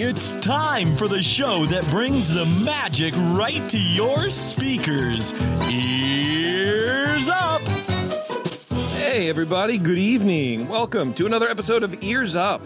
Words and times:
It's 0.00 0.38
time 0.40 0.94
for 0.94 1.08
the 1.08 1.20
show 1.20 1.64
that 1.64 1.84
brings 1.88 2.32
the 2.32 2.46
magic 2.64 3.12
right 3.36 3.68
to 3.68 3.76
your 3.76 4.30
speakers. 4.30 5.32
Ears 5.68 7.28
up! 7.28 7.60
Hey, 8.92 9.28
everybody, 9.28 9.76
good 9.76 9.98
evening. 9.98 10.68
Welcome 10.68 11.14
to 11.14 11.26
another 11.26 11.48
episode 11.48 11.82
of 11.82 12.00
Ears 12.04 12.36
Up. 12.36 12.64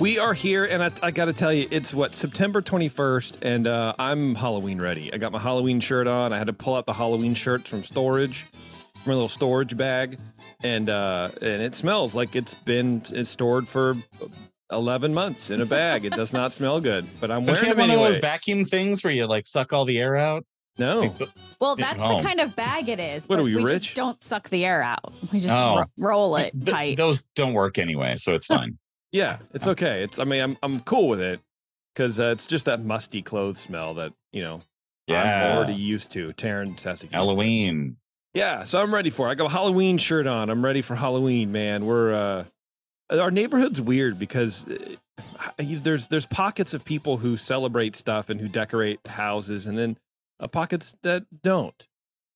We 0.00 0.18
are 0.18 0.32
here, 0.32 0.64
and 0.64 0.82
I, 0.82 0.90
I 1.02 1.10
got 1.10 1.26
to 1.26 1.34
tell 1.34 1.52
you, 1.52 1.68
it's 1.70 1.94
what, 1.94 2.14
September 2.14 2.62
21st, 2.62 3.42
and 3.42 3.66
uh, 3.66 3.94
I'm 3.98 4.34
Halloween 4.34 4.80
ready. 4.80 5.12
I 5.12 5.18
got 5.18 5.32
my 5.32 5.38
Halloween 5.38 5.80
shirt 5.80 6.08
on. 6.08 6.32
I 6.32 6.38
had 6.38 6.46
to 6.46 6.54
pull 6.54 6.74
out 6.74 6.86
the 6.86 6.94
Halloween 6.94 7.34
shirts 7.34 7.68
from 7.68 7.82
storage, 7.82 8.44
from 9.04 9.12
a 9.12 9.14
little 9.14 9.28
storage 9.28 9.76
bag, 9.76 10.18
and 10.62 10.88
uh, 10.88 11.28
and 11.42 11.60
it 11.60 11.74
smells 11.74 12.14
like 12.14 12.34
it's 12.34 12.54
been 12.54 13.02
it's 13.12 13.28
stored 13.28 13.68
for 13.68 13.98
11 14.72 15.14
months 15.14 15.50
in 15.50 15.60
a 15.60 15.66
bag. 15.66 16.04
It 16.04 16.12
does 16.14 16.32
not 16.32 16.52
smell 16.52 16.80
good, 16.80 17.06
but 17.20 17.30
I'm 17.30 17.44
Don't 17.44 17.54
wearing 17.54 17.62
you 17.62 17.68
have 17.68 17.76
them 17.76 17.82
one 17.84 17.90
anyway. 17.90 18.06
of 18.08 18.12
those 18.14 18.20
vacuum 18.20 18.64
things 18.64 19.04
where 19.04 19.12
you 19.12 19.26
like 19.26 19.46
suck 19.46 19.72
all 19.72 19.84
the 19.84 19.98
air 19.98 20.16
out? 20.16 20.44
no. 20.78 21.00
Like, 21.00 21.18
the- 21.18 21.28
Well, 21.60 21.76
Yeah, 21.78 21.86
that's 21.86 22.02
home. 22.02 22.18
the 22.22 22.28
kind 22.28 22.40
of 22.40 22.54
bag 22.54 22.88
it 22.90 23.00
is. 23.00 23.26
What 23.28 23.38
are 23.38 23.42
but 23.42 23.44
we, 23.46 23.52
just 23.54 23.64
rich? 23.64 23.94
don't 23.94 24.22
suck 24.22 24.48
the 24.50 24.64
air 24.66 24.82
out. 24.82 25.10
We 25.32 25.40
just 25.40 25.56
Oh. 25.56 25.76
ro- 25.78 25.84
roll 25.96 26.36
it 26.36 26.52
th- 26.52 26.64
tight. 26.66 26.96
those 26.98 27.24
don't 27.34 27.54
work 27.54 27.78
anyway, 27.78 28.16
so 28.16 28.34
it's 28.34 28.46
fine. 28.46 28.78
Yeah, 29.12 29.38
it's 29.54 29.66
okay. 29.68 30.02
It's 30.02 30.18
I 30.18 30.24
mean 30.24 30.42
I'm 30.42 30.58
I'm 30.62 30.80
cool 30.80 31.08
with 31.08 31.20
it 31.22 31.40
because 31.94 32.20
uh, 32.20 32.24
it's 32.24 32.46
just 32.46 32.66
that 32.66 32.84
musty 32.84 33.22
clothes 33.22 33.58
smell 33.60 33.94
that 33.94 34.12
you 34.32 34.42
know 34.42 34.60
Yeah. 35.06 35.20
I'm 35.22 35.26
Yeah. 35.52 35.56
already 35.56 35.74
used 35.74 36.10
to. 36.10 36.32
Terrence 36.34 36.82
has 36.82 37.00
to 37.00 37.06
get 37.06 37.12
used 37.12 37.12
to. 37.12 37.16
Halloween. 37.16 37.96
Yeah, 38.34 38.64
so 38.64 38.82
I'm 38.82 38.92
ready 38.92 39.08
for 39.08 39.28
it. 39.28 39.30
I 39.30 39.34
got 39.36 39.46
a 39.46 39.50
Halloween 39.54 39.96
shirt 39.96 40.26
on. 40.26 40.50
I'm 40.50 40.62
ready 40.62 40.82
for 40.82 40.96
Halloween, 40.96 41.52
man. 41.52 41.86
We're 41.86 42.12
uh 42.12 42.44
our 43.10 43.30
neighborhood's 43.30 43.80
weird 43.80 44.18
because 44.18 44.66
uh, 44.68 44.96
there's 45.58 46.08
there's 46.08 46.26
pockets 46.26 46.74
of 46.74 46.84
people 46.84 47.18
who 47.18 47.36
celebrate 47.36 47.96
stuff 47.96 48.30
and 48.30 48.40
who 48.40 48.48
decorate 48.48 49.00
houses 49.06 49.66
and 49.66 49.78
then 49.78 49.96
uh, 50.40 50.48
pockets 50.48 50.94
that 51.02 51.24
don't. 51.42 51.86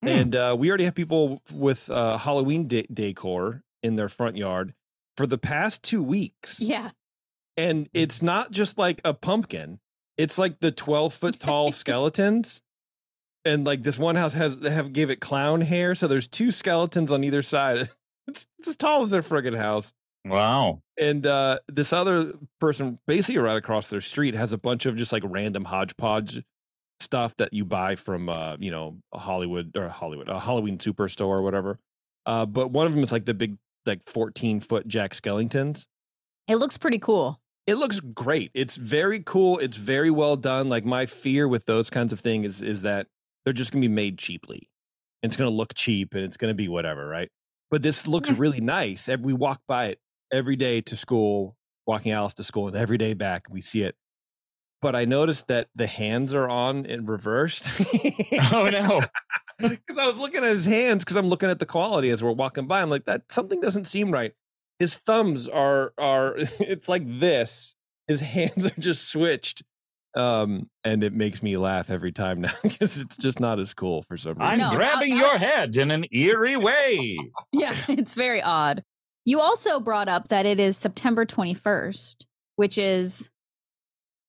Hmm. 0.02 0.08
And 0.08 0.36
uh, 0.36 0.56
we 0.58 0.68
already 0.68 0.84
have 0.84 0.94
people 0.94 1.42
with 1.52 1.90
uh, 1.90 2.18
Halloween 2.18 2.66
de- 2.68 2.86
decor 2.92 3.62
in 3.82 3.96
their 3.96 4.08
front 4.08 4.36
yard 4.36 4.74
for 5.16 5.26
the 5.26 5.38
past 5.38 5.82
2 5.82 6.02
weeks. 6.02 6.60
yeah. 6.60 6.90
And 7.56 7.90
it's 7.92 8.22
not 8.22 8.52
just 8.52 8.78
like 8.78 9.02
a 9.04 9.12
pumpkin. 9.12 9.80
It's 10.16 10.38
like 10.38 10.60
the 10.60 10.70
12 10.72 11.12
foot 11.12 11.38
tall 11.40 11.72
skeletons. 11.82 12.62
And 13.44 13.66
like 13.66 13.82
this 13.82 13.98
one 13.98 14.16
house 14.16 14.32
has 14.34 14.58
they 14.60 14.70
have 14.70 14.92
gave 14.92 15.10
it 15.10 15.20
clown 15.20 15.62
hair, 15.62 15.94
so 15.94 16.06
there's 16.06 16.28
two 16.28 16.50
skeletons 16.50 17.10
on 17.10 17.24
either 17.24 17.42
side. 17.42 17.88
It's, 18.28 18.46
it's 18.60 18.68
as 18.68 18.76
tall 18.76 19.02
as 19.02 19.10
their 19.10 19.22
friggin' 19.22 19.56
house. 19.56 19.92
Wow. 20.24 20.82
And 21.00 21.26
uh 21.26 21.60
this 21.68 21.92
other 21.92 22.34
person 22.60 22.98
basically 23.06 23.38
right 23.38 23.56
across 23.56 23.88
their 23.88 24.00
street 24.02 24.34
has 24.34 24.52
a 24.52 24.58
bunch 24.58 24.86
of 24.86 24.96
just 24.96 25.12
like 25.12 25.22
random 25.24 25.64
hodgepodge 25.64 26.42
stuff 27.00 27.34
that 27.38 27.54
you 27.54 27.64
buy 27.64 27.96
from 27.96 28.28
uh, 28.28 28.56
you 28.60 28.70
know, 28.70 28.98
a 29.14 29.18
Hollywood 29.18 29.74
or 29.76 29.88
Hollywood, 29.88 30.28
a 30.28 30.38
Halloween 30.38 30.76
superstore 30.76 31.28
or 31.28 31.42
whatever. 31.42 31.78
Uh, 32.26 32.44
but 32.44 32.70
one 32.70 32.86
of 32.86 32.92
them 32.92 33.02
is 33.02 33.10
like 33.12 33.24
the 33.24 33.32
big 33.32 33.56
like 33.86 34.00
14 34.06 34.60
foot 34.60 34.86
Jack 34.86 35.12
Skellingtons 35.14 35.86
It 36.46 36.56
looks 36.56 36.76
pretty 36.76 36.98
cool. 36.98 37.40
it 37.66 37.76
looks 37.76 38.00
great. 38.00 38.50
It's 38.52 38.76
very 38.76 39.20
cool. 39.20 39.56
It's 39.58 39.78
very 39.78 40.10
well 40.10 40.36
done. 40.36 40.68
Like 40.68 40.84
my 40.84 41.06
fear 41.06 41.48
with 41.48 41.64
those 41.64 41.88
kinds 41.88 42.12
of 42.12 42.20
things 42.20 42.44
is 42.44 42.60
is 42.62 42.82
that 42.82 43.06
they're 43.44 43.54
just 43.54 43.72
gonna 43.72 43.80
be 43.80 43.88
made 43.88 44.18
cheaply. 44.18 44.68
And 45.22 45.30
it's 45.30 45.38
gonna 45.38 45.48
look 45.50 45.72
cheap 45.74 46.12
and 46.14 46.22
it's 46.24 46.36
gonna 46.36 46.52
be 46.52 46.68
whatever, 46.68 47.06
right? 47.08 47.30
But 47.70 47.80
this 47.82 48.06
looks 48.06 48.30
really 48.30 48.60
nice. 48.60 49.08
Ev- 49.08 49.20
We 49.20 49.32
walk 49.32 49.62
by 49.66 49.86
it 49.86 49.98
every 50.32 50.56
day 50.56 50.80
to 50.82 50.96
school, 50.96 51.56
walking 51.86 52.12
Alice 52.12 52.34
to 52.34 52.44
school, 52.44 52.68
and 52.68 52.76
every 52.76 52.98
day 52.98 53.14
back 53.14 53.44
we 53.50 53.60
see 53.60 53.82
it. 53.82 53.96
But 54.82 54.96
I 54.96 55.04
noticed 55.04 55.48
that 55.48 55.68
the 55.74 55.86
hands 55.86 56.32
are 56.34 56.48
on 56.48 56.86
and 56.86 57.08
reversed. 57.08 57.68
Oh 58.52 58.68
no. 58.70 59.00
Because 59.58 59.98
I 59.98 60.06
was 60.06 60.16
looking 60.16 60.42
at 60.42 60.52
his 60.52 60.64
hands 60.64 61.04
because 61.04 61.16
I'm 61.18 61.26
looking 61.26 61.50
at 61.50 61.58
the 61.58 61.66
quality 61.66 62.08
as 62.08 62.24
we're 62.24 62.32
walking 62.32 62.66
by. 62.66 62.80
I'm 62.80 62.88
like, 62.88 63.04
that 63.04 63.30
something 63.30 63.60
doesn't 63.60 63.84
seem 63.84 64.10
right. 64.10 64.32
His 64.78 64.94
thumbs 64.94 65.48
are 65.50 65.92
are 65.98 66.34
it's 66.38 66.88
like 66.88 67.02
this. 67.06 67.76
His 68.08 68.22
hands 68.22 68.64
are 68.64 68.72
just 68.80 69.10
switched. 69.10 69.62
Um, 70.16 70.70
and 70.82 71.04
it 71.04 71.12
makes 71.12 71.42
me 71.42 71.58
laugh 71.58 71.90
every 71.90 72.10
time 72.10 72.40
now 72.40 72.52
because 72.62 72.98
it's 72.98 73.18
just 73.18 73.38
not 73.38 73.60
as 73.60 73.74
cool 73.74 74.02
for 74.04 74.16
some 74.16 74.30
reason 74.38 74.42
I'm 74.42 74.52
reason. 74.52 74.68
No, 74.70 74.76
grabbing 74.76 75.12
I- 75.12 75.16
your 75.18 75.36
head 75.36 75.76
in 75.76 75.90
an 75.90 76.06
eerie 76.10 76.56
way. 76.56 77.18
Yeah. 77.52 77.76
It's 77.86 78.14
very 78.14 78.40
odd. 78.40 78.82
You 79.30 79.40
also 79.40 79.78
brought 79.78 80.08
up 80.08 80.26
that 80.28 80.44
it 80.44 80.58
is 80.58 80.76
September 80.76 81.24
21st, 81.24 82.24
which 82.56 82.76
is 82.76 83.30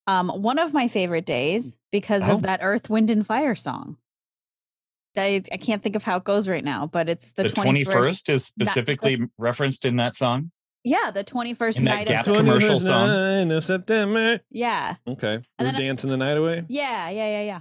um, 0.06 0.28
one 0.28 0.60
of 0.60 0.72
my 0.72 0.86
favorite 0.86 1.26
days 1.26 1.80
because 1.90 2.22
Oh. 2.28 2.34
of 2.36 2.42
that 2.42 2.60
Earth, 2.62 2.88
Wind, 2.88 3.10
and 3.10 3.26
Fire 3.26 3.56
song. 3.56 3.96
I, 5.16 5.42
I 5.50 5.56
can't 5.56 5.82
think 5.82 5.96
of 5.96 6.04
how 6.04 6.18
it 6.18 6.24
goes 6.24 6.46
right 6.46 6.62
now, 6.62 6.86
but 6.86 7.08
it's 7.08 7.32
the, 7.32 7.42
The 7.42 7.48
21st. 7.48 7.84
21st 7.84 8.32
is 8.32 8.44
specifically 8.44 9.18
referenced 9.38 9.84
in 9.84 9.96
that 9.96 10.14
song. 10.14 10.52
Yeah, 10.84 11.10
the 11.10 11.24
21st 11.24 11.78
In 11.80 11.84
that 11.86 11.94
night 11.96 12.06
Gap 12.06 12.26
of 12.28 12.36
commercial 12.36 12.78
song. 12.78 13.08
29th 13.08 13.56
of 13.56 13.64
September. 13.64 14.40
Yeah. 14.50 14.94
Okay. 15.08 15.34
And 15.34 15.44
We're 15.58 15.64
then 15.66 15.74
I- 15.74 15.78
dancing 15.78 16.10
the 16.10 16.16
night 16.16 16.36
away. 16.36 16.64
Yeah, 16.68 17.10
yeah, 17.10 17.42
yeah, 17.42 17.42
yeah. 17.42 17.58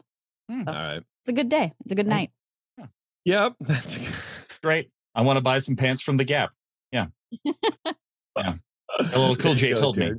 Hmm. 0.56 0.70
All 0.70 0.76
right. 0.76 1.02
It's 1.22 1.30
a 1.30 1.34
good 1.34 1.50
day. 1.50 1.72
It's 1.80 1.92
a 1.92 1.96
good 1.96 2.08
night. 2.08 2.30
Hmm. 2.80 2.86
Yep. 3.26 3.54
That's 3.62 3.98
Great. 4.62 4.92
I 5.16 5.22
want 5.24 5.38
to 5.38 5.42
buy 5.42 5.58
some 5.58 5.76
pants 5.76 6.02
from 6.02 6.18
the 6.18 6.24
Gap. 6.24 6.52
Yeah. 6.92 7.08
Yeah. 7.46 7.52
A 9.00 9.04
little 9.18 9.36
Cool 9.38 9.52
There 9.52 9.56
J 9.56 9.70
you 9.70 9.76
go, 9.76 9.82
told 9.82 9.98
me. 9.98 10.12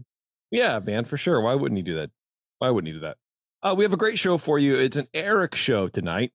Yeah, 0.50 0.78
man, 0.78 1.04
for 1.04 1.16
sure. 1.16 1.40
Why 1.40 1.54
wouldn't 1.54 1.76
he 1.76 1.82
do 1.82 1.94
that? 1.96 2.10
Why 2.58 2.70
wouldn't 2.70 2.86
he 2.92 2.98
do 2.98 3.00
that? 3.00 3.16
Uh, 3.62 3.74
we 3.76 3.84
have 3.84 3.92
a 3.92 3.98
great 3.98 4.18
show 4.18 4.38
for 4.38 4.58
you. 4.58 4.76
It's 4.76 4.96
an 4.96 5.08
Eric 5.14 5.54
show 5.54 5.88
tonight. 5.88 6.32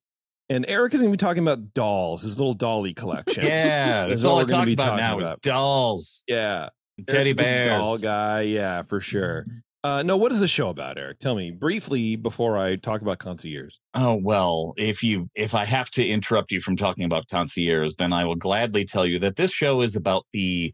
And 0.49 0.65
Eric 0.67 0.93
is 0.93 1.01
going 1.01 1.11
to 1.11 1.17
be 1.17 1.19
talking 1.19 1.43
about 1.43 1.73
dolls, 1.73 2.21
his 2.21 2.37
little 2.37 2.53
dolly 2.53 2.93
collection. 2.93 3.43
Yeah. 3.45 4.05
That's 4.07 4.23
all 4.23 4.37
we're 4.37 4.45
gonna 4.45 4.59
talk 4.61 4.65
be 4.65 4.73
about 4.73 4.85
talking 4.85 4.97
now 4.97 5.19
is 5.19 5.33
dolls, 5.41 6.23
Yeah. 6.27 6.69
teddy 7.05 7.31
Eric's 7.31 7.41
bears. 7.41 7.67
Doll 7.69 7.97
guy. 7.97 8.41
Yeah, 8.41 8.83
for 8.83 8.99
sure. 9.01 9.45
Uh, 9.83 10.03
no, 10.03 10.17
what 10.17 10.31
is 10.31 10.39
the 10.39 10.47
show 10.47 10.69
about, 10.69 10.97
Eric? 10.97 11.19
Tell 11.19 11.35
me 11.35 11.51
briefly 11.51 12.15
before 12.15 12.57
I 12.57 12.75
talk 12.75 13.01
about 13.01 13.19
concierge. 13.19 13.75
Oh 13.93 14.15
well, 14.15 14.73
if 14.75 15.03
you 15.03 15.29
if 15.35 15.53
I 15.55 15.65
have 15.65 15.89
to 15.91 16.05
interrupt 16.05 16.51
you 16.51 16.59
from 16.59 16.75
talking 16.75 17.05
about 17.05 17.27
concierge, 17.29 17.95
then 17.95 18.11
I 18.11 18.25
will 18.25 18.35
gladly 18.35 18.83
tell 18.85 19.05
you 19.05 19.19
that 19.19 19.35
this 19.35 19.51
show 19.51 19.81
is 19.81 19.95
about 19.95 20.25
the 20.33 20.73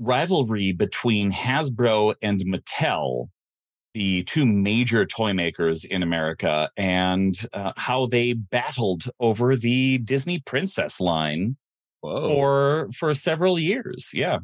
rivalry 0.00 0.72
between 0.72 1.30
Hasbro 1.30 2.14
and 2.20 2.40
Mattel, 2.44 3.28
the 3.94 4.22
two 4.24 4.44
major 4.44 5.06
toy 5.06 5.32
makers 5.32 5.84
in 5.84 6.02
America, 6.02 6.68
and 6.76 7.34
uh, 7.52 7.72
how 7.76 8.06
they 8.06 8.32
battled 8.32 9.04
over 9.20 9.54
the 9.56 9.98
Disney 9.98 10.40
Princess 10.40 11.00
line 11.00 11.56
Whoa. 12.00 12.28
for 12.28 12.88
for 12.92 13.14
several 13.14 13.58
years. 13.58 14.10
Yeah. 14.12 14.38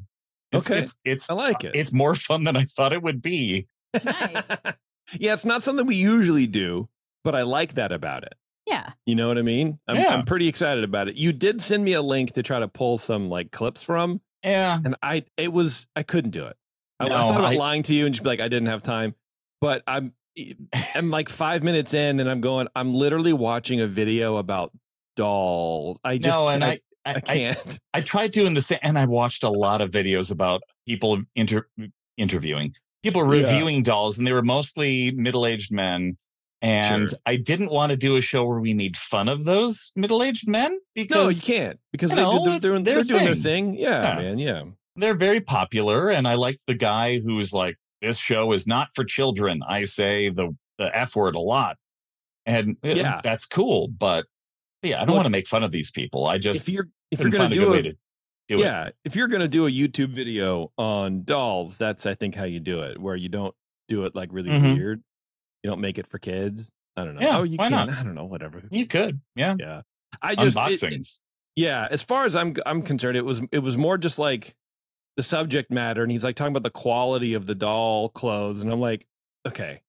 It's, 0.52 0.70
Okay. 0.70 0.80
it's 0.80 0.96
it's 1.04 1.28
I 1.28 1.34
like 1.34 1.64
it. 1.64 1.72
it's 1.74 1.92
more 1.92 2.14
fun 2.14 2.44
than 2.44 2.56
I 2.56 2.64
thought 2.64 2.92
it 2.94 3.02
would 3.02 3.20
be. 3.20 3.66
Nice. 4.04 4.48
yeah, 5.18 5.32
it's 5.32 5.44
not 5.44 5.62
something 5.62 5.86
we 5.86 5.96
usually 5.96 6.46
do, 6.46 6.88
but 7.24 7.34
I 7.34 7.42
like 7.42 7.74
that 7.74 7.92
about 7.92 8.24
it. 8.24 8.34
Yeah. 8.66 8.90
You 9.06 9.14
know 9.14 9.28
what 9.28 9.38
I 9.38 9.42
mean? 9.42 9.78
I'm, 9.88 9.96
Yeah. 9.96 10.08
I'm 10.14 10.24
pretty 10.26 10.46
excited 10.48 10.84
about 10.84 11.08
it. 11.08 11.16
You 11.16 11.32
did 11.32 11.62
send 11.62 11.82
me 11.84 11.94
a 11.94 12.02
link 12.02 12.32
to 12.32 12.42
try 12.42 12.60
to 12.60 12.68
pull 12.68 12.98
some 12.98 13.30
like 13.30 13.50
clips 13.50 13.82
from, 13.82 14.20
Yeah. 14.44 14.78
and 14.84 14.94
I 15.02 15.24
it 15.36 15.52
was 15.52 15.86
I 15.96 16.02
couldn't 16.02 16.32
do 16.32 16.44
it. 16.46 16.56
I, 17.00 17.06
I 17.06 17.08
thought 17.08 17.38
about 17.38 17.52
I- 17.54 17.56
lying 17.56 17.82
to 17.84 17.94
you 17.94 18.04
and 18.06 18.14
just 18.14 18.22
be 18.24 18.28
like 18.28 18.40
I 18.40 18.48
didn't 18.48 18.68
have 18.68 18.82
time, 18.82 19.14
but 19.62 19.82
I'm 19.86 20.12
I'm 20.94 21.08
like 21.10 21.28
five 21.30 21.62
minutes 21.62 21.94
in 21.94 22.20
and 22.20 22.28
I'm 22.28 22.40
going. 22.42 22.68
I'm 22.76 22.92
literally 22.92 23.32
watching 23.32 23.80
a 23.80 23.86
video 23.86 24.36
about 24.36 24.72
dolls. 25.16 25.98
I 26.04 26.18
just 26.18 26.38
no, 26.38 26.48
and 26.48 26.62
can't- 26.62 26.80
I, 27.06 27.10
I, 27.10 27.14
I 27.14 27.20
can't. 27.20 27.78
I 27.94 28.00
tried 28.02 28.32
doing 28.32 28.52
the 28.54 28.60
same, 28.60 28.78
and 28.82 28.98
I 28.98 29.06
watched 29.06 29.42
a 29.44 29.48
lot 29.50 29.80
of 29.80 29.90
videos 29.90 30.30
about 30.30 30.60
people 30.86 31.22
inter- 31.34 31.66
interviewing, 32.18 32.74
people 33.02 33.22
Yeah. 33.22 33.42
reviewing 33.46 33.82
dolls, 33.82 34.18
and 34.18 34.26
they 34.26 34.32
were 34.32 34.42
mostly 34.42 35.10
middle-aged 35.12 35.72
men. 35.72 36.16
And 36.60 37.08
Sure. 37.10 37.18
I 37.24 37.36
didn't 37.36 37.70
want 37.70 37.90
to 37.90 37.96
do 37.96 38.16
a 38.16 38.20
show 38.20 38.44
where 38.44 38.58
we 38.58 38.74
made 38.74 38.96
fun 38.96 39.28
of 39.28 39.44
those 39.44 39.92
middle-aged 39.94 40.48
men 40.48 40.76
because 40.94 41.14
no, 41.14 41.28
you 41.28 41.40
can't 41.40 41.78
because 41.92 42.10
you 42.10 42.16
they, 42.16 42.22
know, 42.22 42.44
they're, 42.44 42.58
they're, 42.58 42.80
they're 42.82 43.02
doing 43.04 43.24
their 43.26 43.34
thing. 43.36 43.74
Yeah, 43.74 44.14
Yeah. 44.14 44.22
man. 44.22 44.38
Yeah. 44.40 44.62
they're 44.96 45.14
very 45.14 45.40
popular. 45.40 46.10
And 46.10 46.26
I 46.26 46.34
like 46.34 46.58
the 46.66 46.74
guy 46.74 47.20
who's 47.20 47.52
like, 47.52 47.76
this 48.02 48.18
show 48.18 48.52
is 48.52 48.66
not 48.66 48.88
for 48.94 49.04
children. 49.04 49.62
I 49.68 49.84
say 49.84 50.28
the, 50.30 50.56
the 50.78 50.90
F 50.96 51.14
word 51.14 51.36
a 51.36 51.40
lot. 51.40 51.76
And 52.44 52.76
uh, 52.84 52.88
Yeah. 52.88 53.20
that's 53.22 53.46
cool. 53.46 53.86
But 53.86 54.26
yeah, 54.82 54.96
I 54.96 54.98
don't 55.00 55.08
Well, 55.08 55.16
want 55.18 55.26
to 55.26 55.30
make 55.30 55.46
fun 55.46 55.62
of 55.62 55.70
these 55.70 55.92
people. 55.92 56.26
I 56.26 56.38
just 56.38 56.62
if 56.62 56.68
you're 56.68 56.88
if 57.12 57.20
you're 57.20 57.30
gonna 57.30 57.44
find 57.44 57.52
a 57.52 57.54
do 57.54 57.64
good 57.66 57.70
way 57.70 57.78
a, 57.78 57.82
to 57.84 57.96
do 58.48 58.56
it. 58.56 58.60
yeah, 58.60 58.90
if 59.04 59.14
you're 59.16 59.28
gonna 59.28 59.48
do 59.48 59.66
a 59.66 59.70
YouTube 59.70 60.08
video 60.10 60.72
on 60.76 61.22
dolls, 61.24 61.76
that's 61.78 62.06
I 62.06 62.14
think 62.14 62.34
how 62.34 62.44
you 62.44 62.60
do 62.60 62.80
it, 62.80 62.98
where 63.00 63.14
you 63.16 63.28
don't 63.28 63.54
do 63.88 64.04
it 64.04 64.14
like 64.14 64.30
really 64.32 64.50
Mhm. 64.50 64.76
weird. 64.76 65.02
You 65.62 65.70
don't 65.70 65.80
make 65.80 65.98
it 65.98 66.06
for 66.06 66.18
kids. 66.18 66.70
I 66.96 67.04
don't 67.04 67.14
know. 67.14 67.20
Yeah, 67.20 67.38
oh, 67.38 67.42
you 67.44 67.56
why 67.56 67.68
can. 67.68 67.86
not? 67.86 67.96
I 67.98 68.02
don't 68.02 68.14
know. 68.14 68.24
Whatever. 68.24 68.62
You 68.70 68.86
could. 68.86 69.20
Yeah. 69.36 69.54
Yeah. 69.58 69.82
I 70.22 70.34
just 70.34 70.56
it- 70.56 70.60
it- 70.60 70.80
Unboxings. 70.80 71.20
yeah. 71.56 71.86
As 71.90 72.02
far 72.02 72.24
as 72.24 72.34
I'm 72.34 72.54
I'm 72.66 72.82
concerned, 72.82 73.16
it 73.16 73.24
was 73.24 73.40
it 73.52 73.60
was 73.60 73.76
more 73.78 73.98
just 73.98 74.18
like 74.18 74.54
the 75.16 75.22
subject 75.22 75.70
matter, 75.70 76.02
and 76.02 76.10
he's 76.12 76.24
like 76.24 76.36
talking 76.36 76.52
about 76.52 76.62
the 76.62 76.70
quality 76.70 77.34
of 77.34 77.46
the 77.46 77.54
doll 77.54 78.08
clothes, 78.08 78.60
and 78.62 78.70
I'm 78.72 78.80
like, 78.80 79.06
okay, 79.46 79.80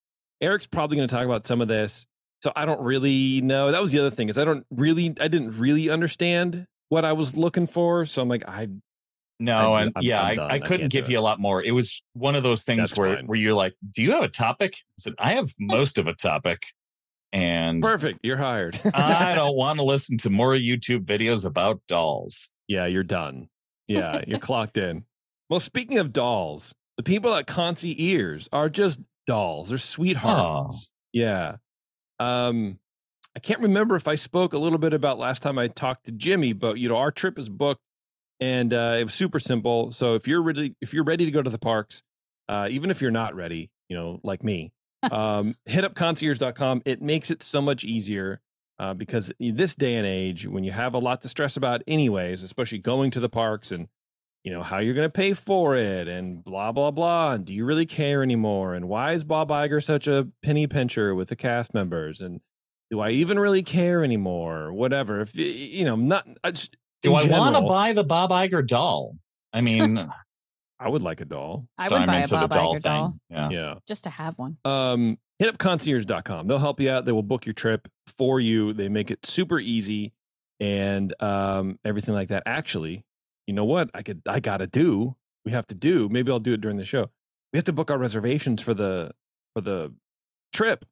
Eric's 0.41 0.65
probably 0.67 0.97
going 0.97 1.07
to 1.07 1.13
talk 1.15 1.25
about 1.25 1.45
some 1.45 1.61
of 1.61 1.67
this, 1.67 2.07
so 2.41 2.51
I 2.55 2.65
don't 2.65 2.81
really 2.81 3.39
know. 3.41 3.71
That 3.71 3.81
was 3.81 3.91
the 3.91 3.99
other 3.99 4.09
thing 4.11 4.29
is 4.29 4.37
I 4.37 4.45
don't 4.45 4.65
really 4.71 5.15
I 5.21 5.27
didn't 5.27 5.57
really 5.59 5.89
understand 5.89 6.65
what 6.89 7.05
I 7.05 7.13
was 7.13 7.35
looking 7.37 7.65
for, 7.67 8.05
so 8.05 8.21
I'm 8.21 8.29
like 8.29 8.47
I 8.47 8.67
No, 9.39 9.73
I'm- 9.75 9.87
and 9.87 9.97
I'm- 9.97 10.03
yeah, 10.03 10.21
I'm 10.21 10.39
I. 10.39 10.43
I 10.43 10.49
I 10.55 10.59
couldn't 10.59 10.79
can't 10.81 10.91
give 10.91 11.09
you 11.09 11.17
a 11.19 11.21
lot 11.21 11.39
more. 11.39 11.63
It 11.63 11.71
was 11.71 12.01
one 12.13 12.35
of 12.35 12.43
those 12.43 12.63
things 12.63 12.89
That's 12.89 12.97
where 12.97 13.15
fine. 13.15 13.27
where 13.27 13.37
you're 13.37 13.53
like, 13.53 13.73
"Do 13.95 14.01
you 14.01 14.11
have 14.11 14.23
a 14.23 14.27
topic?" 14.29 14.73
I 14.75 14.93
said, 14.99 15.13
"I 15.17 15.33
have 15.33 15.49
most 15.57 15.97
of 15.97 16.07
a 16.07 16.13
topic," 16.13 16.63
and 17.31 17.81
perfect. 17.81 18.19
You're 18.23 18.37
hired. 18.37 18.79
I 18.93 19.35
don't 19.35 19.55
want 19.63 19.79
to 19.79 19.83
listen 19.83 20.17
to 20.19 20.29
more 20.29 20.53
YouTube 20.55 21.05
videos 21.05 21.45
about 21.45 21.81
dolls. 21.87 22.51
Yeah, 22.67 22.85
you're 22.85 23.03
done. 23.03 23.49
Yeah, 23.87 24.21
you're 24.27 24.39
clocked 24.49 24.77
in. 24.77 25.05
Well, 25.49 25.59
speaking 25.59 25.97
of 25.99 26.11
dolls, 26.13 26.75
the 26.97 27.03
people 27.03 27.33
at 27.33 27.47
Concy 27.47 27.95
Ears 27.97 28.49
are 28.51 28.69
just 28.69 28.99
dolls. 29.25 29.69
They're 29.69 29.77
sweethearts. 29.77 30.89
Yeah. 31.13 31.55
Um, 32.19 32.77
I 33.35 33.39
can't 33.39 33.59
remember 33.59 33.95
if 33.95 34.07
I 34.07 34.15
spoke 34.15 34.53
a 34.53 34.57
little 34.57 34.79
bit 34.79 34.93
about 34.93 35.19
last 35.19 35.41
time 35.41 35.57
I 35.57 35.67
talked 35.67 36.05
to 36.05 36.11
Jimmy, 36.11 36.53
but 36.53 36.77
you 36.77 36.89
know, 36.89 36.97
our 36.97 37.11
trip 37.11 37.37
is 37.37 37.49
booked 37.49 37.81
and 38.39 38.73
uh, 38.73 38.97
it 38.99 39.03
was 39.03 39.13
super 39.13 39.39
simple. 39.39 39.91
So 39.91 40.15
if 40.15 40.27
you're 40.27 40.41
ready, 40.41 40.75
if 40.81 40.93
you're 40.93 41.03
ready 41.03 41.25
to 41.25 41.31
go 41.31 41.41
to 41.41 41.49
the 41.49 41.59
parks, 41.59 42.03
uh, 42.47 42.67
even 42.71 42.89
if 42.89 43.01
you're 43.01 43.11
not 43.11 43.35
ready, 43.35 43.69
you 43.87 43.95
know, 43.95 44.19
like 44.23 44.43
me, 44.43 44.71
um, 45.11 45.55
hit 45.65 45.83
up 45.83 45.95
concierge.com. 45.95 46.81
It 46.85 47.01
makes 47.01 47.29
it 47.31 47.43
so 47.43 47.61
much 47.61 47.83
easier 47.83 48.41
uh, 48.79 48.93
because 48.93 49.31
in 49.39 49.55
this 49.55 49.75
day 49.75 49.95
and 49.95 50.07
age, 50.07 50.47
when 50.47 50.63
you 50.63 50.71
have 50.71 50.93
a 50.93 50.99
lot 50.99 51.21
to 51.21 51.29
stress 51.29 51.55
about, 51.57 51.83
anyways, 51.87 52.43
especially 52.43 52.79
going 52.79 53.11
to 53.11 53.19
the 53.19 53.29
parks 53.29 53.71
and 53.71 53.87
you 54.43 54.53
know 54.53 54.63
how 54.63 54.79
you're 54.79 54.93
going 54.93 55.05
to 55.05 55.11
pay 55.11 55.33
for 55.33 55.75
it 55.75 56.07
and 56.07 56.43
blah 56.43 56.71
blah 56.71 56.91
blah 56.91 57.33
and 57.33 57.45
do 57.45 57.53
you 57.53 57.65
really 57.65 57.85
care 57.85 58.23
anymore 58.23 58.73
and 58.73 58.87
why 58.87 59.11
is 59.11 59.25
bob 59.25 59.49
Iger 59.49 59.83
such 59.83 60.07
a 60.07 60.29
penny 60.41 60.65
pincher 60.65 61.13
with 61.13 61.27
the 61.27 61.35
cast 61.35 61.73
members 61.73 62.21
and 62.21 62.39
do 62.89 62.99
i 62.99 63.11
even 63.11 63.37
really 63.39 63.63
care 63.63 64.03
anymore? 64.03 64.73
Whatever. 64.73 65.21
If 65.21 65.35
you 65.35 65.85
know 65.85 65.95
not 65.95 66.27
I 66.43 66.51
just, 66.51 66.75
Do 67.03 67.15
in 67.17 67.31
I 67.31 67.37
want 67.37 67.55
to 67.55 67.61
buy 67.61 67.93
the 67.93 68.03
Bob 68.03 68.31
Iger 68.31 68.65
doll? 68.65 69.15
I 69.53 69.61
mean, 69.61 69.97
i 70.79 70.87
would 70.89 71.03
like 71.03 71.21
a 71.21 71.25
doll. 71.25 71.67
I 71.77 71.87
so 71.87 71.95
would 71.95 72.01
I'm 72.01 72.07
buy 72.07 72.15
a 72.15 72.17
into 72.19 72.29
the 72.29 72.35
Bob 72.37 72.51
doll 72.51 72.75
Iger 72.75 72.81
thing. 72.81 72.91
doll. 72.91 73.19
Yeah. 73.29 73.49
yeah. 73.49 73.73
Just 73.87 74.05
to 74.05 74.09
have 74.09 74.37
one. 74.39 74.57
um 74.65 75.17
hit 75.37 75.49
up 75.49 75.57
concierge.com 75.57 76.47
they'll 76.47 76.57
help 76.57 76.79
you 76.79 76.89
out. 76.89 77.05
They 77.05 77.11
will 77.11 77.23
book 77.23 77.45
your 77.45 77.53
trip 77.53 77.87
for 78.17 78.39
you. 78.39 78.73
They 78.73 78.89
make 78.89 79.11
it 79.11 79.25
super 79.25 79.59
easy 79.59 80.13
and 80.59 81.13
um 81.21 81.79
everything 81.85 82.13
like 82.13 82.29
that. 82.29 82.43
Actually 82.45 83.05
you 83.47 83.53
know 83.53 83.65
what? 83.65 83.89
I 83.93 84.03
could 84.03 84.21
i 84.27 84.39
gotta 84.39 84.67
do 84.67 85.15
we 85.45 85.51
have 85.51 85.65
to 85.67 85.75
do 85.75 86.09
maybe 86.09 86.31
i'll 86.31 86.39
do 86.39 86.53
it 86.53 86.61
during 86.61 86.77
the 86.77 86.85
show. 86.85 87.09
We 87.53 87.57
have 87.57 87.63
to 87.65 87.73
book 87.73 87.89
our 87.89 87.97
reservations 87.97 88.61
for 88.61 88.73
the 88.73 89.11
for 89.53 89.61
the 89.61 89.93
trip 90.53 90.85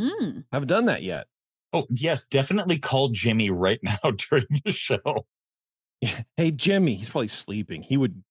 Mm. 0.00 0.44
haven't 0.52 0.68
done 0.68 0.86
that 0.86 1.02
yet 1.02 1.26
Oh 1.72 1.86
yes, 1.90 2.26
definitely 2.26 2.78
call 2.78 3.08
Jimmy 3.08 3.50
right 3.50 3.80
now 3.82 4.10
during 4.30 4.46
the 4.64 4.72
show. 4.72 5.26
hey 6.36 6.50
jimmy 6.50 6.94
he's 6.94 7.08
probably 7.08 7.28
sleeping 7.28 7.82
he 7.82 7.96
would 7.96 8.22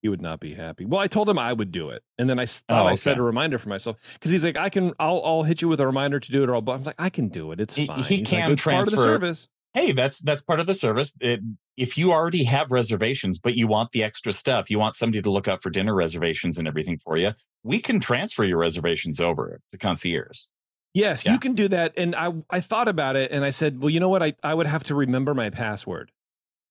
he 0.00 0.08
would 0.08 0.22
not 0.22 0.40
be 0.40 0.54
happy 0.54 0.86
well 0.86 1.00
i 1.00 1.06
told 1.06 1.28
him 1.28 1.38
i 1.38 1.52
would 1.52 1.70
do 1.70 1.90
it 1.90 2.02
and 2.18 2.30
then 2.30 2.38
i 2.38 2.44
s- 2.44 2.62
thought 2.66 2.86
Oh, 2.86 2.88
i 2.88 2.94
set 2.94 3.18
a 3.18 3.22
reminder 3.22 3.58
for 3.58 3.68
myself 3.68 3.98
because 4.14 4.30
he's 4.30 4.42
like 4.44 4.56
i 4.56 4.70
can 4.70 4.92
I'll, 4.98 5.20
I'll 5.22 5.42
hit 5.42 5.60
you 5.60 5.68
with 5.68 5.80
a 5.80 5.86
reminder 5.86 6.18
to 6.18 6.32
do 6.32 6.42
it 6.42 6.48
or 6.48 6.54
I'll, 6.54 6.62
but 6.62 6.72
i'm 6.76 6.82
like 6.84 6.94
i 6.98 7.10
can 7.10 7.28
do 7.28 7.52
it 7.52 7.60
it's 7.60 7.74
He- 7.74 7.86
fine 7.86 7.98
he 8.04 8.16
He's 8.18 8.32
like, 8.32 8.42
can 8.42 8.52
"It's 8.52 8.64
part 8.64 8.78
of 8.78 8.84
the 8.86 8.90
transfer- 8.92 9.04
service 9.04 9.48
Hey, 9.74 9.92
that's 9.92 10.18
that's 10.18 10.42
part 10.42 10.58
of 10.58 10.66
the 10.66 10.74
service. 10.74 11.14
It, 11.20 11.38
if 11.76 11.96
you 11.96 12.10
already 12.10 12.42
have 12.42 12.72
reservations, 12.72 13.38
but 13.38 13.54
you 13.54 13.68
want 13.68 13.92
the 13.92 14.02
extra 14.02 14.32
stuff, 14.32 14.68
you 14.68 14.80
want 14.80 14.96
somebody 14.96 15.22
to 15.22 15.30
look 15.30 15.46
out 15.46 15.62
for 15.62 15.70
dinner 15.70 15.94
reservations 15.94 16.58
and 16.58 16.66
everything 16.66 16.98
for 16.98 17.16
you, 17.16 17.30
we 17.62 17.78
can 17.78 18.00
transfer 18.00 18.42
your 18.42 18.58
reservations 18.58 19.20
over 19.20 19.60
to 19.70 19.78
concierge. 19.78 20.46
Yes, 20.94 21.24
Yeah. 21.24 21.32
you 21.32 21.38
can 21.38 21.54
do 21.54 21.68
that. 21.68 21.92
And 21.96 22.14
I 22.16 22.32
I 22.50 22.60
thought 22.60 22.88
about 22.88 23.16
it 23.16 23.30
and 23.30 23.44
I 23.44 23.50
said, 23.50 23.80
well, 23.80 23.90
you 23.90 24.00
know 24.00 24.08
what? 24.08 24.22
I, 24.22 24.34
I 24.42 24.54
would 24.54 24.66
have 24.66 24.82
to 24.84 24.94
remember 24.94 25.34
my 25.34 25.50
password 25.50 26.10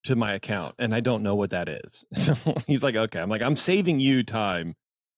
to 0.06 0.16
my 0.16 0.32
account, 0.34 0.76
and 0.80 0.96
I 0.96 1.00
don't 1.02 1.24
know 1.24 1.36
what 1.36 1.50
that 1.52 1.68
is. 1.70 2.06
So 2.14 2.34
he's 2.68 2.84
like, 2.84 2.96
okay. 2.96 3.20
I'm 3.20 3.30
like, 3.30 3.42
I'm 3.42 3.56
saving 3.56 4.00
you 4.00 4.24
time. 4.24 4.76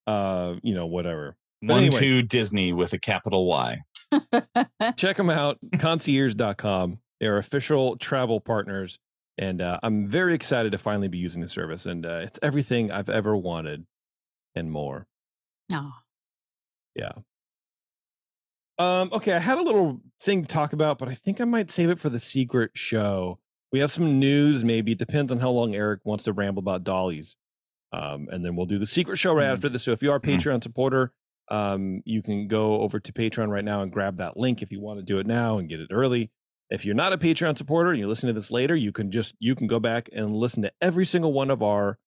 Uh, 0.07 0.55
you 0.63 0.73
know, 0.73 0.87
whatever. 0.87 1.35
But 1.61 1.73
One 1.75 1.83
anyway. 1.83 1.99
two 1.99 2.21
Disney 2.23 2.73
with 2.73 2.91
a 2.93 2.97
capital 2.99 3.45
Y. 3.45 3.81
Check 4.97 5.17
them 5.17 5.29
out, 5.29 5.59
concierge.com. 5.79 6.99
They're 7.19 7.37
official 7.37 7.97
travel 7.97 8.39
partners. 8.41 8.97
And 9.37 9.61
uh, 9.61 9.79
I'm 9.83 10.05
very 10.07 10.33
excited 10.33 10.71
to 10.73 10.77
finally 10.79 11.07
be 11.07 11.17
using 11.19 11.41
the 11.41 11.47
service. 11.47 11.85
And 11.85 12.05
uh, 12.05 12.19
it's 12.23 12.39
everything 12.41 12.91
I've 12.91 13.09
ever 13.09 13.37
wanted 13.37 13.85
and 14.55 14.71
more. 14.71 15.07
No. 15.69 15.91
Yeah. 16.95 17.11
Um, 18.77 19.09
okay, 19.13 19.33
I 19.33 19.39
had 19.39 19.57
a 19.57 19.61
little 19.63 20.01
thing 20.21 20.41
to 20.41 20.47
talk 20.47 20.73
about, 20.73 20.97
but 20.97 21.07
I 21.09 21.13
think 21.13 21.39
I 21.39 21.45
might 21.45 21.69
save 21.69 21.89
it 21.89 21.99
for 21.99 22.09
the 22.09 22.19
secret 22.19 22.71
show. 22.73 23.39
We 23.71 23.79
have 23.79 23.91
some 23.91 24.19
news, 24.19 24.63
maybe. 24.65 24.93
It 24.93 24.97
depends 24.97 25.31
on 25.31 25.39
how 25.39 25.51
long 25.51 25.75
Eric 25.75 26.01
wants 26.03 26.23
to 26.25 26.33
ramble 26.33 26.59
about 26.61 26.83
dollies. 26.83 27.35
Um, 27.93 28.27
and 28.31 28.43
then 28.43 28.55
we'll 28.55 28.65
do 28.65 28.79
the 28.79 28.87
secret 28.87 29.17
show 29.17 29.33
right 29.33 29.45
Mhm. 29.47 29.53
after 29.53 29.69
this. 29.69 29.83
So 29.83 29.91
if 29.91 30.01
you 30.01 30.11
are 30.11 30.17
a 30.17 30.21
Mhm. 30.21 30.35
Patreon 30.37 30.63
supporter, 30.63 31.13
um, 31.49 32.01
you 32.05 32.21
can 32.21 32.47
go 32.47 32.79
over 32.81 32.99
to 32.99 33.11
Patreon 33.13 33.49
right 33.49 33.63
now 33.65 33.81
and 33.81 33.91
grab 33.91 34.17
that 34.17 34.37
link 34.37 34.61
if 34.61 34.71
you 34.71 34.79
want 34.79 34.99
to 34.99 35.05
do 35.05 35.19
it 35.19 35.27
now 35.27 35.57
and 35.57 35.67
get 35.69 35.79
it 35.81 35.89
early. 35.91 36.31
If 36.69 36.85
you're 36.85 36.95
not 36.95 37.11
a 37.11 37.17
Patreon 37.17 37.57
supporter 37.57 37.89
and 37.91 37.99
you 37.99 38.07
listen 38.07 38.27
to 38.27 38.33
this 38.33 38.49
later, 38.49 38.75
you 38.75 38.93
can 38.93 39.11
just 39.11 39.35
you 39.39 39.55
can 39.55 39.67
go 39.67 39.79
back 39.79 40.09
and 40.13 40.35
listen 40.35 40.63
to 40.63 40.71
every 40.81 41.05
single 41.05 41.33
one 41.33 41.51
of 41.51 41.61
our 41.61 41.99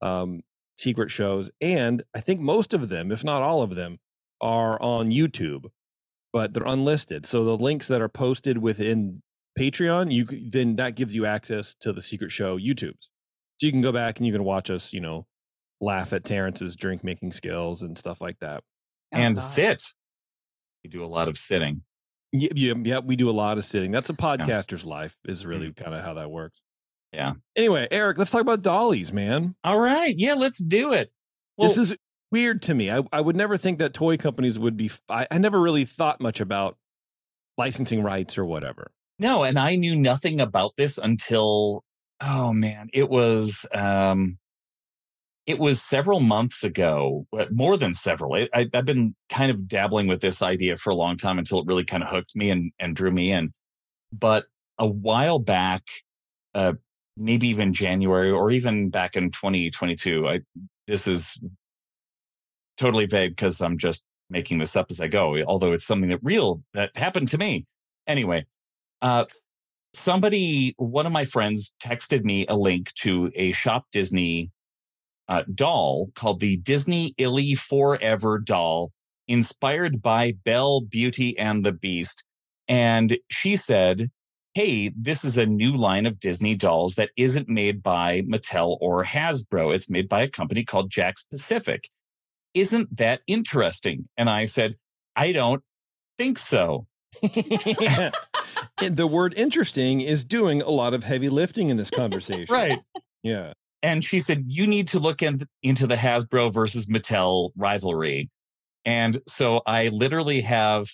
um, 0.00 0.42
secret 0.76 1.10
shows. 1.10 1.50
And 1.60 2.02
I 2.14 2.20
think 2.20 2.40
most 2.40 2.72
of 2.74 2.88
them, 2.88 3.10
if 3.12 3.22
not 3.24 3.42
all 3.42 3.62
of 3.62 3.74
them, 3.76 3.98
are 4.40 4.80
on 4.82 5.10
YouTube, 5.10 5.66
but 6.32 6.54
they're 6.54 6.66
unlisted. 6.66 7.26
So 7.26 7.44
the 7.44 7.56
links 7.56 7.88
that 7.88 8.00
are 8.02 8.08
posted 8.08 8.58
within 8.58 9.22
Patreon, 9.58 10.12
you 10.12 10.24
then 10.24 10.76
that 10.76 10.94
gives 10.94 11.14
you 11.14 11.26
access 11.26 11.74
to 11.80 11.92
the 11.92 12.02
secret 12.02 12.30
show 12.30 12.58
YouTubes. 12.58 13.08
So 13.56 13.66
you 13.66 13.72
can 13.72 13.80
go 13.80 13.92
back 13.92 14.18
and 14.18 14.26
you 14.26 14.32
can 14.32 14.44
watch 14.44 14.70
us, 14.70 14.92
you 14.92 15.00
know, 15.00 15.26
laugh 15.80 16.12
at 16.12 16.24
Terrence's 16.24 16.76
drink 16.76 17.02
making 17.02 17.32
skills 17.32 17.82
and 17.82 17.98
stuff 17.98 18.20
like 18.20 18.38
that. 18.40 18.62
Oh, 19.12 19.18
and 19.18 19.36
God. 19.36 19.42
sit. 19.42 19.82
You 20.84 20.90
do 20.90 21.04
a 21.04 21.06
lot 21.06 21.28
of 21.28 21.36
sitting. 21.36 21.82
Yeah, 22.32 22.50
yeah, 22.54 22.74
yeah, 22.84 22.98
we 22.98 23.16
do 23.16 23.30
a 23.30 23.32
lot 23.32 23.58
of 23.58 23.64
sitting. 23.64 23.90
That's 23.90 24.10
a 24.10 24.14
podcaster's 24.14 24.84
life, 24.84 25.16
is 25.24 25.40
Mm-hmm. 25.40 25.48
really 25.48 25.72
kind 25.72 25.94
of 25.94 26.04
how 26.04 26.14
that 26.14 26.30
works. 26.30 26.60
Yeah. 27.12 27.32
Anyway, 27.56 27.88
Eric, 27.90 28.18
let's 28.18 28.30
talk 28.30 28.42
about 28.42 28.60
dollies, 28.62 29.12
man. 29.14 29.54
All 29.64 29.80
right. 29.80 30.14
Yeah, 30.16 30.34
let's 30.34 30.58
do 30.58 30.92
it. 30.92 31.10
Well, 31.56 31.66
this 31.68 31.78
is 31.78 31.96
weird 32.30 32.62
to 32.62 32.74
me. 32.74 32.90
I, 32.90 33.02
I 33.12 33.20
would 33.20 33.36
never 33.36 33.56
think 33.56 33.78
that 33.78 33.94
toy 33.94 34.16
companies 34.16 34.58
would 34.58 34.76
be. 34.76 34.90
I, 35.08 35.26
I 35.30 35.38
never 35.38 35.60
really 35.60 35.84
thought 35.84 36.20
much 36.20 36.40
about 36.40 36.76
licensing 37.56 38.02
rights 38.02 38.38
or 38.38 38.44
whatever. 38.44 38.92
No, 39.18 39.42
and 39.42 39.58
I 39.58 39.74
knew 39.74 39.96
nothing 39.96 40.40
about 40.40 40.76
this 40.76 40.98
until 40.98 41.84
oh 42.20 42.52
man, 42.52 42.88
it 42.92 43.08
was 43.08 43.66
um 43.74 44.38
it 45.46 45.58
was 45.58 45.80
several 45.82 46.20
months 46.20 46.62
ago, 46.62 47.26
but 47.32 47.52
more 47.52 47.78
than 47.78 47.94
several. 47.94 48.34
I, 48.34 48.48
I, 48.52 48.68
I've 48.74 48.84
been 48.84 49.14
kind 49.30 49.50
of 49.50 49.66
dabbling 49.66 50.06
with 50.06 50.20
this 50.20 50.42
idea 50.42 50.76
for 50.76 50.90
a 50.90 50.94
long 50.94 51.16
time 51.16 51.38
until 51.38 51.60
it 51.60 51.66
really 51.66 51.84
kind 51.84 52.02
of 52.02 52.10
hooked 52.10 52.36
me 52.36 52.50
and 52.50 52.72
and 52.78 52.94
drew 52.94 53.10
me 53.10 53.32
in. 53.32 53.52
But 54.12 54.46
a 54.78 54.86
while 54.86 55.38
back, 55.38 55.82
uh, 56.54 56.74
maybe 57.16 57.48
even 57.48 57.72
January 57.72 58.30
or 58.30 58.50
even 58.50 58.90
back 58.90 59.16
in 59.16 59.30
2022, 59.30 60.28
I 60.28 60.40
this 60.86 61.06
is 61.06 61.38
totally 62.78 63.06
vague 63.06 63.32
because 63.32 63.60
I'm 63.60 63.78
just 63.78 64.04
making 64.30 64.58
this 64.58 64.76
up 64.76 64.86
as 64.90 65.00
I 65.00 65.08
go. 65.08 65.36
Although 65.46 65.72
it's 65.72 65.86
something 65.86 66.10
that 66.10 66.20
real 66.22 66.62
that 66.74 66.96
happened 66.96 67.28
to 67.28 67.38
me. 67.38 67.66
Anyway, 68.06 68.46
uh, 69.02 69.26
somebody, 69.92 70.74
one 70.78 71.06
of 71.06 71.12
my 71.12 71.24
friends, 71.24 71.74
texted 71.82 72.24
me 72.24 72.46
a 72.48 72.56
link 72.56 72.92
to 72.94 73.30
a 73.34 73.52
Shop 73.52 73.86
Disney 73.92 74.50
uh, 75.28 75.44
doll 75.54 76.08
called 76.14 76.40
the 76.40 76.56
Disney 76.58 77.14
Illy 77.18 77.54
Forever 77.54 78.38
doll, 78.38 78.92
inspired 79.26 80.00
by 80.00 80.32
Belle, 80.44 80.80
Beauty, 80.80 81.38
and 81.38 81.64
the 81.64 81.72
Beast. 81.72 82.24
And 82.66 83.18
she 83.30 83.56
said, 83.56 84.10
hey, 84.54 84.90
this 84.96 85.24
is 85.24 85.38
a 85.38 85.46
new 85.46 85.76
line 85.76 86.06
of 86.06 86.18
Disney 86.18 86.54
dolls 86.54 86.94
that 86.94 87.10
isn't 87.16 87.48
made 87.48 87.82
by 87.82 88.22
Mattel 88.22 88.76
or 88.80 89.04
Hasbro. 89.04 89.74
It's 89.74 89.90
made 89.90 90.08
by 90.08 90.22
a 90.22 90.28
company 90.28 90.64
called 90.64 90.90
Jakks 90.90 91.28
Pacific. 91.28 91.88
Isn't 92.54 92.96
that 92.96 93.20
interesting? 93.26 94.08
And 94.16 94.28
I 94.28 94.44
said, 94.44 94.76
I 95.16 95.32
don't 95.32 95.62
think 96.18 96.38
so. 96.38 96.86
The 98.80 99.06
word 99.06 99.34
interesting 99.36 100.00
is 100.00 100.24
doing 100.24 100.62
a 100.62 100.70
lot 100.70 100.94
of 100.94 101.04
heavy 101.04 101.28
lifting 101.28 101.68
in 101.68 101.76
this 101.76 101.90
conversation. 102.02 102.46
Right. 102.48 102.80
Yeah. 103.22 103.52
And 103.82 104.04
she 104.04 104.20
said, 104.20 104.44
You 104.46 104.66
need 104.66 104.88
to 104.88 104.98
look 104.98 105.22
in, 105.22 105.40
into 105.62 105.86
the 105.86 105.96
Hasbro 105.96 106.52
versus 106.52 106.86
Mattel 106.86 107.50
rivalry. 107.56 108.30
And 108.84 109.18
so 109.26 109.62
I 109.66 109.88
literally 109.88 110.40
have, 110.42 110.88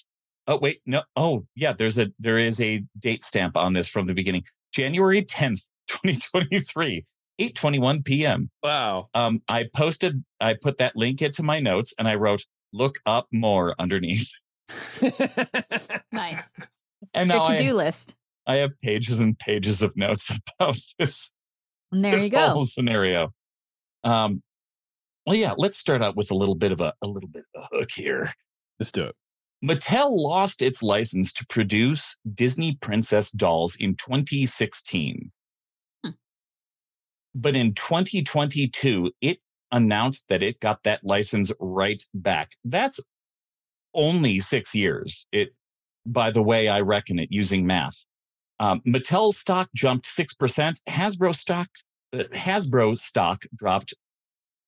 oh, 0.46 0.58
wait, 0.58 0.80
no. 0.86 1.02
Oh, 1.16 1.46
yeah, 1.54 1.72
there's 1.72 1.98
a, 1.98 2.08
there 2.18 2.38
is 2.38 2.60
a 2.60 2.82
date 2.98 3.22
stamp 3.22 3.56
on 3.56 3.72
this 3.72 3.86
from 3.86 4.06
the 4.06 4.14
beginning. 4.14 4.44
January 4.72 5.22
10th, 5.22 5.68
2023, 5.88 7.04
8:21 7.40 8.04
p.m. 8.04 8.50
Wow. 8.62 9.08
Um, 9.14 9.42
I 9.48 9.66
posted, 9.74 10.24
I 10.40 10.54
put 10.60 10.78
that 10.78 10.96
link 10.96 11.20
into 11.22 11.42
my 11.42 11.60
notes 11.60 11.92
and 11.98 12.06
I 12.08 12.14
wrote, 12.14 12.44
look 12.72 12.96
up 13.06 13.26
more 13.32 13.74
underneath. 13.78 14.30
Nice. 16.12 16.48
And 17.12 17.28
It's 17.28 17.30
your 17.30 17.38
now 17.40 17.44
to 17.48 17.54
I, 17.54 17.58
do 17.58 17.74
list. 17.74 18.14
I 18.46 18.56
have 18.56 18.70
pages 18.82 19.20
and 19.20 19.38
pages 19.38 19.82
of 19.82 19.96
notes 19.96 20.30
about 20.58 20.76
this 20.98 21.32
And 21.92 22.04
there 22.04 22.12
this 22.12 22.24
you 22.24 22.30
go. 22.30 22.48
whole 22.50 22.64
scenario. 22.64 23.30
Um, 24.04 24.42
well, 25.26 25.36
yeah, 25.36 25.54
let's 25.56 25.76
start 25.76 26.02
out 26.02 26.16
with 26.16 26.30
a 26.30 26.34
little 26.34 26.54
bit 26.54 26.72
of 26.72 26.80
a, 26.80 26.92
a 27.02 27.06
little 27.06 27.28
bit 27.28 27.44
of 27.54 27.62
a 27.64 27.76
hook 27.76 27.90
here. 27.90 28.32
Let's 28.78 28.92
do 28.92 29.04
it. 29.04 29.14
Mattel 29.64 30.10
lost 30.14 30.60
its 30.62 30.82
license 30.82 31.32
to 31.34 31.46
produce 31.46 32.16
Disney 32.34 32.76
princess 32.80 33.30
dolls 33.30 33.76
in 33.76 33.96
2016. 33.96 35.30
But 37.34 37.54
in 37.54 37.74
2022, 37.74 39.12
it 39.20 39.38
announced 39.72 40.26
that 40.28 40.42
it 40.42 40.60
got 40.60 40.82
that 40.84 41.04
license 41.04 41.50
right 41.58 42.02
back. 42.14 42.52
That's 42.64 43.00
only 43.94 44.40
six 44.40 44.74
years. 44.74 45.26
It, 45.32 45.50
by 46.06 46.30
the 46.30 46.42
way, 46.42 46.68
I 46.68 46.80
reckon 46.80 47.18
it 47.18 47.28
using 47.32 47.66
math. 47.66 48.06
Um, 48.60 48.80
Mattel's 48.86 49.36
stock 49.36 49.68
jumped 49.74 50.06
six 50.06 50.32
percent. 50.32 50.80
Hasbro 50.88 51.34
stock 51.34 51.68
uh, 52.12 52.24
Hasbro 52.32 52.96
stock 52.96 53.44
dropped 53.54 53.94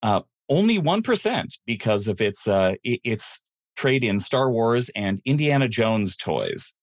uh, 0.03 0.21
only 0.49 0.79
one 0.79 1.03
percent 1.03 1.59
because 1.67 2.09
of 2.09 2.21
its 2.21 2.49
uh, 2.49 2.75
its 2.83 3.43
trade 3.77 4.03
in 4.03 4.19
Star 4.19 4.51
Wars 4.51 4.91
and 4.97 5.21
Indiana 5.25 5.69
Jones 5.69 6.17
toys. 6.17 6.75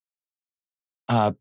Uh, 1.09 1.33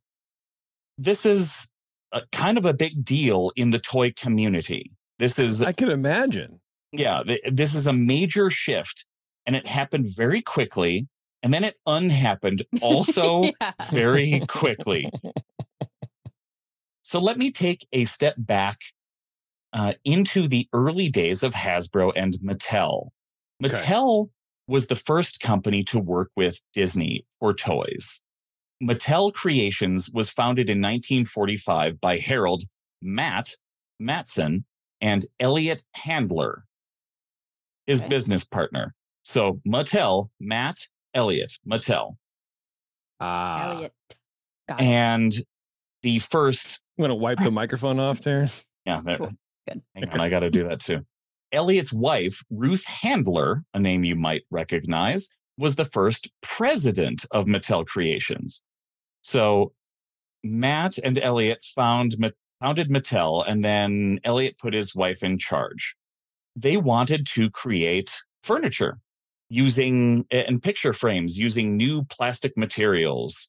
this 0.98 1.24
is 1.24 1.68
a, 2.12 2.22
kind 2.32 2.58
of 2.58 2.64
a 2.66 2.74
big 2.74 3.04
deal 3.04 3.52
in 3.56 3.70
the 3.70 3.78
toy 3.78 4.12
community. 4.12 4.92
This 5.18 5.38
is 5.38 5.62
I 5.62 5.72
can 5.72 5.90
imagine. 5.90 6.60
yeah, 6.92 7.22
th- 7.22 7.40
this 7.50 7.74
is 7.74 7.86
a 7.86 7.92
major 7.92 8.50
shift, 8.50 9.06
and 9.46 9.54
it 9.56 9.66
happened 9.66 10.06
very 10.14 10.42
quickly, 10.42 11.08
and 11.42 11.52
then 11.54 11.64
it 11.64 11.76
unhappened 11.86 12.62
also 12.82 13.42
Yeah. 13.60 13.72
very 13.90 14.40
quickly. 14.48 15.10
So 17.04 17.18
let 17.20 17.36
me 17.38 17.50
take 17.50 17.86
a 17.92 18.04
step 18.04 18.34
back 18.38 18.78
uh, 19.72 19.94
into 20.04 20.48
the 20.48 20.68
early 20.72 21.08
days 21.08 21.42
of 21.42 21.52
Hasbro 21.54 22.12
and 22.16 22.34
Mattel. 22.44 23.08
Okay. 23.64 23.74
Mattel 23.74 24.30
was 24.66 24.86
the 24.86 24.96
first 24.96 25.40
company 25.40 25.82
to 25.84 25.98
work 25.98 26.30
with 26.36 26.60
Disney 26.72 27.26
for 27.38 27.52
toys. 27.52 28.20
Mattel 28.82 29.32
Creations 29.32 30.10
was 30.10 30.28
founded 30.28 30.68
in 30.68 30.78
1945 30.78 32.00
by 32.00 32.18
Harold 32.18 32.64
Matt 33.00 33.50
Matson 34.00 34.64
and 35.00 35.24
Elliot 35.38 35.82
Handler, 35.94 36.64
his 37.86 38.00
Okay. 38.00 38.08
business 38.08 38.44
partner. 38.44 38.94
So 39.22 39.60
Mattel, 39.66 40.30
Matt, 40.40 40.76
Elliot, 41.14 41.52
Mattel. 41.66 42.16
Ah. 43.20 43.70
Elliot. 43.72 43.92
Got 44.68 44.80
it. 44.80 44.84
And 44.84 45.32
the 46.02 46.18
first 46.18 46.80
I'm 46.98 47.02
gonna 47.02 47.14
wipe 47.14 47.38
the 47.38 47.50
microphone 47.50 47.98
off 48.00 48.20
there. 48.20 48.48
Yeah, 48.84 49.00
there. 49.04 49.18
Cool. 49.18 49.30
Good. 49.68 49.82
Hang 49.94 50.08
on, 50.08 50.20
I 50.20 50.28
got 50.28 50.40
to 50.40 50.50
do 50.50 50.68
that 50.68 50.80
too. 50.80 51.06
Elliot's 51.52 51.92
wife, 51.92 52.42
Ruth 52.50 52.84
Handler, 52.86 53.62
a 53.74 53.78
name 53.78 54.02
you 54.04 54.16
might 54.16 54.42
recognize, 54.50 55.28
was 55.56 55.76
the 55.76 55.84
first 55.84 56.28
president 56.40 57.24
of 57.30 57.46
Mattel 57.46 57.86
Creations. 57.86 58.62
So 59.22 59.72
Matt 60.44 60.98
and 60.98 61.18
Elliot 61.18 61.64
found, 61.64 62.14
founded 62.60 62.90
Mattel, 62.90 63.44
and 63.46 63.64
then 63.64 64.20
Elliot 64.24 64.58
put 64.58 64.74
his 64.74 64.94
wife 64.94 65.22
in 65.22 65.38
charge. 65.38 65.96
They 66.54 66.76
wanted 66.76 67.26
to 67.28 67.50
create 67.50 68.22
furniture 68.42 68.98
using 69.48 70.24
and 70.30 70.62
picture 70.62 70.92
frames 70.92 71.38
using 71.38 71.76
new 71.76 72.04
plastic 72.04 72.56
materials. 72.56 73.48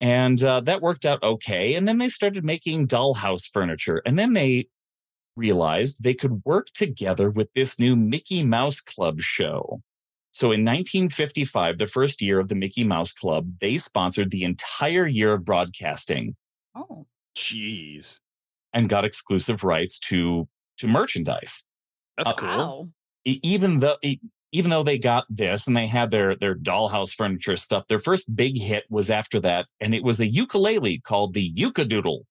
And 0.00 0.42
uh, 0.42 0.60
that 0.60 0.80
worked 0.80 1.04
out 1.04 1.22
okay. 1.22 1.74
And 1.74 1.86
then 1.86 1.98
they 1.98 2.08
started 2.08 2.44
making 2.44 2.88
dollhouse 2.88 3.50
furniture. 3.52 4.00
And 4.06 4.18
then 4.18 4.32
they 4.32 4.68
realized 5.36 6.02
they 6.02 6.14
could 6.14 6.42
work 6.44 6.68
together 6.72 7.30
with 7.30 7.52
this 7.52 7.78
new 7.78 7.96
Mickey 7.96 8.42
Mouse 8.42 8.80
Club 8.80 9.20
show. 9.20 9.82
So 10.32 10.46
in 10.52 10.60
1955, 10.64 11.78
the 11.78 11.86
first 11.86 12.22
year 12.22 12.38
of 12.38 12.48
the 12.48 12.54
Mickey 12.54 12.84
Mouse 12.84 13.12
Club, 13.12 13.52
they 13.60 13.78
sponsored 13.78 14.30
the 14.30 14.44
entire 14.44 15.06
year 15.06 15.32
of 15.32 15.44
broadcasting 15.44 16.36
Oh, 16.74 17.06
Jeez. 17.36 18.20
and 18.72 18.88
got 18.88 19.04
exclusive 19.04 19.64
rights 19.64 19.98
to 20.00 20.48
to 20.78 20.86
merchandise. 20.86 21.64
That's 22.16 22.30
Uh, 22.30 22.34
cool. 22.34 22.48
wow. 22.48 22.88
Even 23.24 23.78
though 23.78 23.96
even 24.52 24.70
though 24.70 24.82
they 24.82 24.98
got 24.98 25.24
this 25.28 25.66
and 25.66 25.76
they 25.76 25.86
had 25.86 26.10
their 26.10 26.34
their 26.36 26.54
dollhouse 26.54 27.12
furniture 27.12 27.56
stuff, 27.56 27.86
their 27.88 27.98
first 27.98 28.34
big 28.36 28.58
hit 28.58 28.84
was 28.88 29.10
after 29.10 29.40
that, 29.40 29.66
and 29.80 29.94
it 29.94 30.02
was 30.02 30.20
a 30.20 30.26
ukulele 30.26 30.98
called 31.00 31.34
the 31.34 31.42
Uke-A-Doodle. 31.42 32.24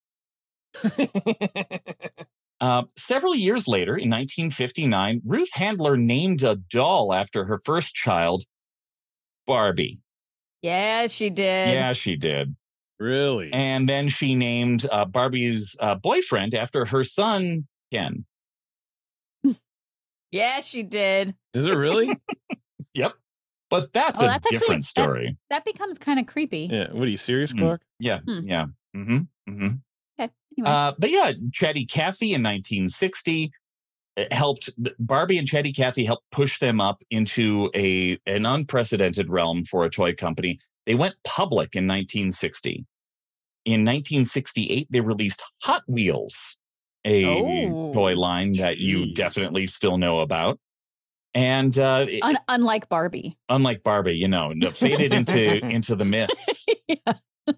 Uh, 2.61 2.83
several 2.97 3.33
years 3.35 3.67
later, 3.67 3.91
in 3.95 4.09
1959, 4.09 5.21
Ruth 5.25 5.53
Handler 5.53 5.95
named 5.95 6.43
a 6.43 6.55
doll 6.55 7.13
after 7.13 7.45
her 7.45 7.57
first 7.63 7.95
child, 7.95 8.43
Barbie. 9.47 9.99
Yeah, 10.61 11.07
she 11.07 11.29
did. 11.29 11.73
Yeah, 11.73 11.93
she 11.93 12.15
did. 12.17 12.55
really? 12.99 13.51
And 13.53 13.87
then 13.87 14.09
she 14.09 14.35
named 14.35 14.85
uh, 14.91 15.05
Barbie's 15.05 15.75
uh, 15.79 15.95
boyfriend 15.95 16.53
after 16.53 16.85
her 16.85 17.03
son, 17.03 17.67
Ken. 17.93 18.25
Yeah, 20.31 20.61
she 20.61 20.83
did. 20.83 21.33
Is 21.53 21.65
it 21.65 21.71
really? 21.73 22.15
Yep. 22.93 23.13
But 23.69 23.93
that's 23.93 24.19
Oh, 24.19 24.25
a 24.25 24.27
that's 24.27 24.49
different 24.49 24.81
that- 24.81 24.87
story. 24.87 25.37
That 25.51 25.63
becomes 25.63 25.97
kind 25.99 26.19
of 26.19 26.25
creepy. 26.25 26.67
yeah. 26.71 26.91
What 26.91 27.07
are 27.07 27.11
you 27.11 27.17
serious, 27.17 27.51
Hmm. 27.51 27.59
Clark? 27.59 27.81
Yeah. 27.99 28.19
Hmm. 28.27 28.39
Yeah. 28.47 28.65
hmm 28.93 29.17
hmm 29.47 29.65
Okay. 29.65 29.75
Anyway. 30.59 30.69
Uh, 30.69 30.93
but 30.97 31.09
yeah, 31.11 31.31
Chatty 31.51 31.85
Cathy 31.85 32.27
in 32.33 32.43
1960 32.43 33.51
helped 34.31 34.69
Barbie 34.99 35.37
and 35.37 35.47
Chatty 35.47 35.71
Cathy 35.71 36.03
helped 36.05 36.29
push 36.31 36.59
them 36.59 36.81
up 36.81 37.01
into 37.09 37.69
a 37.75 38.17
an 38.25 38.45
unprecedented 38.45 39.29
realm 39.29 39.63
for 39.63 39.85
a 39.85 39.89
toy 39.89 40.13
company. 40.13 40.59
They 40.85 40.95
went 40.95 41.15
public 41.23 41.75
in 41.75 41.85
1960. 41.87 42.85
In 43.65 43.81
1968, 43.85 44.87
they 44.89 45.01
released 45.01 45.43
Hot 45.63 45.83
Wheels, 45.87 46.57
a 47.05 47.25
Oh. 47.25 47.93
toy 47.93 48.15
line 48.15 48.53
that 48.53 48.77
you 48.79 49.13
definitely 49.13 49.67
still 49.67 49.97
know 49.97 50.19
about. 50.21 50.59
And 51.35 51.77
uh, 51.77 52.05
it- 52.09 52.23
Un- 52.23 52.37
unlike 52.47 52.89
Barbie. 52.89 53.37
unlike 53.49 53.83
Barbie, 53.83 54.17
you 54.17 54.27
know, 54.27 54.51
faded 54.73 55.13
into 55.13 55.59
into 55.65 55.95
the 55.95 56.05
mists. 56.05 56.65
yeah. 56.87 57.13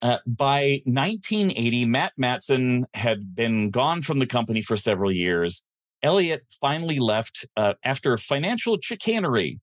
Uh, 0.00 0.18
by 0.26 0.80
1980, 0.84 1.84
Matt 1.86 2.12
Matson 2.16 2.86
had 2.94 3.34
been 3.34 3.70
gone 3.70 4.02
from 4.02 4.20
the 4.20 4.26
company 4.26 4.62
for 4.62 4.76
several 4.76 5.10
years. 5.10 5.64
Elliot 6.02 6.44
finally 6.60 7.00
left 7.00 7.46
uh, 7.56 7.74
after 7.82 8.16
financial 8.16 8.78
chicanery, 8.80 9.58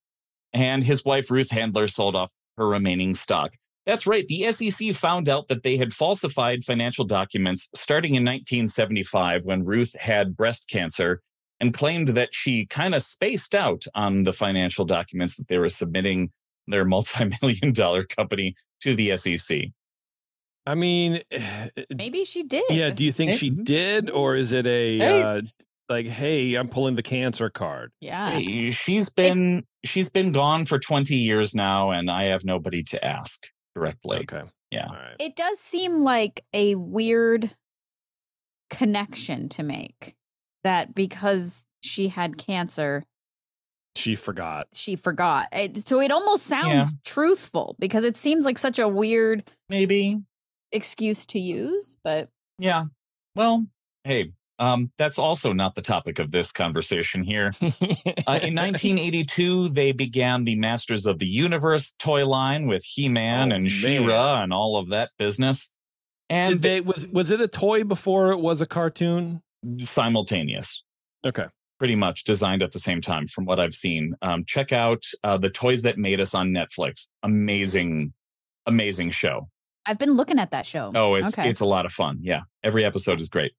and 0.52 0.84
his 0.84 1.06
wife 1.06 1.32
Ruth 1.32 1.52
Handler 1.52 1.88
sold 1.88 2.16
off 2.16 2.34
her 2.58 2.68
remaining 2.68 3.14
stock. 3.14 3.54
That's 3.86 4.08
right. 4.08 4.28
The 4.28 4.52
SEC 4.52 4.96
found 4.96 5.30
out 5.30 5.48
that 5.48 5.64
they 5.64 5.78
had 5.78 5.94
falsified 5.94 6.64
financial 6.64 7.06
documents 7.06 7.70
starting 7.76 8.16
in 8.16 8.24
1975 8.24 9.46
when 9.46 9.64
Ruth 9.64 9.96
had 10.00 10.36
breast 10.36 10.68
cancer 10.68 11.22
and 11.60 11.74
claimed 11.74 12.10
that 12.10 12.34
she 12.34 12.66
kind 12.66 12.96
of 12.96 13.04
spaced 13.04 13.56
out 13.56 13.84
on 13.94 14.24
the 14.24 14.34
financial 14.34 14.86
documents 14.86 15.38
that 15.38 15.48
they 15.48 15.58
were 15.58 15.70
submitting 15.70 16.32
their 16.68 16.84
multi-million 16.86 17.72
dollar 17.74 18.04
company 18.04 18.56
to 18.82 18.96
the 18.96 19.16
SEC. 19.16 19.62
I 20.66 20.76
mean, 20.76 21.22
Maybe 21.96 22.26
she 22.26 22.44
did. 22.44 22.64
yeah. 22.70 22.90
Do 22.90 23.06
you 23.06 23.12
think 23.12 23.34
she 23.34 23.50
did, 23.50 24.10
or 24.10 24.36
is 24.36 24.52
it 24.52 24.66
a 24.66 24.98
Hey. 24.98 25.22
uh, 25.22 25.42
like, 25.90 26.08
hey, 26.08 26.56
I'm 26.56 26.68
pulling 26.70 26.96
the 26.96 27.04
cancer 27.04 27.50
card? 27.50 27.92
Yeah. 28.02 28.32
Hey, 28.32 28.72
she's 28.72 29.10
been 29.10 29.64
she's 29.84 30.10
been 30.10 30.32
gone 30.32 30.66
for 30.66 30.80
20 30.80 31.16
years 31.16 31.54
now 31.54 31.92
and 31.92 32.10
I 32.10 32.24
have 32.26 32.44
nobody 32.44 32.82
to 32.84 33.06
ask 33.06 33.46
directly. 33.76 34.18
Okay. 34.22 34.42
Yeah. 34.72 34.88
All 34.88 34.96
right. 34.96 35.16
It 35.20 35.36
does 35.36 35.60
seem 35.60 36.02
like 36.02 36.44
a 36.54 36.74
weird 36.74 37.52
connection 38.70 39.50
to 39.50 39.64
make 39.64 40.16
that 40.64 40.96
because 40.96 41.68
she 41.82 42.08
had 42.08 42.38
cancer, 42.38 43.04
She 43.96 44.16
forgot. 44.16 44.68
she 44.74 44.96
forgot. 44.96 45.48
It, 45.52 45.88
so 45.88 46.00
it 46.02 46.12
almost 46.12 46.44
sounds 46.46 46.66
Yeah. 46.74 46.86
truthful 47.06 47.76
because 47.80 48.04
it 48.04 48.18
seems 48.18 48.44
like 48.46 48.58
such 48.58 48.80
a 48.80 48.88
weird 48.88 49.50
Maybe. 49.70 50.18
Excuse 50.72 51.26
to 51.28 51.40
use, 51.40 51.98
but 52.04 52.30
Yeah. 52.60 52.86
Well, 53.36 53.66
hey, 54.04 54.32
um, 54.60 54.92
that's 54.98 55.20
also 55.20 55.52
not 55.52 55.76
the 55.76 55.82
topic 55.82 56.20
of 56.20 56.32
this 56.32 56.52
conversation 56.54 57.24
here. 57.24 57.52
Uh, 57.62 58.40
in 58.42 58.56
1982, 58.56 59.70
they 59.70 59.92
began 59.92 60.44
the 60.46 60.56
Masters 60.56 61.06
of 61.06 61.20
the 61.20 61.28
Universe 61.28 61.94
toy 62.00 62.26
line 62.26 62.66
with 62.68 62.84
He-Man 62.86 63.52
Oh, 63.52 63.56
and. 63.56 63.70
She-Ra 63.70 64.42
and 64.44 64.54
all 64.54 64.78
of 64.78 64.88
that 64.90 65.12
business. 65.18 65.72
And 66.30 66.62
they 66.62 66.82
was 66.82 67.08
was 67.10 67.30
it 67.32 67.40
a 67.42 67.48
toy 67.48 67.84
before 67.84 68.32
it 68.32 68.40
was 68.40 68.62
a 68.62 68.66
cartoon? 68.66 69.42
simultaneous, 69.80 70.84
Okay. 71.26 71.46
pretty 71.80 71.96
much 71.96 72.24
designed 72.24 72.62
at 72.64 72.72
the 72.72 72.80
same 72.80 73.02
time, 73.02 73.28
from 73.28 73.46
what 73.46 73.60
I've 73.60 73.74
seen. 73.74 74.16
Um, 74.22 74.44
check 74.46 74.72
out 74.72 75.04
uh, 75.24 75.38
the 75.38 75.50
Toys 75.50 75.82
That 75.82 75.98
Made 75.98 76.20
Us 76.22 76.34
on 76.36 76.50
Netflix. 76.52 77.10
Amazing, 77.24 78.14
amazing 78.68 79.10
show. 79.12 79.50
I've 79.86 79.98
been 80.00 80.14
looking 80.14 80.40
at 80.40 80.52
that 80.52 80.66
show. 80.66 80.92
Oh, 80.96 81.16
it's 81.16 81.38
okay. 81.38 81.50
it's 81.50 81.60
a 81.62 81.66
lot 81.66 81.86
of 81.86 81.92
fun. 81.92 82.20
Yeah, 82.22 82.42
every 82.64 82.84
episode 82.86 83.20
is 83.22 83.30
great. 83.30 83.54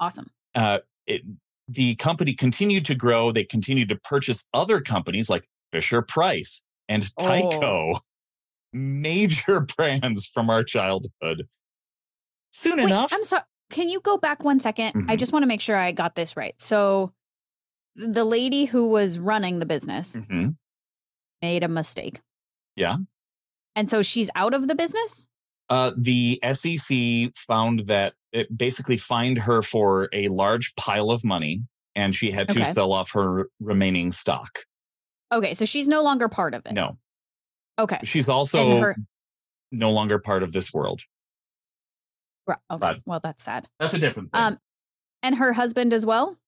awesome. 0.00 0.30
uh, 0.54 0.78
it, 1.06 1.22
the 1.68 1.94
company 1.96 2.32
continued 2.32 2.84
to 2.86 2.94
grow. 2.94 3.30
They 3.32 3.44
continued 3.44 3.88
to 3.90 3.96
purchase 3.96 4.46
other 4.54 4.80
companies 4.80 5.28
like 5.28 5.46
Fisher 5.72 6.00
Price 6.02 6.62
and 6.88 7.02
Tyco, 7.20 7.98
major 8.72 9.60
brands 9.76 10.24
from 10.24 10.48
our 10.50 10.62
childhood. 10.64 11.46
Soon 12.52 12.76
Wait, 12.78 12.86
enough, 12.86 13.12
I'm 13.12 13.24
sorry. 13.24 13.42
Can 13.70 13.90
you 13.90 14.00
go 14.00 14.16
back 14.16 14.42
one 14.44 14.60
second? 14.60 14.92
I 15.08 15.14
Mhm. 15.16 15.18
just 15.18 15.32
want 15.32 15.42
to 15.42 15.46
make 15.46 15.60
sure 15.60 15.76
I 15.76 15.92
got 15.92 16.14
this 16.14 16.36
right. 16.36 16.58
So 16.60 17.12
the 17.96 18.24
lady 18.24 18.64
who 18.64 18.88
was 18.88 19.18
running 19.18 19.58
the 19.58 19.66
business 19.66 20.16
Mhm. 20.16 20.56
made 21.42 21.62
a 21.64 21.68
mistake. 21.68 22.20
Yeah. 22.76 22.96
And 23.78 23.88
so 23.88 24.02
she's 24.02 24.28
out 24.34 24.54
of 24.54 24.66
the 24.66 24.74
business? 24.74 25.28
uh, 25.70 25.92
the 25.96 26.40
SEC 26.52 27.30
found 27.36 27.80
that 27.86 28.14
it 28.32 28.56
basically 28.58 28.96
fined 28.96 29.38
her 29.38 29.62
for 29.62 30.08
a 30.12 30.26
large 30.28 30.74
pile 30.74 31.10
of 31.12 31.22
money, 31.24 31.62
and 31.94 32.12
she 32.14 32.30
had 32.32 32.48
to 32.48 32.60
Okay. 32.60 32.72
sell 32.72 32.90
off 32.92 33.12
her 33.12 33.48
remaining 33.60 34.10
stock. 34.10 34.60
Okay, 35.30 35.52
so 35.54 35.64
she's 35.66 35.86
no 35.86 36.02
longer 36.02 36.26
part 36.28 36.54
of 36.54 36.64
it. 36.66 36.72
No, 36.72 36.98
Okay. 37.78 38.00
she's 38.02 38.28
also 38.28 38.80
her- 38.80 38.96
no 39.70 39.90
longer 39.92 40.18
part 40.18 40.42
of 40.42 40.50
this 40.52 40.72
world. 40.74 41.02
Right. 42.46 42.58
Okay. 42.70 42.78
But- 42.80 43.00
well, 43.06 43.20
that's 43.22 43.44
sad. 43.44 43.68
That's 43.78 43.94
a 43.94 43.98
different 43.98 44.32
thing. 44.32 44.40
Um, 44.42 44.58
and 45.22 45.36
her 45.36 45.52
husband 45.52 45.92
as 45.92 46.04
well. 46.06 46.38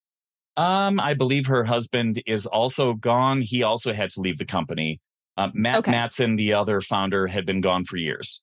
Um, 0.56 0.98
I 0.98 1.12
believe 1.14 1.46
her 1.46 1.64
husband 1.64 2.22
is 2.26 2.46
also 2.46 2.94
gone. 2.94 3.42
He 3.42 3.62
also 3.62 3.92
had 3.92 4.10
to 4.10 4.20
leave 4.20 4.38
the 4.38 4.46
company. 4.46 4.98
Uh, 5.40 5.50
Matt 5.54 5.78
Okay. 5.78 5.90
Matson, 5.90 6.36
the 6.36 6.52
other 6.52 6.80
founder, 6.80 7.26
had 7.26 7.46
been 7.46 7.60
gone 7.60 7.84
for 7.84 7.96
years. 7.96 8.42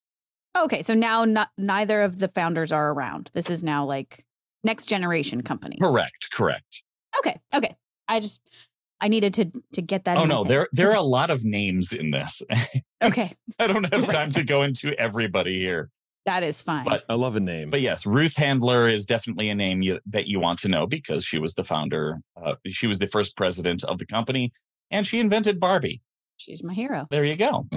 Okay, 0.58 0.82
so 0.82 0.94
now 0.96 1.24
not, 1.26 1.50
neither 1.58 2.02
of 2.02 2.18
the 2.20 2.28
founders 2.30 2.72
are 2.72 2.92
around. 2.92 3.30
This 3.34 3.50
is 3.50 3.62
now 3.64 3.86
like 3.86 4.26
next 4.64 4.88
generation 4.88 5.44
company. 5.44 5.78
Correct, 5.80 6.30
correct. 6.32 6.84
Okay. 7.20 7.36
Okay. 7.54 7.76
I 8.08 8.20
just 8.20 8.42
I 9.00 9.10
needed 9.10 9.34
to 9.36 9.52
to 9.74 9.82
get 9.82 10.06
that. 10.06 10.18
Oh 10.18 10.24
in 10.24 10.30
my 10.30 10.34
no, 10.36 10.44
head. 10.44 10.50
there 10.52 10.68
there 10.72 10.90
are 10.92 10.96
a 10.96 11.02
lot 11.02 11.30
of 11.30 11.44
names 11.46 11.94
in 11.94 12.12
this. 12.12 12.42
Okay, 13.04 13.36
I 13.60 13.68
don't 13.68 13.94
have 13.94 14.08
time 14.20 14.32
to 14.32 14.44
go 14.44 14.64
into 14.64 14.92
everybody 15.00 15.60
here. 15.60 15.92
that 16.26 16.42
is 16.42 16.64
fine. 16.64 16.84
But 16.84 17.04
I 17.08 17.14
love 17.14 17.36
a 17.36 17.40
name. 17.40 17.70
but 17.70 17.80
yes, 17.82 18.08
Ruth 18.08 18.36
Handler 18.38 18.88
is 18.88 19.06
definitely 19.06 19.50
a 19.50 19.56
name 19.56 19.84
you, 19.84 20.00
that 20.08 20.26
you 20.26 20.40
want 20.40 20.58
to 20.62 20.68
know 20.68 20.88
because 20.88 21.24
she 21.24 21.38
was 21.38 21.54
the 21.54 21.64
founder. 21.64 22.18
Uh, 22.36 22.56
she 22.66 22.88
was 22.88 22.98
the 22.98 23.06
first 23.08 23.38
president 23.38 23.84
of 23.84 24.00
the 24.00 24.06
company, 24.08 24.52
and 24.90 25.06
she 25.06 25.20
invented 25.20 25.60
Barbie. 25.60 26.02
She's 26.38 26.64
my 26.64 26.74
hero. 26.74 27.08
There 27.10 27.24
you 27.24 27.36
go. 27.36 27.68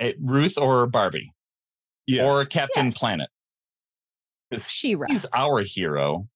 Eh, 0.00 0.12
Ruth 0.20 0.58
or 0.58 0.86
Barbie 0.86 1.32
yes. 2.06 2.32
or 2.32 2.44
Captain 2.44 2.86
Yes. 2.86 2.98
Planet. 2.98 3.28
'Cause 4.50 4.70
She-Ra. 4.70 5.06
He's 5.08 5.24
our 5.32 5.62
hero. 5.62 6.28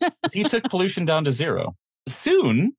he 0.32 0.44
took 0.44 0.64
pollution 0.64 1.04
down 1.04 1.24
to 1.24 1.32
zero. 1.32 1.74
Soon, 2.08 2.74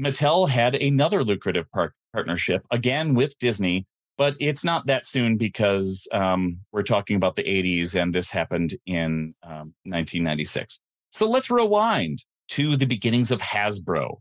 Mattel 0.00 0.48
had 0.48 0.74
another 0.76 1.22
lucrative 1.24 1.70
par- 1.72 1.94
partnership 2.12 2.62
again 2.70 3.14
with 3.14 3.38
Disney, 3.38 3.86
but 4.16 4.36
it's 4.40 4.64
not 4.64 4.86
that 4.86 5.04
soon 5.06 5.36
because 5.36 6.08
um, 6.12 6.58
we're 6.72 6.82
talking 6.82 7.16
about 7.16 7.36
the 7.36 7.42
80s 7.44 8.00
and 8.00 8.14
this 8.14 8.30
happened 8.30 8.76
in 8.86 9.34
um, 9.42 9.74
1996. 9.84 10.80
So 11.10 11.28
let's 11.28 11.50
rewind 11.50 12.24
to 12.48 12.76
the 12.76 12.86
beginnings 12.86 13.30
of 13.30 13.40
Hasbro. 13.40 14.18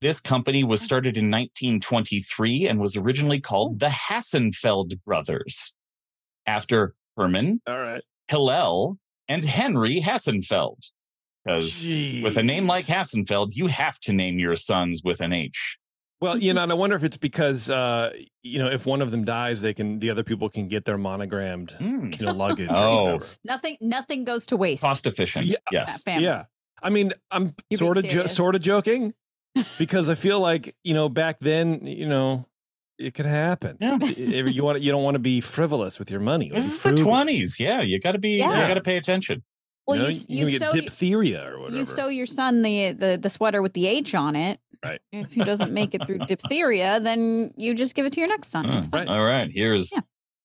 This 0.00 0.20
company 0.20 0.62
was 0.62 0.80
started 0.80 1.16
in 1.16 1.24
1923 1.30 2.68
and 2.68 2.80
was 2.80 2.96
originally 2.96 3.40
called 3.40 3.80
the 3.80 3.86
Hassenfeld 3.88 5.02
Brothers 5.04 5.72
after 6.46 6.94
Herman, 7.16 7.60
All 7.66 7.78
right. 7.78 8.02
Hillel, 8.28 8.98
and 9.28 9.44
Henry 9.44 10.00
Hassenfeld. 10.00 10.78
Because 11.44 11.84
with 11.84 12.36
a 12.36 12.42
name 12.42 12.66
like 12.66 12.84
Jeez. 12.84 13.24
Hassenfeld, 13.26 13.56
you 13.56 13.66
have 13.68 13.98
to 14.00 14.12
name 14.12 14.38
your 14.38 14.54
sons 14.54 15.02
with 15.02 15.20
an 15.20 15.32
H. 15.32 15.78
Well, 16.20 16.36
you 16.36 16.52
know, 16.52 16.62
and 16.64 16.72
I 16.72 16.74
wonder 16.74 16.96
if 16.96 17.04
it's 17.04 17.16
because 17.16 17.70
uh, 17.70 18.12
you 18.42 18.58
know, 18.58 18.68
if 18.68 18.86
one 18.86 19.00
of 19.02 19.10
them 19.12 19.24
dies, 19.24 19.62
they 19.62 19.72
can 19.72 19.98
the 20.00 20.10
other 20.10 20.24
people 20.24 20.48
can 20.48 20.66
get 20.68 20.84
their 20.84 20.98
monogrammed, 20.98 21.74
Mm. 21.78 22.18
you 22.20 22.26
know, 22.26 22.32
luggage. 22.32 22.68
Oh. 22.72 23.20
Nothing. 23.44 23.76
Nothing 23.80 24.24
goes 24.24 24.46
to 24.46 24.56
waste. 24.56 24.82
Cost 24.82 25.06
efficient. 25.06 25.46
Yeah. 25.46 25.56
Yes. 25.70 26.02
Family. 26.02 26.24
Yeah. 26.24 26.44
I 26.82 26.90
mean, 26.90 27.12
I'm 27.30 27.54
You're 27.70 27.78
sort 27.78 27.96
of 27.98 28.04
jo- 28.08 28.26
sort 28.26 28.54
of 28.56 28.60
joking 28.62 29.14
because 29.78 30.08
I 30.08 30.14
feel 30.14 30.40
like, 30.40 30.74
you 30.84 30.94
know, 30.94 31.08
back 31.08 31.38
then, 31.40 31.86
you 31.86 32.08
know, 32.08 32.46
it 32.98 33.14
could 33.14 33.26
happen. 33.26 33.76
Yeah. 33.80 33.96
You 34.04 34.62
want 34.64 34.80
you 34.80 34.90
don't 34.90 35.02
want 35.04 35.14
to 35.14 35.18
be 35.20 35.40
frivolous 35.40 35.98
with 35.98 36.10
your 36.10 36.20
money. 36.20 36.50
This 36.50 36.64
Be 36.64 36.70
is 36.70 36.82
the 36.82 36.90
20s. 37.04 37.58
Yeah. 37.60 37.80
You 37.80 38.00
got 38.00 38.12
to 38.12 38.18
be, 38.18 38.38
Yeah. 38.38 38.62
you 38.62 38.68
got 38.68 38.74
to 38.74 38.80
pay 38.80 38.96
attention. 38.96 39.42
Well, 39.86 39.96
you, 39.96 40.02
you 40.02 40.08
know, 40.08 40.16
s- 40.16 40.26
you're 40.28 40.48
you 40.48 40.58
sew 40.58 40.72
get 40.72 40.84
diphtheria 40.84 41.48
or 41.48 41.60
whatever. 41.60 41.78
you 41.78 41.84
sew 41.84 42.08
your 42.08 42.26
son 42.26 42.62
the, 42.62 42.92
the 42.92 43.18
the 43.22 43.30
sweater 43.30 43.62
with 43.62 43.72
the 43.72 43.86
H 43.86 44.14
on 44.14 44.36
it. 44.36 44.60
Right. 44.84 45.00
If 45.12 45.32
he 45.32 45.42
doesn't 45.42 45.72
make 45.72 45.94
it 45.94 46.06
through 46.06 46.18
diphtheria, 46.26 47.00
then 47.00 47.52
you 47.56 47.74
just 47.74 47.94
give 47.94 48.04
it 48.04 48.12
to 48.14 48.20
your 48.20 48.28
next 48.28 48.48
son. 48.48 48.66
It's 48.66 48.88
Uh, 48.88 48.90
fine. 48.90 49.08
All 49.08 49.24
right. 49.24 49.50
Here's 49.52 49.90
Yeah. 49.94 50.00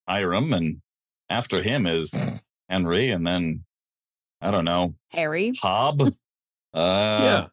Hiram, 0.07 0.53
and 0.53 0.81
after 1.29 1.61
him 1.61 1.85
is 1.87 2.13
Henry, 2.69 3.09
and 3.11 3.25
then 3.27 3.63
I 4.41 4.49
don't 4.51 4.65
know, 4.65 4.95
Harry. 5.09 5.53
Hob. 5.61 6.01
Uh, 6.01 6.07
yeah. 6.73 7.47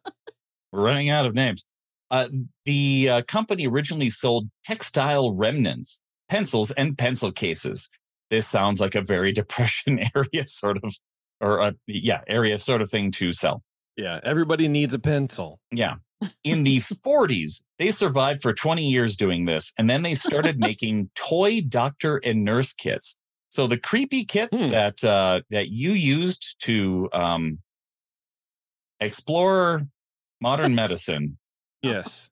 Running 0.81 1.09
out 1.09 1.25
of 1.25 1.33
names. 1.33 1.65
Uh, 2.09 2.27
the 2.65 3.09
uh, 3.09 3.21
company 3.27 3.67
originally 3.67 4.09
sold 4.09 4.49
textile 4.65 5.33
remnants, 5.33 6.01
pencils, 6.27 6.71
and 6.71 6.97
pencil 6.97 7.31
cases. 7.31 7.89
This 8.29 8.47
sounds 8.47 8.81
like 8.81 8.95
a 8.95 9.01
very 9.01 9.31
depression 9.41 9.99
area 10.15 10.47
sort 10.47 10.77
of, 10.83 10.93
or 11.39 11.59
a, 11.59 11.75
yeah, 11.87 12.21
area 12.27 12.57
sort 12.57 12.81
of 12.81 12.89
thing 12.89 13.11
to 13.11 13.31
sell. 13.31 13.63
Yeah. 13.95 14.19
Everybody 14.23 14.67
needs 14.67 14.93
a 14.93 14.99
pencil. 14.99 15.59
Yeah. 15.71 15.95
In 16.43 16.63
the 16.63 16.77
40s, 16.77 17.63
they 17.79 17.91
survived 17.91 18.41
for 18.41 18.53
20 18.53 18.87
years 18.87 19.15
doing 19.15 19.45
this, 19.45 19.73
and 19.77 19.89
then 19.89 20.01
they 20.01 20.15
started 20.15 20.59
making 20.59 21.09
toy 21.15 21.61
doctor 21.61 22.17
and 22.23 22.43
nurse 22.43 22.73
kits. 22.73 23.17
So 23.49 23.67
the 23.67 23.77
creepy 23.77 24.23
kits 24.25 24.61
Hmm. 24.61 24.71
that 24.71 25.03
uh, 25.03 25.41
that 25.49 25.69
you 25.69 25.91
used 25.91 26.55
to 26.63 27.09
um, 27.11 27.59
explore 28.99 29.87
modern 30.41 30.75
medicine, 30.75 31.37
Yes. 31.81 32.29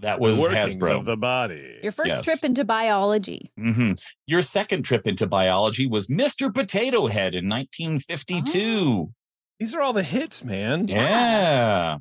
that 0.00 0.20
was 0.20 0.40
the 0.40 0.48
Hasbro. 0.50 1.00
of 1.00 1.04
the 1.06 1.16
body. 1.16 1.78
Your 1.82 1.92
first 1.92 2.10
Yes. 2.16 2.24
trip 2.24 2.44
into 2.44 2.64
biology. 2.64 3.50
hmm 3.56 3.92
Your 4.26 4.42
second 4.42 4.84
trip 4.84 5.06
into 5.06 5.26
biology 5.26 5.86
was 5.86 6.06
Mr. 6.08 6.54
Potato 6.54 7.08
Head 7.08 7.34
in 7.34 7.48
1952. 7.48 9.12
These 9.58 9.74
are 9.74 9.80
all 9.80 9.92
the 9.92 10.02
hits, 10.04 10.44
man. 10.44 10.86
Yeah. 10.88 11.98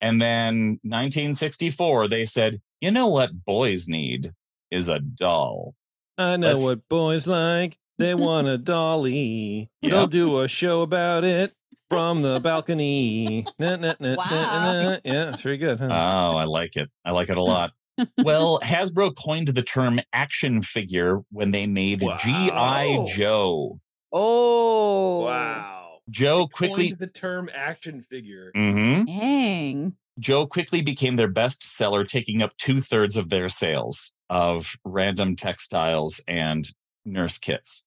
And 0.00 0.20
then 0.20 0.78
1964, 0.82 2.08
they 2.08 2.24
said, 2.24 2.60
you 2.80 2.90
know 2.90 3.08
what 3.08 3.44
boys 3.44 3.88
need 3.88 4.32
is 4.70 4.88
a 4.88 4.98
doll. 5.00 5.74
I 6.18 6.36
know 6.36 6.48
Let's- 6.52 6.62
what 6.62 6.88
boys 6.88 7.26
like. 7.26 7.76
They 7.98 8.14
want 8.14 8.48
a 8.48 8.58
dolly. 8.74 9.70
They'll 9.82 10.06
do 10.06 10.40
a 10.40 10.48
show 10.48 10.82
about 10.82 11.24
it 11.24 11.52
from 11.92 12.22
the 12.22 12.40
balcony. 12.40 13.44
Na, 13.58 13.76
na, 13.76 13.92
na, 14.00 14.14
na, 14.14 14.14
Wow. 14.16 14.26
na. 14.30 14.98
Yeah, 15.04 15.28
it's 15.30 15.42
very 15.42 15.58
good. 15.58 15.78
Huh? 15.78 15.88
Oh, 15.90 16.36
I 16.38 16.44
like 16.44 16.76
it. 16.76 16.90
I 17.04 17.10
like 17.10 17.28
it 17.28 17.36
a 17.36 17.42
lot. 17.42 17.72
well, 18.16 18.58
Hasbro 18.64 19.14
coined 19.14 19.48
the 19.48 19.62
term 19.62 20.00
action 20.14 20.62
figure 20.62 21.20
when 21.30 21.50
they 21.50 21.66
made 21.66 22.02
Wow. 22.02 22.16
G.I. 22.16 23.04
Joe. 23.14 23.78
Oh. 24.10 25.24
wow. 25.26 25.98
Joe 26.08 26.46
quickly 26.46 26.88
Coined 26.88 26.98
the 26.98 27.06
term 27.08 27.50
action 27.54 28.00
figure. 28.00 28.52
Mhm. 28.56 29.06
Dang. 29.06 29.96
Joe 30.18 30.46
quickly 30.46 30.80
became 30.82 31.16
their 31.16 31.28
best 31.28 31.62
seller, 31.62 32.04
taking 32.04 32.42
up 32.42 32.56
two 32.56 32.80
thirds 32.80 33.16
of 33.16 33.28
their 33.28 33.48
sales 33.50 34.12
of 34.30 34.76
random 34.84 35.36
textiles 35.36 36.20
and 36.26 36.70
nurse 37.04 37.36
kits. 37.38 37.84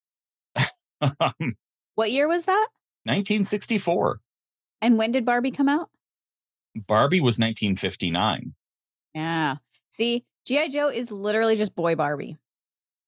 Um, 1.02 1.54
What 1.96 2.12
year 2.12 2.28
was 2.28 2.46
that? 2.46 2.68
1964. 3.06 4.20
And 4.82 4.98
when 4.98 5.12
did 5.12 5.26
Barbie 5.26 5.52
come 5.52 5.70
out? 5.70 5.90
Barbie 6.88 7.22
was 7.22 7.36
1959. 7.40 8.54
Yeah. 9.14 9.56
See, 9.92 10.26
G.I. 10.46 10.68
Joe 10.70 10.90
is 10.90 11.12
literally 11.12 11.56
just 11.56 11.76
boy 11.76 11.96
Barbie. 11.96 12.38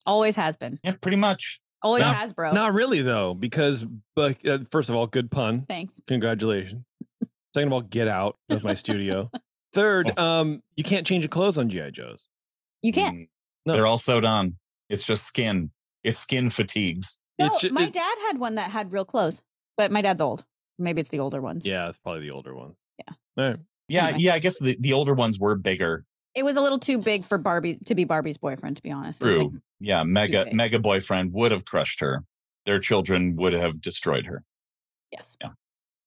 Always 0.06 0.36
has 0.36 0.56
been. 0.56 0.78
Yeah, 0.82 0.92
pretty 1.00 1.18
much. 1.18 1.60
Always 1.82 2.00
Not- 2.02 2.16
has, 2.16 2.32
bro. 2.32 2.52
Not 2.52 2.72
really 2.74 3.02
though, 3.02 3.34
because 3.34 3.86
but 4.16 4.44
uh, 4.48 4.58
first 4.70 4.88
of 4.88 4.96
all, 4.96 5.06
good 5.06 5.30
pun. 5.30 5.66
Thanks. 5.68 6.00
Congratulations. 6.06 6.84
Second 7.54 7.68
of 7.68 7.72
all, 7.74 7.80
get 7.82 8.08
out 8.08 8.36
of 8.48 8.64
my 8.64 8.74
studio. 8.74 9.30
Third, 9.74 10.18
um, 10.18 10.62
you 10.76 10.82
can't 10.84 11.06
change 11.06 11.24
your 11.24 11.28
clothes 11.28 11.58
on 11.58 11.68
GI 11.68 11.90
Joes. 11.92 12.26
You 12.82 12.92
can't. 12.92 13.16
Mm, 13.16 13.28
No. 13.66 13.72
They're 13.74 13.86
all 13.86 13.98
sewed 13.98 14.24
on. 14.24 14.56
It's 14.88 15.04
just 15.06 15.24
skin. 15.24 15.70
It's 16.02 16.18
skin 16.18 16.48
fatigues. 16.50 17.20
No, 17.38 17.46
It's 17.46 17.60
ju- 17.60 17.70
my 17.70 17.84
it- 17.84 17.92
dad 17.92 18.16
had 18.26 18.38
one 18.38 18.54
that 18.56 18.70
had 18.70 18.92
real 18.92 19.04
clothes, 19.04 19.42
but 19.78 19.90
my 19.90 20.02
dad's 20.02 20.20
old. 20.20 20.44
Maybe 20.78 21.00
it's 21.00 21.08
the 21.10 21.20
older 21.20 21.40
ones. 21.40 21.66
Yeah, 21.66 21.88
it's 21.88 21.96
probably 21.98 22.20
the 22.20 22.30
older 22.32 22.54
ones. 22.54 22.76
Yeah. 22.98 23.14
All 23.38 23.48
right. 23.50 23.56
Yeah, 23.88 24.04
Anyway. 24.08 24.18
yeah. 24.20 24.34
I 24.34 24.38
guess 24.38 24.58
the, 24.58 24.76
the 24.78 24.92
older 24.92 25.14
ones 25.14 25.38
were 25.40 25.54
bigger. 25.56 26.04
It 26.34 26.44
was 26.44 26.56
a 26.58 26.60
little 26.60 26.78
too 26.78 26.98
big 26.98 27.24
for 27.24 27.38
Barbie 27.38 27.78
to 27.86 27.94
be 27.94 28.04
Barbie's 28.04 28.36
boyfriend, 28.36 28.76
to 28.76 28.82
be 28.82 28.92
honest. 28.92 29.22
True. 29.22 29.36
like, 29.44 29.52
yeah, 29.80 30.02
mega 30.04 30.46
mega 30.52 30.78
boyfriend 30.78 31.32
would 31.32 31.50
have 31.52 31.64
crushed 31.64 32.00
her. 32.00 32.22
Their 32.66 32.78
children 32.78 33.34
would 33.36 33.54
have 33.54 33.80
destroyed 33.80 34.26
her. 34.26 34.44
yes. 35.10 35.36
Yeah. 35.40 35.50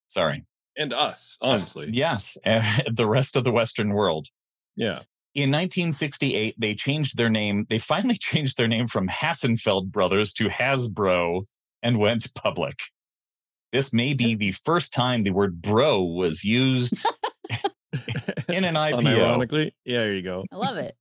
Sorry. 0.08 0.46
And 0.78 0.94
us, 0.94 1.38
uh, 1.42 1.48
honestly. 1.48 1.90
Yes, 1.92 2.38
And 2.46 2.66
the 2.96 3.08
rest 3.08 3.36
of 3.36 3.44
the 3.44 3.52
Western 3.52 3.94
world. 3.94 4.28
Yeah. 4.76 5.00
In 5.34 5.50
1968, 5.52 6.56
they 6.58 6.76
changed 6.76 7.18
their 7.18 7.30
name. 7.30 7.66
They 7.70 7.80
finally 7.80 8.16
changed 8.20 8.58
their 8.58 8.68
name 8.68 8.88
from 8.88 9.08
Hassenfeld 9.08 9.92
Brothers 9.92 10.32
to 10.34 10.50
Hasbro 10.50 11.44
and 11.82 11.98
went 11.98 12.34
public. 12.36 12.76
This 13.72 13.94
may 13.94 14.14
be 14.14 14.36
the 14.36 14.52
first 14.52 14.94
time 14.94 15.24
the 15.24 15.32
word 15.32 15.62
bro 15.62 16.02
was 16.04 16.44
used 16.44 17.06
in 18.50 18.64
an 18.64 18.76
IPO. 18.76 19.06
Ironically, 19.08 19.74
Yeah, 19.86 20.00
there 20.00 20.14
you 20.14 20.22
go. 20.22 20.46
I 20.52 20.56
love 20.56 20.78
it. 20.78 20.96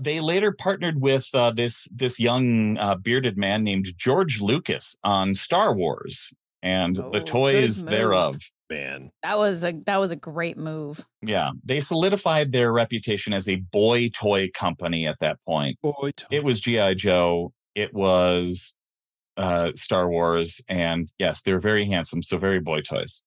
They 0.00 0.20
later 0.20 0.52
partnered 0.52 1.00
with 1.00 1.28
uh, 1.34 1.52
this 1.52 1.88
this 1.94 2.18
young 2.18 2.76
uh, 2.78 2.96
bearded 2.96 3.38
man 3.38 3.62
named 3.64 3.86
George 3.96 4.40
Lucas 4.40 4.96
on 5.04 5.34
Star 5.34 5.72
Wars 5.74 6.32
and 6.62 6.98
Oh, 6.98 7.10
the 7.10 7.20
toys 7.20 7.84
move. 7.84 7.90
thereof. 7.90 8.36
Man. 8.70 9.10
That 9.22 9.38
was 9.38 9.62
a 9.62 9.72
that 9.86 9.98
was 10.00 10.10
a 10.10 10.16
great 10.16 10.56
move. 10.58 11.06
Yeah, 11.22 11.50
they 11.62 11.78
solidified 11.80 12.50
their 12.50 12.72
reputation 12.72 13.32
as 13.32 13.48
a 13.48 13.56
boy 13.56 14.08
toy 14.08 14.50
company 14.52 15.06
at 15.06 15.20
that 15.20 15.38
point. 15.46 15.78
Boy, 15.80 16.10
toy. 16.16 16.26
It 16.30 16.42
was 16.44 16.60
GI 16.60 16.96
Joe. 16.96 17.52
It 17.76 17.94
was 17.94 18.74
uh, 19.36 19.72
Star 19.76 20.08
Wars, 20.08 20.60
and 20.68 21.08
yes, 21.18 21.42
they're 21.42 21.60
very 21.60 21.84
handsome. 21.86 22.22
So 22.22 22.38
very 22.38 22.60
boy 22.60 22.80
toys. 22.80 23.22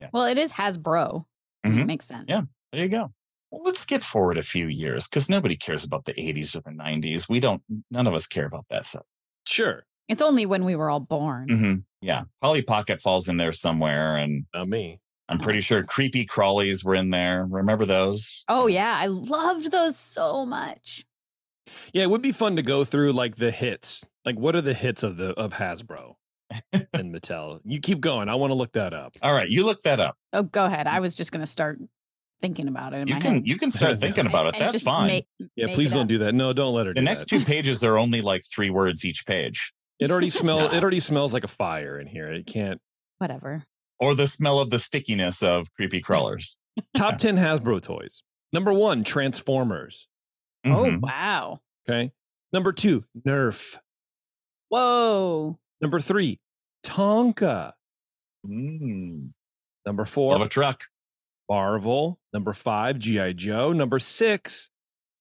Yeah. 0.00 0.08
Well, 0.12 0.24
it 0.26 0.38
is 0.38 0.52
Hasbro. 0.52 1.24
It 1.64 1.68
Mhm. 1.68 1.86
makes 1.86 2.06
sense. 2.06 2.24
Yeah. 2.28 2.42
There 2.72 2.82
you 2.82 2.88
go. 2.88 3.12
Well, 3.50 3.62
let's 3.64 3.80
skip 3.80 4.02
forward 4.02 4.38
a 4.38 4.42
few 4.42 4.66
years 4.66 5.06
because 5.06 5.28
nobody 5.28 5.56
cares 5.56 5.84
about 5.84 6.04
the 6.06 6.18
80s 6.20 6.56
or 6.56 6.60
the 6.62 6.70
90s. 6.72 7.28
We 7.28 7.38
don't. 7.38 7.62
None 7.90 8.06
of 8.06 8.14
us 8.14 8.26
care 8.26 8.46
about 8.46 8.66
that 8.70 8.84
stuff. 8.86 9.04
sure. 9.46 9.84
It's 10.08 10.20
only 10.22 10.44
when 10.46 10.64
we 10.64 10.74
were 10.74 10.90
all 10.90 11.00
born. 11.00 11.48
hmm 11.48 11.74
Yeah, 12.00 12.22
Polly 12.40 12.62
Pocket 12.62 13.00
falls 13.00 13.28
in 13.28 13.36
there 13.36 13.52
somewhere, 13.52 14.16
and 14.16 14.46
Not 14.52 14.68
me. 14.68 14.98
I'm 15.28 15.38
pretty 15.38 15.60
sure 15.60 15.82
creepy 15.84 16.26
crawlies 16.26 16.84
were 16.84 16.94
in 16.96 17.10
there. 17.10 17.46
Remember 17.48 17.86
those? 17.86 18.44
Oh 18.48 18.66
yeah, 18.66 18.94
I 18.96 19.06
loved 19.06 19.70
those 19.70 19.96
so 19.96 20.44
much. 20.44 21.06
Yeah, 21.92 22.02
it 22.02 22.10
would 22.10 22.20
be 22.22 22.32
fun 22.32 22.56
to 22.56 22.62
go 22.62 22.84
through 22.84 23.12
like 23.12 23.36
the 23.36 23.50
hits. 23.52 24.04
Like, 24.24 24.36
what 24.38 24.54
are 24.56 24.60
the 24.60 24.74
hits 24.74 25.02
of 25.02 25.16
the 25.16 25.30
of 25.38 25.52
Hasbro 25.54 26.14
and 26.72 27.14
Mattel? 27.14 27.60
You 27.64 27.80
keep 27.80 28.00
going. 28.00 28.28
I 28.28 28.34
want 28.36 28.50
to 28.50 28.54
look 28.54 28.72
that 28.72 28.92
up. 28.94 29.16
All 29.22 29.32
right, 29.32 29.48
you 29.48 29.64
look 29.64 29.80
that 29.82 30.00
up. 30.00 30.16
Oh, 30.32 30.42
go 30.44 30.64
ahead. 30.64 30.86
I 30.86 31.00
was 31.00 31.16
just 31.16 31.32
gonna 31.32 31.46
start 31.46 31.80
thinking 32.40 32.66
about 32.68 32.92
it 32.92 33.08
You 33.08 33.16
can 33.18 33.34
head. 33.34 33.46
you 33.46 33.56
can 33.56 33.70
start 33.72 34.00
thinking 34.00 34.26
about 34.26 34.46
it. 34.46 34.54
And 34.54 34.62
That's 34.62 34.72
just 34.74 34.84
fine. 34.84 35.06
make- 35.06 35.26
Yeah, 35.56 35.66
make 35.66 35.74
please 35.76 35.92
don't 35.92 36.02
up. 36.02 36.08
do 36.08 36.18
that. 36.18 36.34
No, 36.34 36.52
don't 36.52 36.74
let 36.74 36.86
her 36.86 36.92
the 36.94 37.00
do 37.00 37.04
next 37.04 37.30
that. 37.30 37.38
two 37.38 37.44
pages 37.44 37.82
are 37.84 37.96
only 37.98 38.20
like 38.20 38.42
three 38.44 38.70
words 38.70 39.04
each 39.04 39.24
page, 39.26 39.72
It 40.00 40.10
already 40.10 40.30
smell. 40.30 40.72
It 40.72 40.72
already 40.82 40.98
smells 41.00 41.32
like 41.32 41.44
a 41.44 41.48
fire 41.48 41.98
in 42.00 42.06
here. 42.08 42.32
It 42.32 42.46
can't. 42.46 42.80
Whatever. 43.18 43.62
or 44.00 44.16
the 44.16 44.26
smell 44.26 44.58
of 44.58 44.70
the 44.70 44.78
stickiness 44.80 45.42
of 45.44 45.72
creepy 45.74 46.00
crawlers. 46.00 46.58
Top 46.96 47.18
ten 47.18 47.36
Hasbro 47.36 47.80
toys. 47.80 48.24
Number 48.52 48.72
one, 48.72 49.04
Transformers. 49.04 50.08
Oh 50.64 50.84
Mhm. 50.84 51.00
wow. 51.00 51.60
Okay. 51.88 52.10
Number 52.52 52.72
two, 52.72 53.04
Nerf. 53.24 53.78
Whoa. 54.72 55.58
Number 55.82 56.00
three, 56.00 56.38
Tonka. 56.82 57.72
Mm. 58.46 59.32
Number 59.84 60.04
four, 60.06 60.32
Love 60.32 60.46
a 60.46 60.48
truck. 60.48 60.84
Marvel. 61.50 62.18
Number 62.32 62.54
five, 62.54 62.98
G.I. 62.98 63.34
Joe. 63.34 63.72
Number 63.74 63.98
six, 63.98 64.70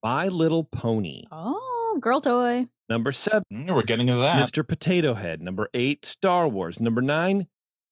My 0.02 0.30
Little 0.30 0.64
Pony. 0.64 1.24
Oh, 1.34 1.98
girl 2.00 2.22
toy. 2.22 2.68
Number 2.88 3.12
seven, 3.12 3.44
Mm, 3.52 3.76
we're 3.76 3.84
getting 3.84 4.08
into 4.08 4.22
that. 4.22 4.42
Mr. 4.42 4.66
Potato 4.66 5.16
Head. 5.16 5.42
Number 5.42 5.68
eight, 5.74 6.06
Star 6.06 6.48
Wars. 6.48 6.80
Number 6.80 7.02
nine, 7.02 7.48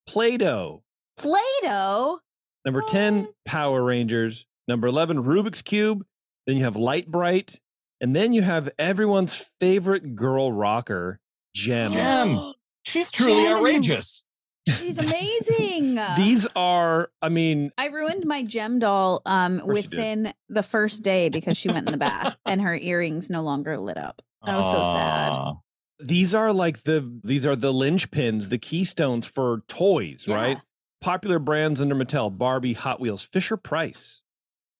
Play 0.08 0.38
Doh. 0.38 0.84
Play-Doh. 1.17 2.19
Number 2.63 2.82
10, 2.88 3.28
Power 3.43 3.84
Rangers. 3.84 4.45
Number 4.69 4.88
11, 4.88 5.22
Rubik's 5.26 5.62
Cube. 5.62 6.06
Then 6.48 6.56
you 6.56 6.63
have 6.63 6.78
Lite-Brite. 6.78 7.60
And 8.00 8.15
then 8.15 8.32
you 8.32 8.41
have 8.43 8.69
everyone's 8.80 9.50
favorite 9.60 10.15
girl 10.15 10.54
rocker, 10.54 11.19
Jem. 11.54 11.92
Jem. 11.92 12.54
She's 12.84 13.12
truly 13.12 13.44
Jem. 13.44 13.58
outrageous. 13.58 14.26
She's 14.68 14.98
amazing. 15.04 16.00
These 16.16 16.48
are, 16.56 17.10
I 17.22 17.30
mean, 17.30 17.72
I 17.78 17.88
ruined 17.88 18.26
my 18.26 18.44
Jem 18.44 18.80
doll 18.80 19.22
um 19.26 19.60
course 19.60 19.78
you 19.78 19.90
did. 19.90 19.98
within 19.98 20.34
the 20.48 20.64
first 20.64 21.04
day 21.04 21.30
because 21.30 21.58
she 21.58 21.70
went 21.70 21.88
in 21.88 21.92
the 21.92 21.98
bath 21.98 22.36
and 22.46 22.62
her 22.62 22.76
earrings 22.76 23.30
no 23.30 23.42
longer 23.42 23.78
lit 23.78 23.98
up. 23.98 24.22
That 24.46 24.56
was 24.58 24.72
so 24.72 24.84
sad. 24.84 26.08
These 26.08 26.34
are 26.34 26.54
like 26.54 26.84
the 26.84 27.20
these 27.24 27.46
are 27.46 27.56
the 27.56 27.74
linchpins, 27.74 28.50
the 28.50 28.58
keystones 28.58 29.28
for 29.28 29.64
toys, 29.68 30.28
right? 30.28 30.60
Popular 31.02 31.40
brands 31.40 31.82
under 31.82 31.96
Mattel, 31.96 32.36
Barbie, 32.38 32.74
Hot 32.74 33.00
Wheels, 33.00 33.24
Fisher 33.24 33.58
Price, 33.58 34.24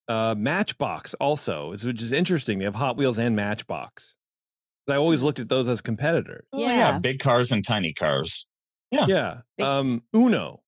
uh, 0.08 0.36
Matchbox 0.38 1.14
also, 1.16 1.72
which 1.72 2.02
is 2.02 2.12
interesting. 2.12 2.60
They 2.60 2.66
have 2.66 2.76
Hot 2.76 2.96
Wheels 2.98 3.18
and 3.18 3.36
Matchbox. 3.36 4.18
'Cause 4.90 4.96
I 4.96 4.98
always 4.98 5.22
looked 5.22 5.38
at 5.40 5.50
those 5.50 5.68
as 5.68 5.82
competitors. 5.82 6.46
Oh, 6.52 6.60
yeah, 6.60 6.68
Yeah. 6.94 6.98
big 7.00 7.20
cars 7.20 7.52
and 7.52 7.64
tiny 7.64 7.94
cars. 7.94 8.48
Yeah. 8.92 9.42
They- 9.58 9.64
Um, 9.64 10.02
Uno, 10.16 10.64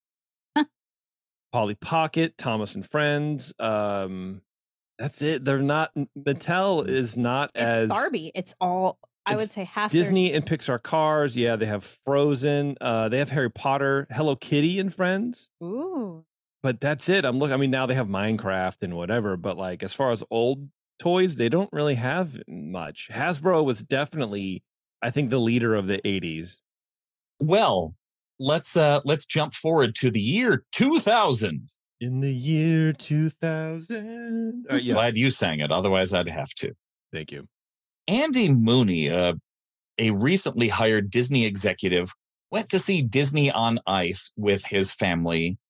Polly 1.51 1.73
Pocket, 1.75 2.37
Thomas 2.37 2.75
and 2.75 2.85
Friends. 2.85 3.51
Um, 3.59 4.41
that's 4.99 5.21
it. 5.23 5.43
They're 5.43 5.59
not 5.59 5.91
Mattel 6.17 6.87
is 6.87 7.17
not 7.17 7.49
It's 7.55 7.63
as 7.63 7.89
Barbie. 7.89 8.31
It's 8.35 8.53
all 8.61 8.99
I 9.25 9.33
It's 9.33 9.41
would 9.41 9.51
say 9.51 9.63
half 9.65 9.91
their- 9.91 10.01
Disney 10.03 10.31
and 10.33 10.45
Pixar 10.45 10.81
cars. 10.81 11.35
Yeah, 11.35 11.55
they 11.55 11.65
have 11.65 11.83
Frozen. 12.05 12.77
Uh, 12.79 13.09
they 13.09 13.17
have 13.19 13.31
Harry 13.31 13.49
Potter, 13.51 14.07
Hello 14.11 14.35
Kitty 14.35 14.79
and 14.79 14.93
Friends. 14.93 15.49
Ooh. 15.63 16.25
But 16.63 16.79
that's 16.79 17.09
it. 17.09 17.25
I'm 17.25 17.39
looking. 17.39 17.53
I 17.53 17.57
mean, 17.57 17.71
now 17.71 17.85
they 17.87 17.95
have 17.95 18.07
Minecraft 18.07 18.83
and 18.83 18.95
whatever. 18.95 19.35
But 19.35 19.57
like, 19.57 19.81
as 19.83 19.93
far 19.95 20.11
as 20.11 20.23
old 20.31 20.69
toys, 21.01 21.35
they 21.35 21.49
don't 21.49 21.71
really 21.73 21.95
have 21.95 22.37
much. 22.47 23.09
Hasbro 23.11 23.65
was 23.65 23.83
definitely, 23.83 24.63
I 25.01 25.09
think, 25.09 25.29
the 25.29 25.39
leader 25.39 25.73
of 25.75 25.87
the 25.87 25.99
'80s. 26.05 26.59
Well, 27.39 27.95
let's 28.39 28.77
uh 28.77 29.01
let's 29.03 29.25
jump 29.25 29.53
forward 29.53 29.95
to 29.95 30.11
the 30.11 30.21
year 30.21 30.63
2000. 30.71 31.69
In 31.99 32.19
the 32.19 32.33
year 32.33 32.93
2000. 32.93 34.65
Uh, 34.71 34.75
yeah. 34.75 34.93
Glad 34.93 35.17
you 35.17 35.29
sang 35.29 35.59
it. 35.59 35.71
Otherwise, 35.71 36.13
I'd 36.13 36.27
have 36.29 36.49
to. 36.55 36.73
Thank 37.11 37.31
you. 37.31 37.47
Andy 38.07 38.49
Mooney, 38.49 39.09
uh, 39.09 39.33
a 39.99 40.09
recently 40.11 40.67
hired 40.67 41.11
Disney 41.11 41.45
executive, 41.45 42.11
went 42.49 42.69
to 42.69 42.79
see 42.79 43.01
Disney 43.01 43.51
on 43.51 43.79
Ice 43.85 44.31
with 44.35 44.65
his 44.65 44.91
family, 44.91 45.45
a- 45.51 45.60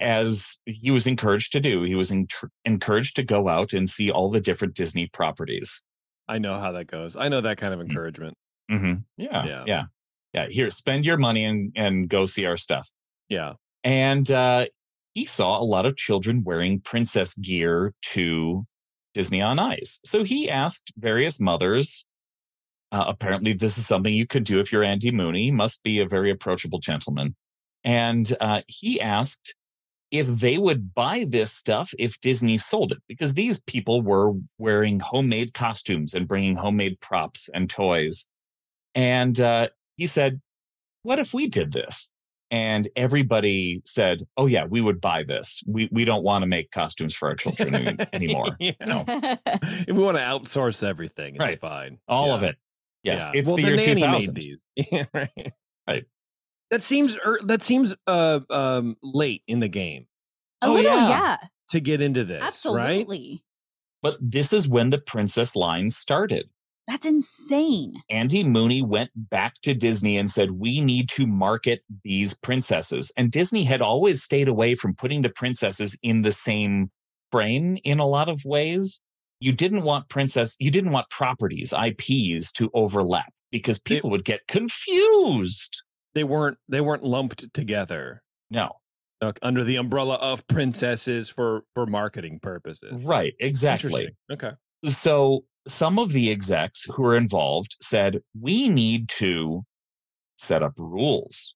as 0.00 0.58
he 0.66 0.90
was 0.90 1.06
encouraged 1.06 1.52
to 1.52 1.60
do. 1.60 1.82
He 1.82 1.94
was 1.94 2.10
en- 2.10 2.26
encouraged 2.64 3.16
to 3.16 3.22
go 3.22 3.48
out 3.48 3.72
and 3.72 3.88
see 3.88 4.10
all 4.10 4.30
the 4.30 4.40
different 4.40 4.74
Disney 4.74 5.06
properties. 5.06 5.82
I 6.28 6.38
know 6.38 6.58
how 6.58 6.72
that 6.72 6.86
goes. 6.86 7.16
I 7.16 7.28
know 7.28 7.40
that 7.42 7.58
kind 7.58 7.74
of 7.74 7.80
encouragement. 7.80 8.34
Mm-hmm. 8.70 8.94
Yeah, 9.18 9.44
Yeah. 9.44 9.64
yeah, 9.66 9.82
yeah, 10.32 10.46
Here, 10.48 10.70
spend 10.70 11.04
your 11.04 11.18
money 11.18 11.44
and 11.44 11.72
and 11.76 12.08
go 12.08 12.24
see 12.26 12.46
our 12.46 12.56
stuff. 12.56 12.90
Yeah. 13.28 13.54
And 13.82 14.30
uh, 14.30 14.66
he 15.12 15.26
saw 15.26 15.60
a 15.60 15.64
lot 15.64 15.84
of 15.84 15.96
children 15.96 16.42
wearing 16.44 16.80
princess 16.80 17.34
gear 17.34 17.92
to 18.12 18.64
Disney 19.12 19.42
on 19.42 19.58
Ice. 19.58 20.00
So 20.04 20.24
he 20.24 20.48
asked 20.48 20.92
various 20.96 21.38
mothers. 21.38 22.06
Uh, 22.90 23.04
apparently, 23.08 23.52
this 23.52 23.76
is 23.76 23.86
something 23.86 24.14
you 24.14 24.26
could 24.26 24.44
do 24.44 24.60
if 24.60 24.72
you're 24.72 24.82
Andy 24.84 25.10
Mooney. 25.10 25.50
Must 25.50 25.82
be 25.82 26.00
a 26.00 26.06
very 26.08 26.30
approachable 26.30 26.78
gentleman. 26.78 27.36
And 27.84 28.34
uh, 28.40 28.62
he 28.66 28.98
asked 29.00 29.54
if 30.14 30.28
they 30.28 30.58
would 30.58 30.94
buy 30.94 31.24
this 31.28 31.50
stuff 31.52 31.92
if 31.98 32.20
Disney 32.20 32.56
sold 32.56 32.92
it, 32.92 32.98
because 33.08 33.34
these 33.34 33.60
people 33.62 34.00
were 34.00 34.32
wearing 34.58 35.00
homemade 35.00 35.54
costumes 35.54 36.14
and 36.14 36.28
bringing 36.28 36.54
homemade 36.56 37.00
props 37.00 37.50
and 37.52 37.68
toys 37.68 38.28
And 38.94 39.38
uh, 39.40 39.68
he 39.96 40.06
said, 40.06 40.40
What 41.02 41.18
if 41.18 41.34
we 41.34 41.48
did 41.48 41.72
this? 41.72 42.10
And 42.52 42.86
everybody 42.94 43.82
said, 43.84 44.18
Oh, 44.36 44.46
yeah, 44.46 44.66
we 44.66 44.80
would 44.80 45.00
buy 45.00 45.24
this. 45.24 45.62
We, 45.66 45.88
we 45.90 46.04
don't 46.04 46.22
want 46.22 46.42
to 46.42 46.46
make 46.46 46.70
costumes 46.70 47.12
for 47.12 47.28
our 47.30 47.34
children 47.34 47.74
any- 47.74 47.96
anymore. 48.12 48.56
Yeah. 48.60 48.72
No. 48.86 49.04
If 49.08 49.90
we 49.96 50.02
want 50.04 50.16
to 50.18 50.22
outsource 50.22 50.86
everything, 50.86 51.34
it's 51.34 51.40
Right. 51.44 51.58
fine. 51.60 51.98
All 52.06 52.28
Yeah. 52.28 52.34
of 52.34 52.42
it. 52.44 52.56
Yes. 53.02 53.30
Yeah. 53.34 53.40
It's 53.40 53.48
well, 53.48 53.56
the, 53.56 53.62
the, 53.64 53.68
year 53.70 53.94
2000. 53.96 54.10
made 54.12 54.34
these. 54.34 54.58
Yeah, 54.92 55.04
right. 55.12 55.52
Right. 55.88 56.04
That 56.74 56.82
seems 56.82 57.16
er, 57.24 57.38
that 57.44 57.62
seems 57.62 57.94
uh 58.08 58.40
um 58.50 58.96
late 59.00 59.44
in 59.46 59.60
the 59.60 59.68
game 59.68 60.06
A 60.60 60.66
Oh, 60.66 60.72
little, 60.72 60.90
yeah. 60.90 61.08
yeah. 61.08 61.36
to 61.68 61.78
get 61.78 62.00
into 62.00 62.24
this, 62.24 62.40
right? 62.40 62.48
absolutely. 62.48 63.44
But 64.02 64.16
this 64.20 64.52
is 64.52 64.66
when 64.66 64.90
the 64.90 64.98
princess 64.98 65.54
line 65.54 65.88
started. 65.88 66.46
That's 66.88 67.06
insane. 67.06 67.94
Andy 68.10 68.42
Mooney 68.42 68.82
went 68.82 69.10
back 69.14 69.54
to 69.62 69.72
Disney 69.72 70.18
and 70.18 70.28
said, 70.28 70.50
We 70.50 70.80
need 70.80 71.08
to 71.10 71.28
market 71.28 71.84
these 72.02 72.34
princesses. 72.34 73.12
And 73.16 73.30
Disney 73.30 73.62
had 73.62 73.80
always 73.80 74.24
stayed 74.24 74.48
away 74.48 74.74
from 74.74 74.96
putting 74.96 75.20
the 75.20 75.30
princesses 75.30 75.96
in 76.02 76.22
the 76.22 76.32
same 76.32 76.90
frame 77.30 77.78
in 77.84 78.00
a 78.00 78.06
lot 78.06 78.28
of 78.28 78.44
ways. 78.44 79.00
You 79.38 79.52
didn't 79.52 79.82
want 79.82 80.08
princess, 80.08 80.56
you 80.58 80.72
didn't 80.72 80.90
want 80.90 81.08
properties, 81.08 81.72
IPs 81.72 82.50
to 82.54 82.68
overlap 82.74 83.32
because 83.52 83.78
people 83.78 84.10
would 84.10 84.24
get 84.24 84.48
confused. 84.48 85.83
They 86.14 86.24
weren't 86.24 86.58
they 86.68 86.80
weren't 86.80 87.04
lumped 87.04 87.52
together 87.52 88.22
No, 88.50 88.72
uh, 89.20 89.32
under 89.42 89.64
the 89.64 89.76
umbrella 89.76 90.14
of 90.16 90.46
princesses 90.46 91.28
for 91.28 91.64
for 91.74 91.86
marketing 91.86 92.38
purposes. 92.40 93.02
right, 93.04 93.34
exactly. 93.40 94.10
Okay. 94.30 94.52
So 94.86 95.44
some 95.66 95.98
of 95.98 96.12
the 96.12 96.30
execs 96.30 96.84
who 96.84 97.02
were 97.02 97.16
involved 97.16 97.76
said, 97.80 98.20
we 98.38 98.68
need 98.68 99.08
to 99.08 99.64
set 100.36 100.62
up 100.62 100.74
rules 100.76 101.54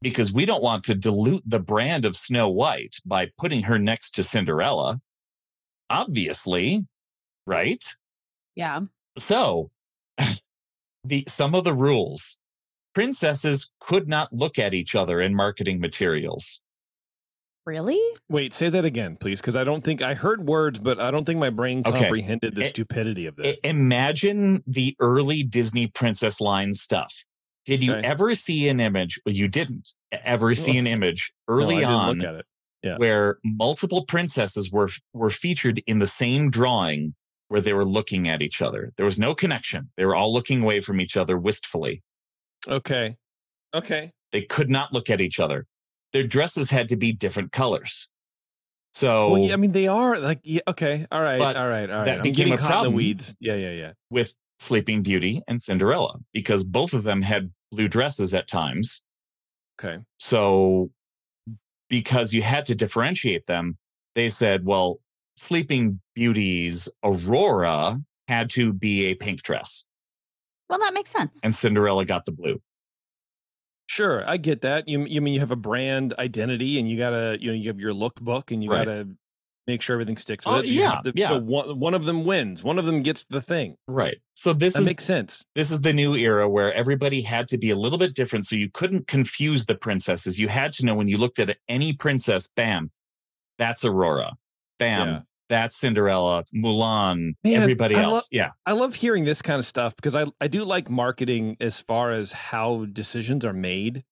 because 0.00 0.32
we 0.32 0.44
don't 0.44 0.62
want 0.62 0.84
to 0.84 0.94
dilute 0.94 1.42
the 1.46 1.58
brand 1.60 2.04
of 2.04 2.16
Snow 2.16 2.48
White 2.48 2.96
by 3.04 3.30
putting 3.38 3.62
her 3.64 3.78
next 3.78 4.12
to 4.12 4.22
Cinderella. 4.22 5.00
Obviously, 5.90 6.86
right? 7.46 7.84
Yeah. 8.54 8.80
So 9.18 9.70
the 11.04 11.24
some 11.28 11.54
of 11.54 11.64
the 11.64 11.74
rules 11.74 12.38
princesses 12.94 13.70
could 13.80 14.08
not 14.08 14.32
look 14.32 14.58
at 14.58 14.72
each 14.74 14.94
other 14.94 15.20
in 15.20 15.34
marketing 15.34 15.80
materials. 15.80 16.60
Really? 17.66 17.98
Wait, 18.28 18.52
say 18.52 18.68
that 18.68 18.84
again, 18.84 19.16
please, 19.16 19.40
because 19.40 19.56
I 19.56 19.64
don't 19.64 19.82
think 19.82 20.02
I 20.02 20.12
heard 20.14 20.46
words, 20.46 20.78
but 20.78 21.00
I 21.00 21.10
don't 21.10 21.24
think 21.24 21.38
my 21.40 21.48
brain 21.50 21.82
Okay. 21.86 21.98
comprehended 21.98 22.54
the 22.54 22.64
I- 22.64 22.68
stupidity 22.68 23.26
of 23.26 23.38
I- 23.38 23.42
this. 23.42 23.58
imagine 23.64 24.62
the 24.66 24.94
early 25.00 25.42
Disney 25.42 25.86
princess 25.86 26.40
line 26.42 26.74
stuff. 26.74 27.24
Did 27.64 27.82
you 27.82 27.94
Okay. 27.94 28.06
ever 28.06 28.34
see 28.34 28.68
an 28.68 28.80
image? 28.80 29.18
Well, 29.24 29.34
you 29.34 29.48
didn't 29.48 29.94
ever 30.12 30.54
see 30.54 30.76
an 30.76 30.86
image 30.86 31.32
early 31.48 31.76
I 31.76 31.80
didn't 31.80 31.94
on 31.94 32.18
look 32.18 32.26
at 32.28 32.34
it. 32.36 32.46
Yeah. 32.82 32.98
where 32.98 33.38
multiple 33.42 34.04
princesses 34.04 34.70
were 34.70 34.90
were 35.14 35.30
featured 35.30 35.80
in 35.86 36.00
the 36.00 36.06
same 36.06 36.50
drawing 36.50 37.14
where 37.48 37.62
they 37.62 37.72
were 37.72 37.86
looking 37.86 38.28
at 38.28 38.42
each 38.42 38.60
other. 38.60 38.92
There 38.98 39.06
was 39.06 39.18
no 39.18 39.34
connection. 39.34 39.90
They 39.96 40.04
were 40.04 40.14
all 40.14 40.30
looking 40.34 40.60
away 40.60 40.80
from 40.80 41.00
each 41.00 41.16
other 41.16 41.38
wistfully. 41.38 42.02
Okay. 42.68 43.16
Okay. 43.74 44.12
They 44.32 44.42
could 44.42 44.70
not 44.70 44.92
look 44.92 45.10
at 45.10 45.20
each 45.20 45.40
other. 45.40 45.66
Their 46.12 46.26
dresses 46.26 46.70
had 46.70 46.88
to 46.88 46.96
be 46.96 47.12
different 47.12 47.52
colors. 47.52 48.08
So 48.92 49.30
Well, 49.30 49.38
yeah, 49.38 49.54
I 49.54 49.56
mean, 49.56 49.72
they 49.72 49.88
are 49.88 50.18
like, 50.20 50.38
yeah, 50.44 50.60
okay, 50.68 51.04
all 51.10 51.20
right, 51.20 51.40
all 51.40 51.68
right, 51.68 51.90
all 51.90 51.96
right. 51.96 52.04
that 52.04 52.16
I'm 52.18 52.22
became 52.22 52.46
a 52.46 52.50
in 52.50 52.56
the 52.56 52.62
problem. 52.62 52.94
weeds. 52.94 53.36
Yeah, 53.40 53.56
yeah, 53.56 53.72
yeah. 53.72 53.92
with 54.10 54.34
Sleeping 54.60 55.02
Beauty 55.02 55.42
and 55.48 55.60
Cinderella 55.60 56.20
because 56.32 56.62
both 56.62 56.94
of 56.94 57.02
them 57.02 57.20
had 57.20 57.50
blue 57.72 57.88
dresses 57.88 58.32
at 58.34 58.46
times. 58.46 59.02
Okay. 59.80 59.98
So, 60.20 60.90
because 61.88 62.32
you 62.32 62.42
had 62.42 62.66
to 62.66 62.76
differentiate 62.76 63.46
them, 63.46 63.76
they 64.14 64.28
said, 64.28 64.64
well, 64.64 65.00
Sleeping 65.36 66.00
Beauty's 66.14 66.88
Aurora 67.02 68.00
had 68.28 68.48
to 68.50 68.72
be 68.72 69.06
a 69.06 69.14
pink 69.14 69.42
dress, 69.42 69.84
Well, 70.74 70.86
that 70.86 70.94
makes 70.94 71.10
sense. 71.10 71.40
and 71.44 71.54
Cinderella 71.54 72.04
got 72.04 72.24
the 72.24 72.32
blue. 72.32 72.60
Sure, 73.86 74.28
I 74.28 74.38
get 74.38 74.62
that. 74.62 74.88
You, 74.88 75.04
you 75.04 75.20
mean 75.20 75.34
you 75.34 75.40
have 75.40 75.50
a 75.50 75.56
brand 75.56 76.14
identity, 76.18 76.78
and 76.78 76.88
you 76.88 76.96
gotta, 76.98 77.38
you 77.40 77.50
know, 77.50 77.56
you 77.56 77.68
have 77.68 77.78
your 77.78 77.92
lookbook, 77.92 78.50
and 78.50 78.64
you 78.64 78.70
Right. 78.70 78.86
gotta 78.86 79.08
make 79.66 79.82
sure 79.82 79.94
everything 79.94 80.16
sticks 80.16 80.44
with 80.44 80.54
Oh, 80.54 80.58
it. 80.60 80.66
So 80.66 80.72
yeah, 80.72 80.94
to- 81.04 81.12
yeah. 81.14 81.28
So 81.28 81.38
one, 81.40 81.78
one 81.78 81.94
of 81.94 82.04
them 82.04 82.24
wins. 82.24 82.62
One 82.64 82.78
of 82.78 82.86
them 82.86 83.02
gets 83.02 83.24
the 83.24 83.40
thing. 83.40 83.76
Right. 83.86 84.18
So 84.34 84.52
this 84.52 84.74
That 84.74 84.80
is 84.80 84.86
makes 84.86 85.04
sense. 85.04 85.44
this 85.54 85.70
is 85.70 85.80
the 85.80 85.92
new 85.92 86.14
era 86.16 86.48
where 86.48 86.72
everybody 86.74 87.22
had 87.22 87.46
to 87.48 87.58
be 87.58 87.70
a 87.70 87.76
little 87.76 87.98
bit 87.98 88.14
different, 88.14 88.44
so 88.46 88.56
you 88.56 88.68
couldn't 88.72 89.06
confuse 89.06 89.66
the 89.66 89.74
princesses. 89.74 90.38
You 90.38 90.48
had 90.48 90.72
to 90.74 90.84
know 90.84 90.94
when 90.94 91.08
you 91.08 91.16
looked 91.18 91.38
at 91.38 91.56
any 91.68 91.92
princess, 91.92 92.48
bam, 92.48 92.90
that's 93.58 93.84
Aurora. 93.84 94.32
Bam, 94.78 95.08
Yeah. 95.08 95.20
That's 95.48 95.76
Cinderella, 95.76 96.44
Mulan, 96.54 97.34
Man, 97.44 97.54
everybody 97.62 97.94
I 97.96 98.02
else. 98.02 98.12
lo- 98.32 98.36
yeah. 98.38 98.50
I 98.66 98.72
love 98.72 98.94
hearing 98.94 99.24
this 99.24 99.42
kind 99.42 99.58
of 99.58 99.66
stuff 99.66 99.94
because 99.96 100.14
I, 100.14 100.26
I 100.40 100.48
do 100.48 100.64
like 100.64 100.88
marketing 100.90 101.56
as 101.60 101.78
far 101.80 102.10
as 102.12 102.32
how 102.32 102.86
decisions 102.86 103.44
are 103.44 103.52
made 103.52 104.04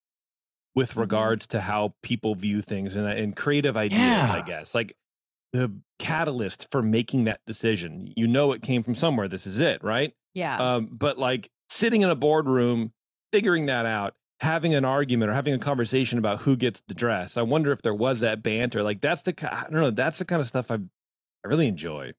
with 0.75 0.92
Mhm. 0.95 1.01
regards 1.01 1.47
to 1.49 1.61
how 1.62 1.95
people 2.03 2.35
view 2.35 2.61
things 2.61 2.97
and, 2.97 3.07
and 3.07 3.37
creative 3.37 3.77
ideas, 3.77 4.01
I 4.31 4.42
guess. 4.42 4.75
Like 4.75 4.95
the 5.53 5.73
catalyst 5.99 6.68
for 6.71 6.83
making 6.83 7.25
that 7.25 7.40
decision. 7.47 8.12
You 8.16 8.27
know, 8.27 8.53
it 8.53 8.62
came 8.62 8.83
from 8.83 8.95
somewhere. 8.95 9.29
This 9.29 9.47
is 9.47 9.61
it, 9.61 9.83
right? 9.85 10.12
Yeah. 10.35 10.57
Um, 10.77 10.88
but 10.92 11.18
like 11.18 11.51
sitting 11.68 12.03
in 12.03 12.09
a 12.11 12.14
boardroom, 12.14 12.92
figuring 13.33 13.66
that 13.66 13.85
out, 13.87 14.14
having 14.40 14.75
an 14.75 14.85
argument 14.85 15.31
or 15.31 15.35
having 15.35 15.55
a 15.55 15.59
conversation 15.59 16.18
about 16.18 16.40
who 16.40 16.57
gets 16.57 16.83
the 16.88 16.95
dress. 16.95 17.37
I 17.37 17.42
wonder 17.42 17.71
if 17.71 17.83
there 17.83 17.95
was 17.95 18.21
that 18.21 18.42
banter. 18.42 18.83
Like 18.83 19.01
that's 19.01 19.23
the 19.23 19.35
I 19.51 19.62
don't 19.64 19.73
know. 19.73 19.90
That's 19.90 20.18
the 20.18 20.25
kind 20.25 20.40
of 20.40 20.47
stuff 20.49 20.71
I 20.71 20.79
I 21.44 21.48
really 21.48 21.66
enjoy. 21.68 22.12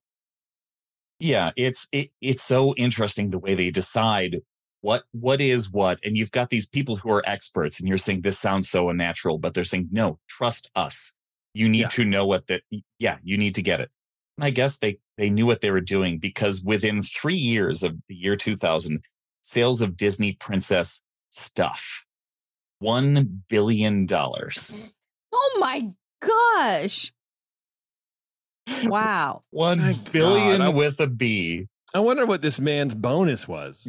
yeah 1.20 1.52
it's 1.56 1.88
it, 1.92 2.10
it's 2.22 2.44
so 2.44 2.74
interesting 2.76 3.30
the 3.30 3.40
way 3.40 3.56
they 3.56 3.70
decide 3.72 4.42
what 4.82 5.04
what 5.12 5.40
is 5.40 5.72
what 5.72 6.00
and 6.04 6.18
you've 6.18 6.32
got 6.32 6.50
these 6.50 6.68
people 6.68 6.98
who 6.98 7.10
are 7.10 7.24
experts 7.26 7.80
and 7.80 7.88
you're 7.88 7.98
saying 7.98 8.22
this 8.22 8.38
sounds 8.38 8.70
so 8.70 8.90
unnatural 8.90 9.38
but 9.38 9.54
they're 9.54 9.64
saying 9.64 9.88
no 9.92 10.20
trust 10.28 10.70
us 10.76 11.14
you 11.54 11.70
need 11.70 11.82
Yeah. 11.82 11.88
to 11.90 12.04
know 12.06 12.26
what 12.26 12.48
that 12.48 12.64
yeah 13.00 13.18
you 13.24 13.38
need 13.38 13.56
to 13.56 13.62
get 13.62 13.80
it 13.80 13.90
and 14.38 14.44
i 14.46 14.50
guess 14.50 14.80
they 14.80 14.98
they 15.18 15.30
knew 15.30 15.46
what 15.46 15.62
they 15.62 15.72
were 15.72 15.80
doing 15.96 16.18
because 16.18 16.62
within 16.64 17.02
three 17.02 17.36
years 17.36 17.84
of 17.84 17.96
the 18.10 18.16
year 18.16 18.36
2000 18.36 19.02
sales 19.44 19.80
of 19.82 19.96
disney 19.96 20.34
princess 20.34 21.02
stuff 21.30 22.06
one 22.80 23.44
billion 23.48 24.06
dollars 24.06 24.74
oh 25.32 25.58
my 25.60 25.90
gosh. 26.20 27.14
Wow. 28.84 29.44
one 29.52 29.80
My 29.82 29.94
billion 30.12 30.60
God, 30.60 30.66
I- 30.66 30.70
with 30.70 31.00
a 31.00 31.08
b 31.08 31.68
I 31.96 32.00
wonder 32.00 32.26
what 32.26 32.42
this 32.42 32.60
man's 32.60 32.96
bonus 32.96 33.48
was. 33.48 33.88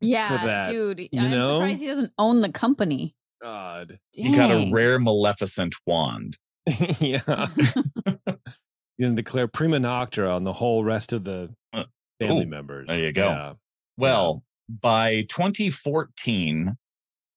Yeah, 0.00 0.44
that, 0.44 0.66
dude. 0.68 0.98
you 1.12 1.20
I'm 1.20 1.30
know? 1.30 1.60
surprised 1.60 1.80
he 1.82 1.86
doesn't 1.88 2.12
own 2.18 2.40
the 2.40 2.50
company. 2.50 3.14
God. 3.42 3.98
he 4.14 4.34
got 4.34 4.50
a 4.50 4.70
rare 4.72 4.98
maleficent 4.98 5.74
wand 5.86 6.36
yeah. 6.98 7.46
He's 7.56 7.74
gonna 9.00 9.14
declare 9.14 9.46
prima 9.48 9.78
nocta 9.78 10.34
on 10.34 10.44
the 10.44 10.52
whole 10.52 10.82
rest 10.84 11.12
of 11.12 11.24
the 11.24 11.54
Uh, 11.72 11.84
family 12.20 12.44
ooh, 12.44 12.48
members. 12.48 12.86
there 12.88 12.98
you 12.98 13.12
go. 13.12 13.28
Yeah. 13.28 13.52
Well, 13.98 14.42
by 14.68 15.22
2014, 15.28 16.76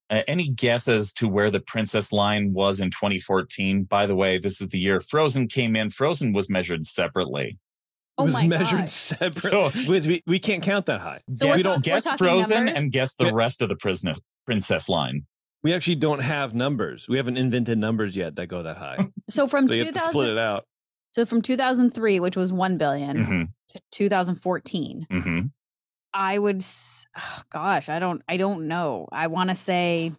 uh, 0.09 0.21
any 0.27 0.47
guess 0.49 0.87
as 0.87 1.13
to 1.13 1.27
where 1.27 1.51
the 1.51 1.59
princess 1.59 2.11
line 2.11 2.53
was 2.53 2.79
in 2.79 2.89
2014? 2.91 3.83
By 3.83 4.05
the 4.05 4.15
way, 4.15 4.37
this 4.37 4.61
is 4.61 4.67
the 4.69 4.79
year 4.79 4.99
Frozen 4.99 5.47
came 5.47 5.75
in. 5.75 5.89
Frozen 5.89 6.33
was 6.33 6.49
measured 6.49 6.85
separately. 6.85 7.49
It 7.49 7.57
Oh 8.19 8.25
was 8.25 8.41
measured 8.41 8.79
gosh. 8.81 8.91
separate. 8.91 9.71
So- 9.73 9.91
we, 9.91 10.23
we 10.25 10.39
can't 10.39 10.63
count 10.63 10.85
that 10.87 11.01
high. 11.01 11.21
So 11.33 11.45
guess, 11.47 11.57
we're 11.57 11.63
don't 11.63 11.83
guess 11.83 12.07
Frozen 12.17 12.65
numbers? 12.65 12.79
and 12.79 12.91
guess 12.91 13.13
the 13.15 13.25
Yeah. 13.25 13.31
rest 13.33 13.61
of 13.61 13.69
the 13.69 13.75
princess 13.75 14.19
princess 14.45 14.89
line. 14.89 15.25
We 15.63 15.73
actually 15.73 15.95
don't 15.95 16.19
have 16.19 16.53
numbers. 16.55 17.07
We 17.09 17.17
haven't 17.17 17.37
invented 17.37 17.77
numbers 17.77 18.15
yet 18.15 18.35
that 18.37 18.47
go 18.47 18.63
that 18.63 18.77
high. 18.77 19.07
So 19.29 19.45
from 19.47 19.67
So 19.67 19.73
you 19.73 19.83
have 19.85 19.93
to 19.93 19.99
split 19.99 20.29
it 20.29 20.37
out. 20.37 20.63
so 21.11 21.25
from 21.25 21.41
2003, 21.41 22.19
which 22.21 22.37
was 22.37 22.53
1 22.53 22.77
billion, 22.77 23.23
hmm 23.23 23.43
to 23.69 23.79
2014, 23.91 25.07
hmm 25.11 25.39
I 26.17 26.39
would 26.39 26.65
oh, 27.15 27.41
gosh, 27.51 27.89
I 27.89 27.99
don't 27.99 28.23
I 28.27 28.37
don't 28.37 28.67
know. 28.67 29.07
I 29.11 29.27
want 29.27 29.51
to 29.51 29.55
say 29.55 30.11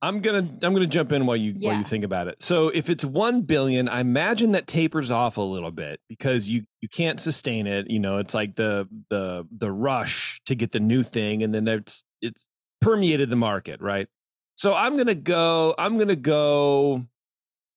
I'm 0.00 0.20
gonna 0.20 0.46
I'm 0.62 0.72
gonna 0.72 0.86
jump 0.86 1.12
in 1.12 1.26
while 1.26 1.36
you 1.36 1.52
while 1.58 1.76
you 1.76 1.84
think 1.84 2.04
about 2.04 2.26
it. 2.28 2.42
So 2.42 2.70
if 2.70 2.88
it's 2.88 3.04
one 3.04 3.42
billion, 3.42 3.86
I 3.88 4.00
imagine 4.00 4.52
that 4.52 4.66
tapers 4.66 5.10
off 5.10 5.36
a 5.36 5.42
little 5.42 5.70
bit 5.70 6.00
because 6.08 6.50
you 6.50 6.64
you 6.80 6.88
can't 6.88 7.20
sustain 7.20 7.66
it. 7.66 7.90
You 7.90 8.00
know, 8.00 8.16
it's 8.16 8.32
like 8.32 8.56
the 8.56 8.88
the 9.10 9.46
the 9.54 9.70
rush 9.70 10.40
to 10.46 10.54
get 10.54 10.72
the 10.72 10.80
new 10.80 11.02
thing, 11.02 11.42
and 11.42 11.54
then 11.54 11.68
it's 11.68 12.02
it's 12.22 12.46
permeated 12.80 13.28
the 13.28 13.36
market, 13.36 13.82
right? 13.82 14.08
So 14.56 14.72
I'm 14.72 14.96
gonna 14.96 15.14
go. 15.14 15.74
I'm 15.78 15.98
gonna 15.98 16.16
go 16.16 17.06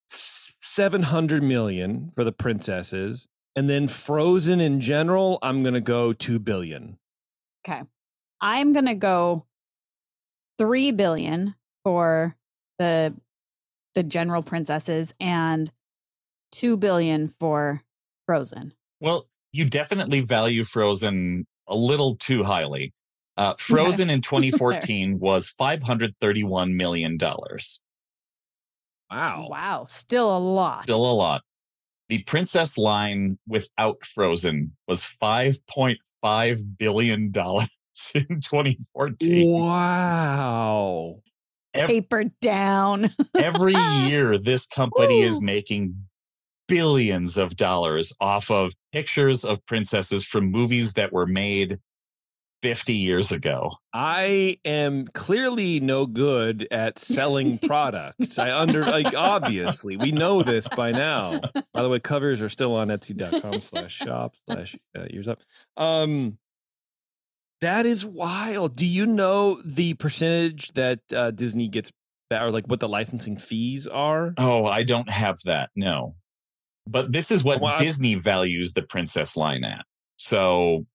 seven 0.10 1.04
hundred 1.04 1.44
million 1.44 2.14
for 2.16 2.24
the 2.24 2.32
princesses, 2.32 3.28
and 3.54 3.70
then 3.70 3.90
Frozen 3.90 4.62
in 4.62 4.80
general. 4.80 5.40
I'm 5.42 5.62
gonna 5.62 5.82
go 5.82 6.14
two 6.14 6.40
billion. 6.40 6.98
Okay. 7.68 7.84
I'm 8.42 8.74
going 8.74 8.86
to 8.86 8.96
go 8.96 9.46
three 10.58 10.92
billion 10.92 11.56
for 11.84 12.36
the 12.80 13.16
the 13.96 14.04
general 14.04 14.44
princesses 14.44 15.14
and 15.20 15.72
two 16.52 16.78
billion 16.78 17.30
for 17.30 17.82
Frozen. 18.28 18.74
Well, 19.00 19.26
you 19.52 19.66
definitely 19.66 20.22
value 20.22 20.64
Frozen 20.64 21.48
a 21.68 21.76
little 21.76 22.16
too 22.16 22.44
highly. 22.44 22.94
Uh, 23.38 23.56
Frozen 23.58 24.12
in 24.12 24.22
2014 24.22 25.20
was 25.20 25.50
531 25.50 26.78
million 26.78 27.18
dollars. 27.18 27.82
Wow. 29.10 29.48
Wow, 29.50 29.86
still 29.88 30.36
a 30.36 30.40
lot. 30.40 30.84
Still 30.84 31.10
a 31.10 31.14
lot. 31.14 31.42
The 32.10 32.20
princess 32.24 32.78
line 32.78 33.40
without 33.48 34.06
Frozen 34.06 34.76
was 34.88 35.04
5.5 36.24 36.78
billion 36.78 37.32
dollars 37.32 37.68
in 38.16 38.42
2014. 38.42 39.60
Wow. 39.62 41.20
Ev- 41.74 41.88
Tapered 41.88 42.32
down. 42.42 43.12
Every 43.38 43.76
year, 44.06 44.38
this 44.38 44.66
company 44.66 45.22
is 45.22 45.42
making 45.42 45.96
billions 46.68 47.38
of 47.38 47.56
dollars 47.56 48.14
off 48.20 48.52
of 48.52 48.74
pictures 48.92 49.46
of 49.46 49.66
princesses 49.66 50.26
from 50.26 50.52
movies 50.52 50.94
that 50.94 51.14
were 51.14 51.26
made 51.26 51.80
50 52.64 52.94
years 52.94 53.32
ago. 53.32 53.72
I 53.94 54.58
am 54.66 55.06
clearly 55.08 55.80
no 55.80 56.06
good 56.08 56.68
at 56.72 56.98
selling 57.00 57.58
products. 57.68 58.40
I 58.40 58.58
under 58.58 58.84
like 58.84 59.14
obviously 59.16 59.96
we 59.98 60.12
know 60.12 60.42
this 60.44 60.68
by 60.68 60.92
now. 60.92 61.40
By 61.74 61.82
the 61.84 61.90
way, 61.90 62.00
covers 62.00 62.42
are 62.42 62.50
still 62.50 62.76
on 62.76 62.88
Etsy.com 62.88 63.62
slash 63.62 63.94
shop 63.94 64.34
slash 64.50 64.76
uh, 64.98 65.06
ears 65.12 65.28
up. 65.28 65.40
Um, 65.78 66.38
that 67.62 67.86
is 67.86 68.06
wild. 68.06 68.76
Do 68.76 68.86
you 68.86 69.06
know 69.06 69.62
the 69.64 69.94
percentage 69.96 70.74
that 70.74 71.00
uh, 71.14 71.32
Disney 71.32 71.68
gets 71.68 71.92
back, 72.30 72.42
or 72.44 72.52
like 72.52 72.68
what 72.68 72.80
the 72.80 72.90
licensing 72.90 73.38
fees 73.38 73.88
are? 73.88 74.34
Oh, 74.38 74.66
I 74.66 74.84
don't 74.84 75.10
have 75.10 75.38
that. 75.46 75.70
No. 75.76 76.16
But 76.88 77.12
this 77.12 77.32
is 77.32 77.44
what 77.44 77.60
Well, 77.62 77.74
I- 77.74 77.78
Disney 77.78 78.16
values 78.16 78.74
the 78.74 78.82
princess 78.84 79.36
line 79.36 79.64
at. 79.64 79.86
So 80.18 80.86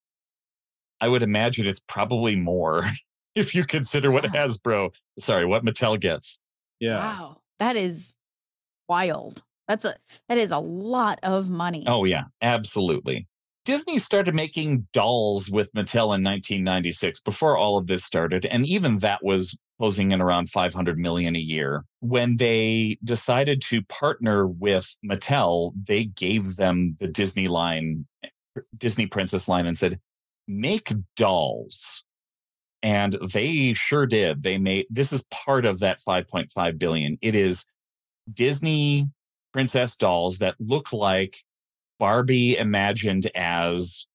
I 1.02 1.08
would 1.08 1.22
imagine 1.24 1.66
it's 1.66 1.80
probably 1.80 2.36
more 2.36 2.84
if 3.34 3.54
you 3.54 3.64
consider 3.64 4.10
what 4.10 4.24
Wow. 4.24 4.30
Hasbro, 4.30 4.90
sorry, 5.18 5.44
what 5.44 5.64
Mattel 5.64 6.00
gets. 6.00 6.40
Yeah. 6.78 6.98
Wow, 6.98 7.40
that 7.58 7.76
is 7.76 8.14
wild. 8.88 9.42
That's 9.66 9.84
a 9.84 9.94
that 10.28 10.38
is 10.38 10.52
a 10.52 10.58
lot 10.58 11.18
of 11.22 11.50
money. 11.50 11.84
Oh, 11.86 12.04
yeah, 12.04 12.24
absolutely. 12.40 13.26
Disney 13.64 13.98
started 13.98 14.34
making 14.34 14.88
dolls 14.92 15.48
with 15.50 15.72
Mattel 15.72 16.14
in 16.14 16.24
1996 16.24 17.20
before 17.20 17.56
all 17.56 17.78
of 17.78 17.86
this 17.86 18.04
started. 18.04 18.44
And 18.46 18.66
even 18.66 18.98
that 18.98 19.24
was 19.24 19.56
closing 19.78 20.12
in 20.12 20.20
around 20.20 20.50
500 20.50 20.98
million 20.98 21.36
a 21.36 21.40
year. 21.40 21.84
When 22.00 22.36
they 22.36 22.98
decided 23.04 23.62
to 23.62 23.82
partner 23.82 24.46
with 24.46 24.96
Mattel, 25.04 25.72
they 25.86 26.04
gave 26.04 26.56
them 26.56 26.96
the 26.98 27.06
Disney 27.06 27.46
line, 27.48 28.06
Disney 28.76 29.06
Princess 29.06 29.48
line, 29.48 29.66
and 29.66 29.78
said, 29.78 30.00
make 30.48 30.92
dolls. 31.16 32.04
And 32.82 33.16
they 33.32 33.74
sure 33.74 34.06
did. 34.06 34.42
They 34.42 34.58
made 34.58 34.86
this 34.90 35.12
is 35.12 35.22
part 35.30 35.64
of 35.64 35.78
that 35.80 36.00
5.5 36.00 36.78
billion. 36.78 37.16
It 37.22 37.34
is 37.36 37.64
Disney 38.32 39.08
princess 39.52 39.96
dolls 39.96 40.38
that 40.38 40.56
look 40.58 40.92
like 40.92 41.36
Barbie 42.00 42.56
imagined 42.56 43.30
as 43.36 44.06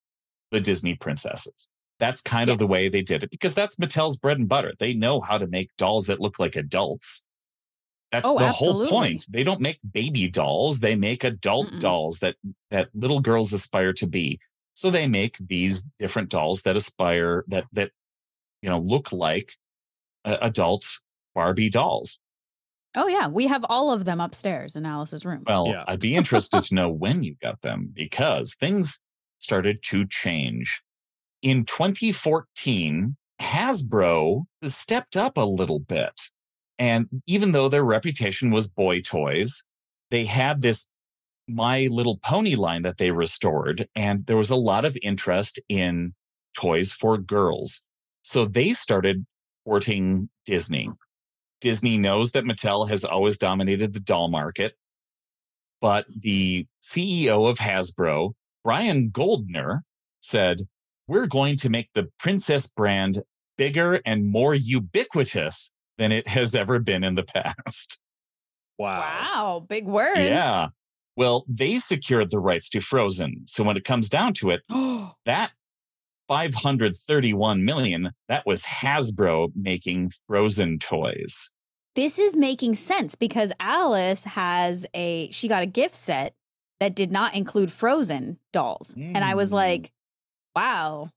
the 0.52 0.60
Disney 0.60 0.96
princesses. 0.96 1.70
That's 2.00 2.22
kind 2.22 2.50
of 2.50 2.58
the 2.58 2.68
way 2.68 2.90
they 2.90 3.02
did 3.02 3.24
it 3.24 3.32
because 3.32 3.54
that's 3.54 3.78
Mattel's 3.78 4.18
bread 4.18 4.38
and 4.38 4.50
butter. 4.50 4.74
They 4.78 4.94
know 4.94 5.22
how 5.22 5.38
to 5.38 5.48
make 5.48 5.70
dolls 5.78 6.08
that 6.08 6.20
look 6.20 6.38
like 6.38 6.56
adults. 6.56 7.24
That's 8.12 8.28
Oh, 8.28 8.38
the 8.38 8.52
whole 8.52 8.86
point. 8.88 9.26
They 9.30 9.44
don't 9.44 9.62
make 9.62 9.80
baby 9.94 10.30
dolls, 10.30 10.80
they 10.80 10.96
make 10.96 11.24
adult 11.24 11.70
Mm-mm. 11.70 11.80
dolls 11.80 12.20
that 12.20 12.36
that 12.70 12.90
little 12.94 13.20
girls 13.20 13.52
aspire 13.54 13.94
to 13.94 14.08
be. 14.08 14.40
So 14.78 14.92
they 14.92 15.08
make 15.08 15.40
these 15.40 15.84
different 15.98 16.30
dolls 16.30 16.62
that 16.62 16.76
aspire 16.76 17.44
that 17.48 17.64
that 17.72 17.90
you 18.62 18.70
know 18.70 18.78
look 18.78 19.12
like 19.12 19.54
uh, 20.24 20.38
adult 20.40 20.86
Barbie 21.34 21.72
dolls. 21.72 22.20
Oh 22.96 23.08
yeah, 23.08 23.28
we 23.28 23.48
have 23.48 23.66
all 23.70 23.92
of 23.92 24.06
them 24.06 24.22
upstairs 24.22 24.76
in 24.76 24.86
Alice's 24.86 25.26
room. 25.26 25.46
Well, 25.48 25.66
Yeah. 25.66 25.84
I'd 25.88 26.00
be 26.00 26.16
interested 26.16 26.62
to 26.62 26.76
know 26.76 26.92
when 26.92 27.24
you 27.24 27.38
got 27.42 27.62
them 27.62 27.90
because 27.92 28.54
things 28.54 29.00
started 29.40 29.82
to 29.86 30.06
change. 30.06 30.84
In 31.42 31.66
2014, 31.66 33.18
Hasbro 33.42 34.44
stepped 34.64 35.18
up 35.18 35.38
a 35.38 35.42
little 35.42 35.80
bit. 35.80 36.22
And 36.78 37.24
even 37.26 37.52
though 37.52 37.68
their 37.68 37.84
reputation 37.84 38.52
was 38.52 38.70
boy 38.70 39.02
toys, 39.02 39.64
they 40.12 40.26
had 40.26 40.62
this 40.62 40.88
My 41.48 41.88
Little 41.90 42.20
Pony 42.24 42.56
line 42.56 42.82
that 42.82 42.98
they 42.98 43.12
restored. 43.12 43.88
And 43.96 44.26
there 44.26 44.38
was 44.38 44.50
a 44.50 44.56
lot 44.56 44.86
of 44.86 44.98
interest 45.02 45.60
in 45.70 46.14
toys 46.58 46.92
for 46.92 47.18
girls. 47.18 47.82
So 48.24 48.46
they 48.46 48.74
started 48.74 49.26
courting 49.66 50.30
Disney. 50.46 50.90
Disney 51.62 51.98
knows 51.98 52.32
that 52.32 52.44
Mattel 52.44 52.90
has 52.90 53.04
always 53.04 53.38
dominated 53.38 53.94
the 53.94 54.00
doll 54.00 54.28
market, 54.28 54.74
but 55.82 56.06
the 56.10 56.68
CEO 56.82 57.50
of 57.50 57.58
Hasbro, 57.58 58.34
Brian 58.64 59.10
Goldner, 59.10 59.84
said, 60.20 60.68
We're 61.08 61.26
going 61.26 61.58
to 61.58 61.70
make 61.70 61.90
the 61.94 62.10
Princess 62.20 62.68
brand 62.68 63.24
bigger 63.58 64.02
and 64.06 64.30
more 64.30 64.54
ubiquitous 64.54 65.72
than 65.98 66.12
it 66.12 66.28
has 66.28 66.54
ever 66.54 66.80
been 66.80 67.04
in 67.04 67.16
the 67.16 67.24
past. 67.36 68.00
Wow. 68.78 69.00
Wow, 69.00 69.66
big 69.68 69.86
words. 69.86 70.20
Yeah. 70.20 70.68
Well, 71.18 71.44
they 71.50 71.78
secured 71.80 72.30
the 72.32 72.40
rights 72.40 72.70
to 72.70 72.80
Frozen. 72.80 73.44
So 73.48 73.64
when 73.64 73.76
it 73.76 73.84
comes 73.84 74.08
down 74.08 74.34
to 74.36 74.52
it, 74.52 74.62
that 75.26 75.52
531 76.28 77.66
million, 77.66 78.12
that 78.28 78.46
was 78.46 78.64
Hasbro 78.64 79.52
making 79.56 80.12
Frozen 80.28 80.80
toys. 80.80 81.50
this 81.96 82.20
is 82.20 82.36
making 82.38 82.76
sense 82.76 83.16
because 83.16 83.52
Alice 83.60 84.24
has 84.24 84.86
a 84.94 85.30
she 85.32 85.48
got 85.48 85.64
a 85.64 85.66
gift 85.66 85.96
set 85.96 86.36
that 86.80 86.94
did 86.96 87.12
not 87.12 87.34
include 87.34 87.72
Frozen 87.72 88.38
dolls, 88.54 88.94
and 88.96 89.18
I 89.18 89.34
was 89.34 89.50
Mm. 89.50 89.54
like, 89.54 89.92
wow. 90.56 91.10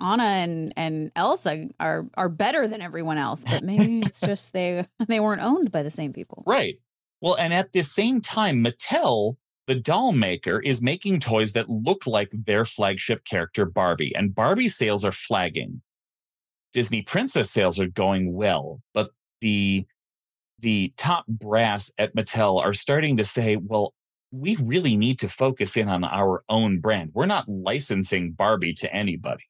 Anna 0.00 0.24
and, 0.24 0.72
and 0.76 1.10
Elsa 1.16 1.68
are 1.80 2.06
are 2.14 2.28
better 2.30 2.66
than 2.68 2.80
everyone 2.82 3.18
else, 3.18 3.44
but 3.44 3.62
maybe 3.62 4.00
it's 4.00 4.20
just 4.30 4.52
they 4.54 4.86
they 5.06 5.20
weren't 5.20 5.42
owned 5.42 5.70
by 5.72 5.82
the 5.82 5.90
same 5.90 6.12
people. 6.14 6.42
Right. 6.46 6.78
Well, 7.20 7.34
and 7.34 7.52
at 7.52 7.72
the 7.72 7.82
same 7.82 8.20
time, 8.20 8.64
Mattel, 8.64 9.36
the 9.66 9.74
doll 9.74 10.12
maker, 10.12 10.60
is 10.60 10.82
making 10.82 11.20
toys 11.20 11.52
that 11.52 11.68
look 11.68 12.06
like 12.06 12.30
their 12.30 12.64
flagship 12.64 13.24
character, 13.24 13.64
Barbie. 13.64 14.14
And 14.14 14.34
Barbie 14.34 14.68
sales 14.68 15.04
are 15.04 15.12
flagging. 15.12 15.82
Disney 16.72 17.02
Princess 17.02 17.50
sales 17.50 17.80
are 17.80 17.88
going 17.88 18.34
well, 18.34 18.82
but 18.92 19.10
the 19.40 19.86
the 20.58 20.92
top 20.96 21.26
brass 21.26 21.92
at 21.98 22.14
Mattel 22.16 22.62
are 22.62 22.72
starting 22.72 23.18
to 23.18 23.24
say, 23.24 23.56
well, 23.56 23.92
we 24.30 24.56
really 24.56 24.96
need 24.96 25.18
to 25.18 25.28
focus 25.28 25.76
in 25.76 25.88
on 25.88 26.02
our 26.04 26.44
own 26.48 26.80
brand. 26.80 27.10
We're 27.14 27.26
not 27.26 27.48
licensing 27.48 28.32
Barbie 28.32 28.72
to 28.74 28.92
anybody. 28.92 29.44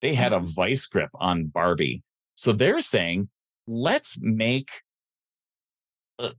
They 0.00 0.14
had 0.14 0.32
a 0.32 0.36
mm-hmm. 0.36 0.46
vice 0.46 0.86
grip 0.86 1.10
on 1.14 1.46
Barbie. 1.46 2.02
So 2.34 2.52
they're 2.52 2.80
saying, 2.80 3.28
let's 3.66 4.18
make 4.20 4.70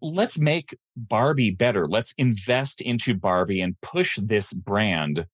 let's 0.01 0.37
make 0.37 0.75
Barbie 0.95 1.51
better. 1.51 1.87
Let's 1.87 2.13
invest 2.17 2.81
into 2.81 3.13
Barbie 3.13 3.61
and 3.61 3.79
push 3.81 4.17
this 4.21 4.53
brand 4.53 5.25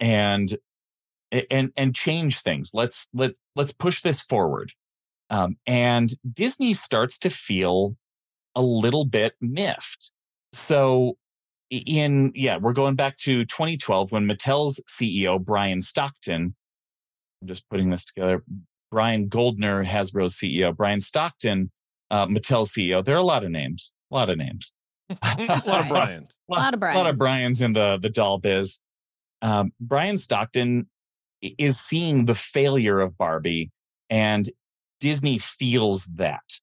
and 0.00 0.56
and 1.50 1.72
and 1.76 1.94
change 1.94 2.40
things. 2.40 2.72
Let's 2.74 3.08
let 3.12 3.32
let's 3.54 3.72
push 3.72 4.02
this 4.02 4.20
forward. 4.20 4.72
Um, 5.28 5.56
and 5.66 6.10
Disney 6.32 6.72
starts 6.72 7.18
to 7.18 7.30
feel 7.30 7.96
a 8.54 8.62
little 8.62 9.04
bit 9.04 9.34
miffed. 9.40 10.12
So 10.52 11.16
in 11.70 12.32
yeah, 12.34 12.58
we're 12.58 12.72
going 12.72 12.94
back 12.94 13.16
to 13.18 13.44
2012 13.44 14.12
when 14.12 14.28
Mattel's 14.28 14.80
CEO 14.88 15.44
Bryan 15.44 15.80
Stockton, 15.80 16.54
I'm 17.42 17.48
just 17.48 17.68
putting 17.68 17.90
this 17.90 18.04
together. 18.04 18.44
Brian 18.90 19.28
Goldner, 19.28 19.84
Hasbro's 19.84 20.34
CEO, 20.34 20.74
Bryan 20.74 21.00
Stockton, 21.00 21.72
uh, 22.10 22.26
Mattel's 22.26 22.72
CEO. 22.72 23.04
There 23.04 23.14
are 23.14 23.18
a 23.18 23.24
lot 23.24 23.44
of 23.44 23.50
names, 23.50 23.92
a 24.10 24.14
lot 24.14 24.30
of 24.30 24.36
names. 24.38 24.72
A 25.22 25.44
lot 25.44 25.50
of 25.50 25.66
right. 25.68 25.88
Bryant. 25.88 26.34
A 26.50 26.52
lot 26.52 26.74
of 26.74 26.82
A 26.82 26.86
lot 26.86 27.06
of 27.06 27.16
Brian's 27.16 27.62
in 27.62 27.74
the 27.74 27.96
the 27.96 28.10
doll 28.10 28.38
biz. 28.38 28.80
Um, 29.40 29.72
Bryan 29.80 30.16
Stockton 30.16 30.88
is 31.40 31.78
seeing 31.78 32.24
the 32.24 32.34
failure 32.34 32.98
of 32.98 33.16
Barbie, 33.16 33.70
and 34.10 34.48
Disney 34.98 35.38
feels 35.38 36.06
that. 36.16 36.60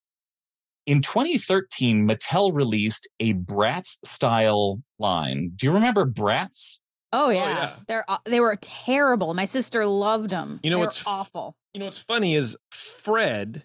In 0.86 1.02
2013, 1.02 2.06
Mattel 2.06 2.54
released 2.54 3.08
a 3.20 3.34
Bratz 3.34 4.00
style 4.04 4.82
line. 5.00 5.54
Do 5.56 5.68
you 5.68 5.72
remember 5.72 6.06
Bratz? 6.06 6.80
Oh 7.14 7.30
yeah, 7.30 7.50
yeah. 7.50 7.72
they're 7.88 8.06
they 8.26 8.40
were 8.40 8.58
terrible. 8.60 9.34
My 9.36 9.46
sister 9.46 9.86
loved 9.86 10.32
them. 10.32 10.60
You 10.64 10.72
know 10.72 10.78
they 10.78 10.86
what's 10.86 11.02
f- 11.02 11.08
awful. 11.08 11.56
You 11.74 11.80
know 11.80 11.86
what's 11.86 12.00
funny 12.00 12.36
is 12.36 12.58
Fred, 12.72 13.64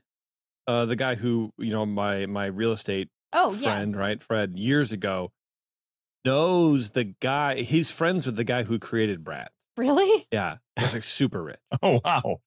uh, 0.68 0.84
the 0.86 0.94
guy 0.94 1.16
who 1.16 1.52
you 1.58 1.72
know 1.72 1.84
my 1.84 2.26
my 2.26 2.46
real 2.46 2.70
estate 2.72 3.08
Oh 3.32 3.52
yeah, 3.54 3.74
friend, 3.74 3.96
right? 3.96 4.22
Fred 4.22 4.56
years 4.58 4.92
ago 4.92 5.32
knows 6.24 6.90
the 6.92 7.04
guy. 7.20 7.62
He's 7.62 7.90
friends 7.90 8.26
with 8.26 8.36
the 8.36 8.44
guy 8.44 8.62
who 8.64 8.78
created 8.78 9.24
Bratz. 9.24 9.48
really? 9.76 10.26
Yeah, 10.32 10.58
he's 10.78 10.94
like 10.94 11.04
super 11.04 11.42
rich, 11.42 11.58
Oh 11.82 12.00
wow. 12.04 12.40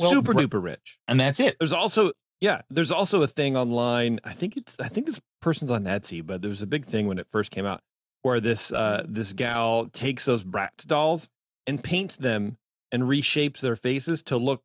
Well, 0.00 0.10
super 0.10 0.32
Bra- 0.32 0.42
duper 0.44 0.62
rich. 0.62 0.98
And 1.08 1.20
that's 1.20 1.38
it. 1.40 1.56
There's 1.58 1.72
also 1.72 2.12
yeah, 2.40 2.62
there's 2.70 2.90
also 2.90 3.22
a 3.22 3.26
thing 3.26 3.56
online. 3.56 4.18
I 4.24 4.32
think 4.32 4.56
it's 4.56 4.78
I 4.80 4.88
think 4.88 5.06
this 5.06 5.20
person's 5.40 5.70
on 5.70 5.84
Etsy, 5.84 6.24
but 6.24 6.42
there 6.42 6.48
was 6.48 6.62
a 6.62 6.66
big 6.66 6.84
thing 6.84 7.06
when 7.06 7.18
it 7.18 7.26
first 7.30 7.50
came 7.50 7.66
out 7.66 7.80
where 8.22 8.40
this 8.40 8.72
uh 8.72 9.04
this 9.08 9.32
gal 9.32 9.86
takes 9.92 10.24
those 10.24 10.44
Bratz 10.44 10.86
dolls 10.86 11.28
and 11.66 11.82
paints 11.82 12.16
them 12.16 12.56
and 12.90 13.04
reshapes 13.04 13.60
their 13.60 13.76
faces 13.76 14.22
to 14.24 14.36
look 14.36 14.62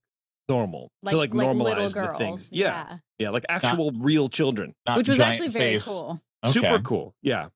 normal 0.50 0.92
to 1.08 1.18
like, 1.18 1.32
normalize 1.32 1.96
little 1.96 2.08
the 2.08 2.14
things. 2.18 2.52
Yeah, 2.52 2.98
yeah, 3.20 3.30
like 3.30 3.46
actual 3.50 3.92
real 3.92 4.30
children. 4.30 4.74
Not 4.86 4.98
which 4.98 5.10
was 5.10 5.20
actually 5.20 5.50
very 5.50 5.74
face. 5.74 5.86
cool. 5.86 6.22
Super 6.46 6.80
cool. 6.80 7.16
Yeah. 7.22 7.48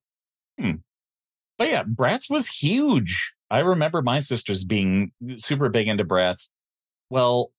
But 0.58 1.68
yeah, 1.68 1.84
Bratz 1.84 2.30
was 2.30 2.48
huge. 2.48 3.34
I 3.50 3.60
remember 3.60 4.02
my 4.02 4.18
sisters 4.18 4.64
being 4.64 5.12
super 5.36 5.68
big 5.68 5.86
into 5.88 6.04
Bratz. 6.04 6.50
Well, 7.10 7.52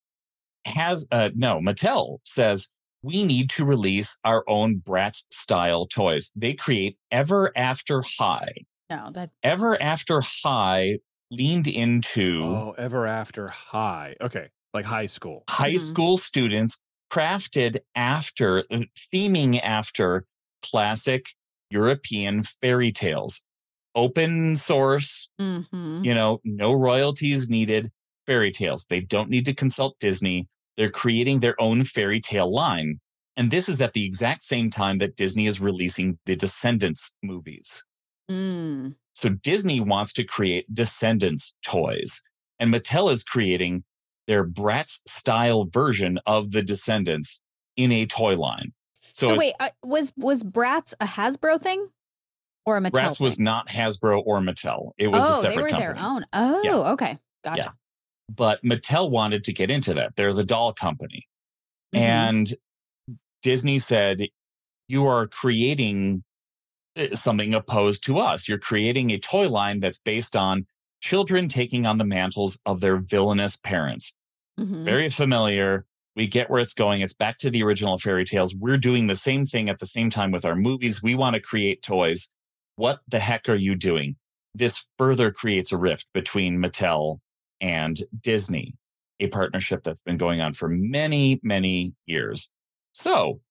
has 0.65 1.07
uh 1.11 1.29
no, 1.35 1.59
Mattel 1.59 2.19
says 2.23 2.69
we 3.01 3.23
need 3.23 3.49
to 3.51 3.65
release 3.65 4.17
our 4.23 4.43
own 4.47 4.81
Bratz 4.85 5.23
style 5.31 5.85
toys. 5.87 6.31
They 6.35 6.53
create 6.53 6.97
Ever 7.11 7.51
After 7.55 8.01
High. 8.19 8.53
No, 8.89 9.11
that 9.13 9.31
Ever 9.43 9.81
After 9.81 10.21
High 10.21 10.99
leaned 11.31 11.67
into 11.67 12.39
Oh, 12.41 12.75
ever 12.77 13.07
after 13.07 13.47
high. 13.47 14.15
Okay, 14.21 14.49
like 14.73 14.85
high 14.85 15.05
school. 15.05 15.43
high 15.49 15.73
Mhm. 15.75 15.79
school 15.79 16.17
students 16.17 16.81
crafted 17.11 17.77
after 17.95 18.59
uh, 18.71 18.83
theming 19.13 19.59
after 19.61 20.25
classic 20.61 21.27
European 21.69 22.43
fairy 22.43 22.91
tales. 22.91 23.43
Open 23.95 24.55
source, 24.55 25.29
mhm. 25.39 26.03
you 26.03 26.13
know, 26.13 26.39
no 26.43 26.73
royalties 26.73 27.49
needed 27.49 27.91
fairy 28.25 28.51
tales. 28.51 28.85
They 28.89 29.01
don't 29.01 29.29
need 29.29 29.45
to 29.45 29.53
consult 29.53 29.99
Disney. 29.99 30.47
They're 30.77 30.89
creating 30.89 31.41
their 31.41 31.59
own 31.61 31.83
fairy 31.83 32.19
tale 32.19 32.51
line. 32.51 32.99
And 33.35 33.51
this 33.51 33.69
is 33.69 33.81
at 33.81 33.93
the 33.93 34.05
exact 34.05 34.41
same 34.43 34.69
time 34.69 34.97
that 34.99 35.15
Disney 35.15 35.45
is 35.45 35.59
releasing 35.59 36.17
the 36.25 36.35
Descendants 36.35 37.13
movies. 37.21 37.83
Mm. 38.29 38.95
So 39.13 39.29
Disney 39.29 39.79
wants 39.79 40.13
to 40.13 40.23
create 40.23 40.73
Descendants 40.73 41.53
toys, 41.63 42.21
and 42.59 42.73
Mattel 42.73 43.11
is 43.11 43.23
creating 43.23 43.83
their 44.27 44.45
Bratz 44.45 44.99
style 45.07 45.65
version 45.65 46.19
of 46.25 46.51
the 46.51 46.61
Descendants 46.61 47.41
in 47.75 47.91
a 47.91 48.05
toy 48.05 48.35
line. 48.35 48.73
So, 49.11 49.29
So, 49.29 49.35
wait, 49.35 49.53
uh, 49.59 49.69
was 49.83 50.11
was 50.17 50.43
Bratz 50.43 50.93
a 50.99 51.05
Hasbro 51.05 51.59
thing 51.59 51.87
or 52.65 52.77
a 52.77 52.81
Mattel? 52.81 52.91
Bratz 52.91 53.19
was 53.19 53.39
not 53.39 53.67
Hasbro 53.67 54.23
or 54.25 54.39
Mattel. 54.39 54.91
It 54.97 55.07
was 55.07 55.23
oh, 55.25 55.39
a 55.39 55.41
separate 55.41 55.55
they 55.55 55.61
were 55.61 55.69
company. 55.69 55.93
their 55.93 56.03
own. 56.03 56.25
Oh, 56.33 56.93
okay, 56.93 57.17
gotcha. 57.43 57.73
But 58.33 58.63
Mattel 58.63 59.09
wanted 59.11 59.43
to 59.45 59.53
get 59.53 59.69
into 59.69 59.93
that. 59.95 60.13
They're 60.15 60.33
the 60.33 60.45
doll 60.45 60.73
company. 60.73 61.27
Mhm. 61.93 61.99
And 61.99 62.53
Disney 63.41 63.77
said, 63.79 64.27
You 64.87 65.05
are 65.05 65.27
creating 65.27 66.23
uh, 66.97 67.13
something 67.15 67.53
opposed 67.53 68.03
to 68.05 68.19
us. 68.19 68.47
You're 68.47 68.57
creating 68.59 69.11
a 69.11 69.19
toy 69.19 69.49
line 69.49 69.79
that's 69.79 69.99
based 69.99 70.35
on 70.35 70.65
children 71.03 71.49
taking 71.49 71.85
on 71.85 71.97
the 71.97 72.05
mantles 72.05 72.61
of 72.65 72.79
their 72.79 72.95
villainous 72.95 73.57
parents. 73.57 74.13
Mhm. 74.57 74.85
Very 74.85 75.09
familiar. 75.09 75.85
We 76.15 76.27
get 76.27 76.49
where 76.49 76.61
it's 76.61 76.73
going. 76.73 77.01
It's 77.01 77.13
back 77.13 77.37
to 77.39 77.49
the 77.49 77.61
original 77.61 77.97
fairy 77.97 78.23
tales. 78.23 78.55
We're 78.55 78.77
doing 78.77 79.07
the 79.07 79.15
same 79.15 79.45
thing 79.45 79.69
at 79.69 79.79
the 79.79 79.85
same 79.85 80.09
time 80.09 80.31
with 80.31 80.45
our 80.45 80.55
movies. 80.55 81.03
We 81.03 81.13
want 81.15 81.33
to 81.33 81.41
create 81.41 81.81
toys. 81.81 82.31
What 82.77 83.01
the 83.07 83.19
heck 83.19 83.49
are 83.49 83.55
you 83.55 83.75
doing? 83.75 84.15
This 84.55 84.85
further 84.97 85.29
creates 85.31 85.73
a 85.73 85.77
rift 85.77 86.07
between 86.13 86.59
Mattel 86.59 87.19
and 87.59 87.99
Disney, 88.21 88.75
a 89.19 89.27
partnership 89.27 89.83
that's 89.83 90.01
been 90.01 90.17
going 90.17 90.39
on 90.39 90.53
for 90.53 90.69
many, 90.69 91.41
many 91.43 91.95
years. 92.05 92.49
So 92.93 93.41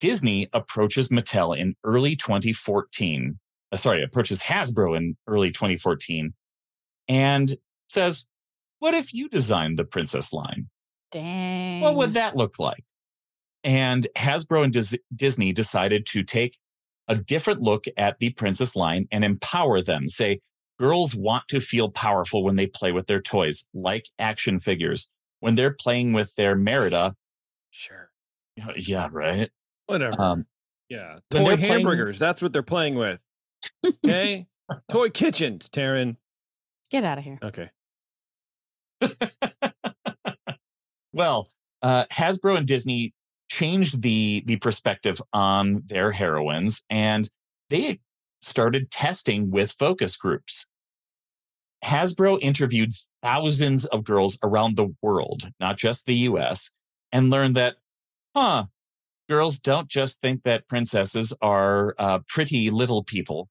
Disney 0.00 0.48
approaches 0.52 1.08
Mattel 1.08 1.56
in 1.56 1.76
early 1.82 2.14
2014. 2.14 3.38
uh, 3.72 3.76
sorry, 3.76 4.02
approaches 4.02 4.42
Hasbro 4.42 4.96
in 4.96 5.16
early 5.28 5.50
2014 5.52 6.34
and 7.10 7.54
says, 7.88 8.26
What 8.78 8.94
if 8.94 9.12
you 9.12 9.28
designed 9.28 9.78
the 9.78 9.84
princess 9.84 10.32
line? 10.32 10.68
Dang. 11.10 11.80
What 11.82 11.96
would 11.96 12.14
that 12.14 12.36
look 12.36 12.58
like? 12.58 12.84
And 13.64 14.06
Hasbro 14.16 14.62
and 14.64 14.72
Dis- 14.72 14.96
Disney 15.14 15.52
decided 15.52 16.06
to 16.06 16.22
take 16.22 16.56
a 17.08 17.16
different 17.16 17.60
look 17.60 17.84
at 17.96 18.18
the 18.20 18.30
princess 18.30 18.76
line 18.76 19.08
and 19.10 19.24
empower 19.24 19.82
them. 19.82 20.06
Say, 20.08 20.40
girls 20.78 21.14
want 21.14 21.42
to 21.48 21.60
feel 21.60 21.90
powerful 21.90 22.44
when 22.44 22.54
they 22.56 22.68
play 22.68 22.92
with 22.92 23.06
their 23.08 23.20
toys, 23.20 23.66
like 23.74 24.06
action 24.18 24.60
figures. 24.60 25.10
When 25.40 25.56
they're 25.56 25.74
playing 25.74 26.12
with 26.12 26.34
their 26.36 26.54
Merida, 26.54 27.16
Sure. 27.70 28.10
yeah, 28.76 29.08
right. 29.10 29.50
Whatever. 29.86 30.20
Um, 30.20 30.46
yeah. 30.88 31.16
Toy 31.30 31.38
they're 31.44 31.56
playing- 31.56 31.58
hamburgers. 31.72 32.18
That's 32.18 32.40
what 32.40 32.52
they're 32.52 32.62
playing 32.62 32.94
with. 32.94 33.20
Okay. 34.04 34.46
Toy 34.88 35.10
kitchens, 35.10 35.68
Taryn. 35.68 36.16
Get 36.90 37.04
out 37.04 37.18
of 37.18 37.24
here. 37.24 37.38
Okay. 37.42 37.70
well, 41.12 41.48
uh, 41.82 42.04
Hasbro 42.12 42.58
and 42.58 42.66
Disney 42.66 43.14
changed 43.50 44.02
the 44.02 44.42
the 44.46 44.56
perspective 44.56 45.20
on 45.32 45.82
their 45.86 46.12
heroines, 46.12 46.84
and 46.90 47.28
they 47.68 48.00
started 48.40 48.90
testing 48.90 49.50
with 49.50 49.72
focus 49.72 50.16
groups. 50.16 50.66
Hasbro 51.84 52.38
interviewed 52.42 52.90
thousands 53.22 53.86
of 53.86 54.04
girls 54.04 54.38
around 54.42 54.76
the 54.76 54.94
world, 55.00 55.50
not 55.60 55.78
just 55.78 56.06
the 56.06 56.14
U.S., 56.14 56.70
and 57.10 57.30
learned 57.30 57.56
that, 57.56 57.76
huh, 58.36 58.64
girls 59.28 59.58
don't 59.58 59.88
just 59.88 60.20
think 60.20 60.42
that 60.42 60.68
princesses 60.68 61.32
are 61.40 61.94
uh, 61.98 62.18
pretty 62.28 62.70
little 62.70 63.02
people, 63.02 63.48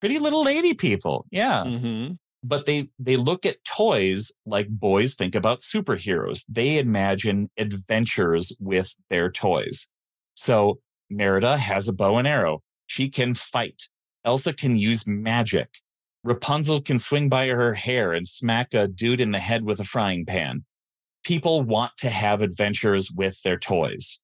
pretty 0.00 0.18
little 0.18 0.44
lady 0.44 0.74
people. 0.74 1.24
Yeah 1.30 1.64
Mm-hmm. 1.64 2.14
But 2.42 2.66
they 2.66 2.88
they 2.98 3.16
look 3.16 3.44
at 3.44 3.64
toys 3.64 4.32
like 4.46 4.68
boys 4.68 5.14
think 5.14 5.34
about 5.34 5.60
superheroes. 5.60 6.44
They 6.48 6.78
imagine 6.78 7.50
adventures 7.58 8.52
with 8.58 8.94
their 9.08 9.30
toys. 9.30 9.88
So 10.34 10.80
merida 11.10 11.56
has 11.56 11.88
a 11.88 11.92
bow 11.92 12.18
and 12.18 12.26
arrow. 12.26 12.62
She 12.86 13.08
can 13.08 13.34
fight. 13.34 13.82
Elsa 14.24 14.52
can 14.52 14.76
use 14.76 15.06
magic. 15.06 15.68
Rapunzel 16.24 16.82
can 16.82 16.98
swing 16.98 17.28
by 17.28 17.48
her 17.48 17.74
hair 17.74 18.12
and 18.12 18.26
smack 18.26 18.74
a 18.74 18.86
dude 18.86 19.20
in 19.20 19.30
the 19.30 19.38
head 19.38 19.64
with 19.64 19.80
a 19.80 19.84
frying 19.84 20.26
pan. 20.26 20.64
People 21.24 21.62
want 21.62 21.92
to 21.98 22.10
have 22.10 22.42
adventures 22.42 23.10
with 23.10 23.40
their 23.42 23.58
toys. 23.58 24.20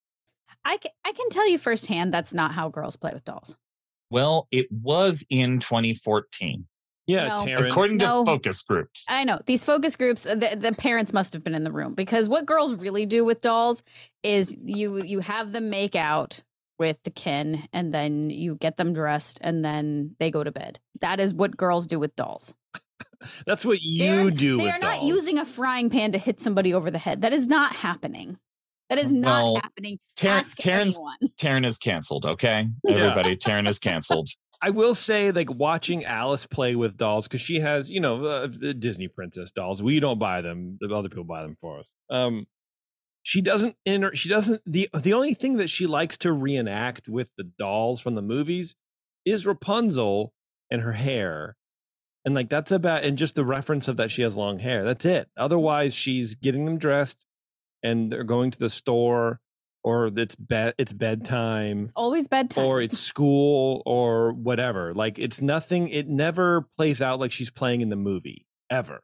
I 0.65 0.79
can, 0.79 0.91
I 1.05 1.13
can 1.13 1.29
tell 1.31 1.49
you 1.49 1.59
firsthand 1.59 2.13
that's 2.13 2.35
not 2.35 2.53
how 2.53 2.69
girls 2.69 2.97
play 2.97 3.13
with 3.15 3.25
dolls. 3.25 3.57
well 4.11 4.49
it 4.51 4.67
was 4.71 5.25
in 5.31 5.59
2014 5.59 6.67
Yeah, 7.07 7.29
No. 7.29 7.35
Taryn. 7.43 7.69
according 7.71 7.97
No. 7.99 8.25
to 8.25 8.31
focus 8.33 8.63
groups 8.63 9.05
I 9.09 9.25
know 9.25 9.39
these 9.47 9.63
focus 9.63 9.95
groups. 9.97 10.27
uh, 10.27 10.35
The, 10.35 10.57
the 10.59 10.73
parents 10.73 11.13
must 11.13 11.33
have 11.35 11.45
been 11.45 11.55
in 11.55 11.63
the 11.65 11.71
room 11.73 11.95
because 11.95 12.29
what 12.29 12.47
girls 12.47 12.75
really 12.75 13.07
do 13.07 13.25
with 13.25 13.41
dolls 13.41 13.83
is 14.23 14.57
you 14.65 15.03
you 15.03 15.21
have 15.21 15.53
them 15.53 15.71
make 15.71 15.95
out 15.97 16.43
with 16.79 17.03
the 17.05 17.11
kin, 17.11 17.67
and 17.73 17.95
then 17.95 18.29
you 18.29 18.55
get 18.55 18.77
them 18.77 18.93
dressed, 18.93 19.39
and 19.41 19.65
then 19.65 20.15
they 20.19 20.31
go 20.31 20.45
to 20.45 20.53
bed. 20.53 20.79
That 21.01 21.21
is 21.21 21.33
what 21.33 21.57
girls 21.57 21.87
do 21.87 21.99
with 21.99 22.15
dolls. 22.17 22.53
That's 23.47 23.65
what 23.65 23.81
you 23.81 24.05
They're- 24.25 24.31
do 24.31 24.57
They 24.59 24.65
with 24.65 24.75
are 24.75 24.79
not 24.79 25.03
using 25.03 25.39
a 25.39 25.45
frying 25.47 25.89
pan 25.89 26.13
to 26.13 26.19
hit 26.19 26.39
somebody 26.41 26.75
over 26.75 26.91
the 26.91 26.99
head. 26.99 27.23
That 27.23 27.33
is 27.33 27.49
not 27.49 27.73
happening. 27.77 28.37
That 28.91 28.99
is 28.99 29.11
not 29.11 29.43
Well, 29.43 29.57
happening. 29.57 29.99
Taryn, 30.19 30.41
Ask 30.41 30.59
Taryn's 30.59 30.97
anyone. 30.97 31.17
Taryn 31.39 31.65
is 31.67 31.79
canceled. 31.79 32.27
Okay, 32.27 32.69
Yeah. 32.85 32.95
everybody, 32.97 33.37
Taryn 33.37 33.67
is 33.67 33.79
canceled. 33.79 34.29
I 34.63 34.71
will 34.71 34.95
say, 34.95 35.31
like 35.31 35.51
watching 35.51 36.05
Alice 36.05 36.47
play 36.47 36.75
with 36.77 36.97
dolls 36.97 37.29
because 37.29 37.41
she 37.41 37.61
has, 37.61 37.91
you 37.91 38.01
know, 38.01 38.25
uh, 38.25 38.49
the 38.51 38.75
Disney 38.75 39.09
princess 39.09 39.51
dolls. 39.51 39.83
We 39.83 40.01
don't 40.01 40.19
buy 40.19 40.41
them; 40.41 40.79
the 40.81 40.95
other 40.95 41.09
people 41.09 41.25
buy 41.25 41.43
them 41.43 41.57
for 41.61 41.79
us. 41.79 41.91
Um, 42.11 42.47
she 43.23 43.43
doesn't 43.43 43.77
enter. 43.85 44.15
She 44.15 44.29
doesn't. 44.29 44.63
the 44.67 44.89
The 44.95 45.13
only 45.13 45.35
thing 45.35 45.57
that 45.59 45.71
she 45.71 45.87
likes 45.87 46.17
to 46.19 46.33
reenact 46.33 47.09
with 47.09 47.31
the 47.37 47.45
dolls 47.45 48.01
from 48.01 48.15
the 48.15 48.23
movies 48.23 48.75
is 49.25 49.47
Rapunzel 49.47 50.33
and 50.71 50.83
her 50.83 50.93
hair, 50.93 51.57
and 52.25 52.35
like 52.35 52.49
that's 52.49 52.73
about 52.73 53.05
and 53.05 53.19
just 53.19 53.35
the 53.35 53.45
reference 53.45 53.89
of 53.89 53.97
that 53.97 54.11
she 54.11 54.23
has 54.23 54.37
long 54.37 54.59
hair. 54.61 54.85
That's 54.85 55.05
it. 55.05 55.29
Otherwise, 55.37 55.95
she's 55.95 56.35
getting 56.35 56.65
them 56.65 56.79
dressed, 56.79 57.25
and 57.83 58.11
they're 58.11 58.25
going 58.25 58.51
to 58.53 58.59
the 58.59 58.71
store 58.71 59.41
or 59.87 60.11
it's 60.15 60.35
bed 60.35 60.75
it's 60.79 60.93
bedtime 60.93 61.85
It's 61.85 61.93
always 61.97 62.27
bedtime. 62.29 62.65
or 62.67 62.83
it's 62.83 62.99
school 62.99 63.83
or 63.87 64.33
whatever. 64.33 64.93
Like 64.93 65.19
it's 65.19 65.41
nothing. 65.41 65.89
It 65.89 66.09
never 66.09 66.69
plays 66.77 67.01
out 67.01 67.21
like 67.21 67.31
she's 67.33 67.51
playing 67.51 67.81
in 67.83 67.89
the 67.89 67.97
movie 67.97 68.47
ever. 68.69 69.01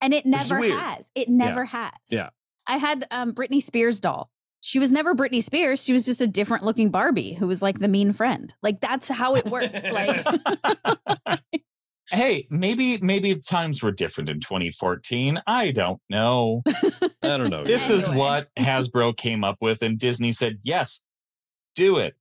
and 0.00 0.12
it 0.12 0.26
never 0.26 0.60
has. 0.62 1.10
It 1.14 1.28
never 1.28 1.64
has. 1.64 1.92
Yeah. 2.10 2.30
I 2.66 2.76
had 2.78 3.06
um 3.12 3.32
Britney 3.32 3.62
Spears 3.62 4.00
doll. 4.00 4.28
She 4.62 4.80
was 4.80 4.90
never 4.90 5.14
Britney 5.14 5.40
Spears. 5.42 5.80
She 5.84 5.92
was 5.92 6.04
just 6.04 6.20
a 6.20 6.26
different 6.26 6.64
looking 6.64 6.90
Barbie 6.90 7.34
who 7.34 7.46
was 7.46 7.62
like 7.62 7.78
the 7.78 7.86
mean 7.86 8.12
friend. 8.12 8.52
Like 8.62 8.80
that's 8.80 9.06
how 9.08 9.36
it 9.36 9.46
works. 9.46 9.84
like 9.90 10.26
Hey, 12.10 12.46
maybe 12.50 12.98
maybe 12.98 13.34
times 13.36 13.82
were 13.82 13.90
different 13.90 14.28
in 14.30 14.40
2014. 14.40 15.42
I 15.46 15.70
don't 15.72 16.00
know. 16.08 16.62
I 16.66 17.36
don't 17.36 17.50
know. 17.50 17.64
This 17.64 17.90
is 17.90 18.04
Anyway. 18.04 18.18
what 18.18 18.48
Hasbro 18.58 19.16
came 19.16 19.42
up 19.42 19.56
with, 19.60 19.82
and 19.82 19.98
Disney 19.98 20.30
said, 20.32 20.58
yes, 20.62 21.02
do 21.74 21.96
it. 21.96 22.14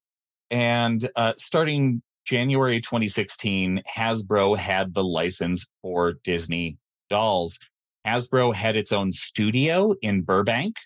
And 0.49 1.07
uh, 1.15 1.33
starting 1.38 2.01
January 2.25 2.81
2016, 2.81 3.83
Hasbro 3.95 4.57
had 4.57 4.93
the 4.95 5.03
license 5.03 5.65
for 5.83 6.13
Disney 6.23 6.77
dolls. 7.09 7.59
Hasbro 8.07 8.53
had 8.55 8.75
its 8.75 8.91
own 8.91 9.11
studio 9.11 9.93
in 10.01 10.21
Burbank. 10.23 10.77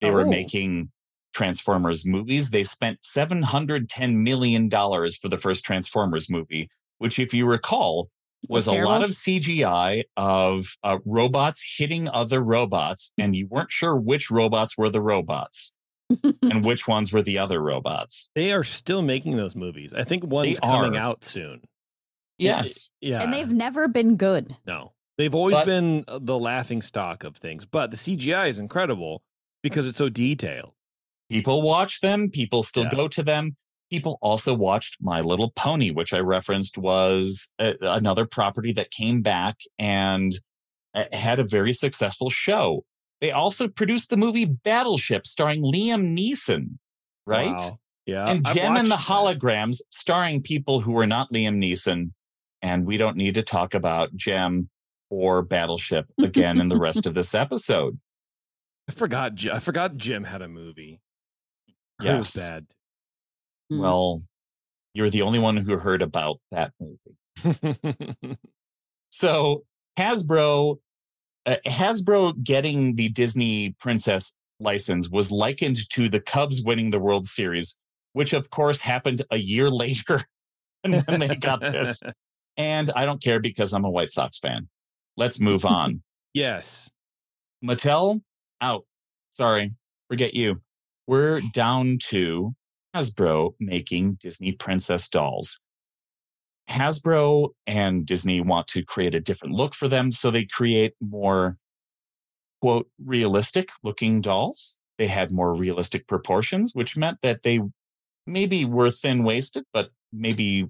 They 0.00 0.10
were 0.10 0.22
Oh. 0.22 0.28
making 0.30 0.90
Transformers 1.34 2.04
movies. 2.06 2.50
They 2.50 2.64
spent 2.64 2.98
$710 3.02 4.14
million 4.16 4.68
for 4.70 5.28
the 5.28 5.38
first 5.38 5.64
Transformers 5.64 6.28
movie, 6.30 6.68
which, 6.98 7.18
if 7.18 7.32
you 7.34 7.46
recall, 7.46 8.08
was 8.48 8.66
a 8.66 8.72
lot 8.72 9.02
of 9.02 9.10
CGI 9.10 10.04
of 10.16 10.76
uh, 10.82 10.98
robots 11.04 11.62
hitting 11.78 12.08
other 12.08 12.40
robots, 12.40 13.12
and 13.18 13.36
you 13.36 13.46
weren't 13.48 13.70
sure 13.70 13.94
which 13.96 14.30
robots 14.30 14.76
were 14.78 14.88
the 14.90 15.00
robots 15.00 15.72
and 16.42 16.64
which 16.64 16.88
ones 16.88 17.12
were 17.12 17.22
the 17.22 17.38
other 17.38 17.60
robots. 17.60 18.30
They 18.34 18.52
are 18.52 18.64
still 18.64 19.02
making 19.02 19.36
those 19.36 19.54
movies. 19.54 19.92
I 19.92 20.04
think 20.04 20.24
one's 20.24 20.58
coming 20.60 20.96
are. 20.96 21.00
out 21.00 21.24
soon. 21.24 21.62
Yes. 22.38 22.90
Yeah. 23.00 23.22
and 23.22 23.32
they've 23.34 23.52
never 23.52 23.88
been 23.88 24.16
good. 24.16 24.56
no. 24.66 24.92
They've 25.18 25.34
always 25.34 25.56
But- 25.56 25.66
been 25.66 26.04
uh, 26.08 26.18
the 26.22 26.38
laughing 26.38 26.80
stock 26.80 27.24
of 27.24 27.36
things, 27.36 27.66
but 27.66 27.90
the 27.90 27.98
CGI 27.98 28.48
is 28.48 28.58
incredible 28.58 29.22
because 29.62 29.86
it's 29.86 29.98
so 29.98 30.08
detailed. 30.08 30.72
People 31.28 31.60
watch 31.60 32.00
them, 32.00 32.30
people 32.30 32.62
still 32.62 32.84
Yeah. 32.84 32.90
go 32.94 33.06
to 33.08 33.22
them. 33.22 33.56
People 33.90 34.18
also 34.22 34.54
watched 34.54 34.98
My 35.00 35.20
Little 35.20 35.50
Pony, 35.56 35.90
which 35.90 36.12
I 36.14 36.20
referenced 36.20 36.78
was 36.78 37.50
a, 37.58 37.74
another 37.82 38.24
property 38.24 38.72
that 38.74 38.90
came 38.90 39.20
back 39.22 39.56
and 39.78 40.32
uh, 40.94 41.04
had 41.12 41.38
a 41.40 41.44
very 41.44 41.72
successful 41.72 42.30
show. 42.30 42.84
They 43.20 43.32
also 43.32 43.68
produced 43.68 44.10
the 44.10 44.16
movie 44.16 44.44
Battleship 44.46 45.26
starring 45.26 45.62
Liam 45.62 46.16
Neeson, 46.16 46.78
right? 47.26 47.50
Wow. 47.58 47.78
Yeah. 48.06 48.28
and 48.28 48.46
Jem 48.46 48.76
and 48.76 48.86
the 48.86 48.90
watched 48.92 49.08
that. 49.08 49.14
Holograms, 49.14 49.80
starring 49.90 50.42
people 50.42 50.80
who 50.80 50.92
were 50.92 51.06
not 51.06 51.32
Liam 51.32 51.62
Neeson. 51.62 52.12
And 52.62 52.86
we 52.86 52.96
don't 52.96 53.16
need 53.16 53.34
to 53.34 53.42
talk 53.42 53.74
about 53.74 54.14
Jem 54.14 54.68
or 55.10 55.42
Battleship 55.42 56.06
again 56.20 56.60
in 56.60 56.68
the 56.68 56.78
rest 56.78 57.06
of 57.06 57.14
this 57.14 57.34
episode. 57.34 57.98
I 58.88 58.92
forgot. 58.92 59.32
I 59.46 59.58
forgot 59.60 59.96
Jem 59.96 60.24
had 60.24 60.42
a 60.42 60.48
movie. 60.48 61.00
Heard 62.00 62.08
It 62.08 62.18
was 62.18 62.36
Yes. 62.36 62.48
bad. 62.48 62.66
Mm. 63.70 63.80
Well, 63.80 64.22
you're 64.94 65.10
the 65.10 65.22
only 65.22 65.38
one 65.38 65.56
who 65.56 65.76
heard 65.78 66.02
about 66.02 66.40
that 66.50 66.72
movie. 66.80 68.36
So 69.10 69.64
Hasbro, 69.98 70.76
uh, 71.46 71.56
Hasbro 71.66 72.42
getting 72.42 72.94
the 72.94 73.08
Disney 73.08 73.74
Princess 73.78 74.34
license 74.60 75.10
was 75.10 75.32
likened 75.32 75.88
to 75.90 76.08
the 76.08 76.20
Cubs 76.20 76.62
winning 76.62 76.90
the 76.90 76.98
World 77.00 77.26
Series, 77.26 77.76
which 78.12 78.32
of 78.32 78.50
course 78.50 78.80
happened 78.80 79.22
a 79.30 79.36
year 79.36 79.68
later 79.84 80.22
than 80.84 81.00
when 81.02 81.20
they 81.20 81.34
got 81.36 81.60
this. 81.60 82.02
And 82.56 82.90
I 82.94 83.06
don't 83.06 83.22
care 83.22 83.40
because 83.40 83.72
I'm 83.72 83.84
a 83.84 83.90
White 83.90 84.10
Sox 84.10 84.38
fan. 84.38 84.68
Let's 85.16 85.40
move 85.40 85.64
on. 85.64 86.02
yes. 86.34 86.90
Mattel 87.64 88.20
out. 88.60 88.84
Sorry, 89.32 89.72
forget 90.08 90.34
you. 90.34 90.60
We're 91.06 91.40
down 91.54 91.98
to 92.08 92.54
Hasbro 92.94 93.54
making 93.60 94.14
Disney 94.14 94.52
princess 94.52 95.08
dolls. 95.08 95.60
Hasbro 96.68 97.50
and 97.66 98.06
Disney 98.06 98.40
want 98.40 98.68
to 98.68 98.84
create 98.84 99.14
a 99.14 99.20
different 99.20 99.54
look 99.54 99.74
for 99.74 99.88
them, 99.88 100.12
so 100.12 100.30
they 100.30 100.44
create 100.44 100.94
more, 101.00 101.56
quote, 102.60 102.88
realistic 103.04 103.70
looking 103.82 104.20
dolls. 104.20 104.78
They 104.98 105.08
had 105.08 105.30
more 105.32 105.54
realistic 105.54 106.06
proportions, 106.06 106.74
which 106.74 106.96
meant 106.96 107.18
that 107.22 107.42
they 107.42 107.60
maybe 108.26 108.64
were 108.64 108.90
thin 108.90 109.24
waisted, 109.24 109.64
but 109.72 109.90
maybe 110.12 110.68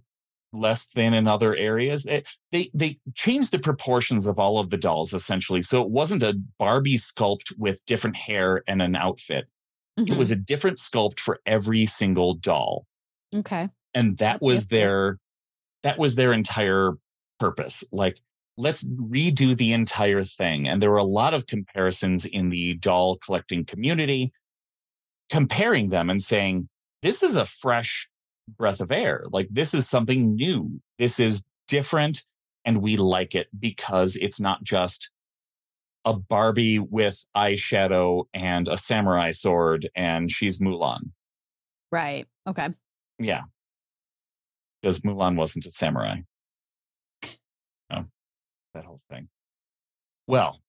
less 0.52 0.86
thin 0.88 1.14
in 1.14 1.28
other 1.28 1.54
areas. 1.54 2.06
It- 2.06 2.28
they 2.52 2.70
they 2.74 2.98
changed 3.14 3.52
the 3.52 3.58
proportions 3.58 4.26
of 4.26 4.38
all 4.38 4.58
of 4.58 4.70
the 4.70 4.76
dolls 4.76 5.12
essentially, 5.14 5.62
so 5.62 5.82
it 5.82 5.90
wasn't 5.90 6.22
a 6.22 6.40
Barbie 6.58 6.96
sculpt 6.96 7.56
with 7.58 7.84
different 7.86 8.16
hair 8.16 8.62
and 8.66 8.82
an 8.82 8.96
outfit. 8.96 9.48
It 10.06 10.06
Mhm. 10.14 10.16
was 10.16 10.30
a 10.30 10.36
different 10.36 10.78
sculpt 10.78 11.20
for 11.20 11.40
every 11.46 11.86
single 11.86 12.34
doll. 12.34 12.86
Okay. 13.34 13.68
and 13.94 14.18
that 14.18 14.34
That's 14.34 14.42
was 14.42 14.68
their 14.68 15.18
that 15.82 15.98
was 15.98 16.14
their 16.16 16.32
entire 16.32 16.92
purpose. 17.38 17.82
Like 17.90 18.20
let's 18.56 18.84
redo 18.86 19.56
the 19.56 19.72
entire 19.72 20.22
thing. 20.22 20.68
And 20.68 20.80
there 20.82 20.90
were 20.90 20.98
a 20.98 21.04
lot 21.04 21.32
of 21.34 21.46
comparisons 21.46 22.24
in 22.24 22.50
the 22.50 22.74
doll 22.74 23.16
collecting 23.16 23.64
community 23.64 24.32
comparing 25.30 25.88
them 25.88 26.10
and 26.10 26.22
saying 26.22 26.68
this 27.02 27.22
is 27.22 27.36
a 27.36 27.46
fresh 27.46 28.08
breath 28.48 28.80
of 28.80 28.90
air. 28.92 29.24
Like 29.30 29.48
this 29.50 29.74
is 29.74 29.88
something 29.88 30.34
new. 30.34 30.80
This 30.98 31.18
is 31.20 31.44
different 31.68 32.26
and 32.64 32.82
we 32.82 32.96
like 32.96 33.34
it 33.34 33.48
because 33.58 34.16
it's 34.16 34.38
not 34.40 34.62
just 34.62 35.10
a 36.04 36.12
barbie 36.14 36.78
with 36.78 37.24
eyeshadow 37.36 38.24
and 38.32 38.68
a 38.68 38.76
samurai 38.76 39.30
sword 39.30 39.88
and 39.94 40.30
she's 40.30 40.58
mulan 40.58 41.10
Right. 41.92 42.26
Okay. 42.48 42.68
yeah. 43.18 43.42
Because 44.80 45.00
Mulan 45.00 45.36
wasn't 45.36 45.66
a 45.66 45.70
samurai. 45.70 46.20
Oh, 47.92 48.04
that 48.74 48.84
whole 48.84 49.00
thing. 49.10 49.28
Well, 50.26 50.60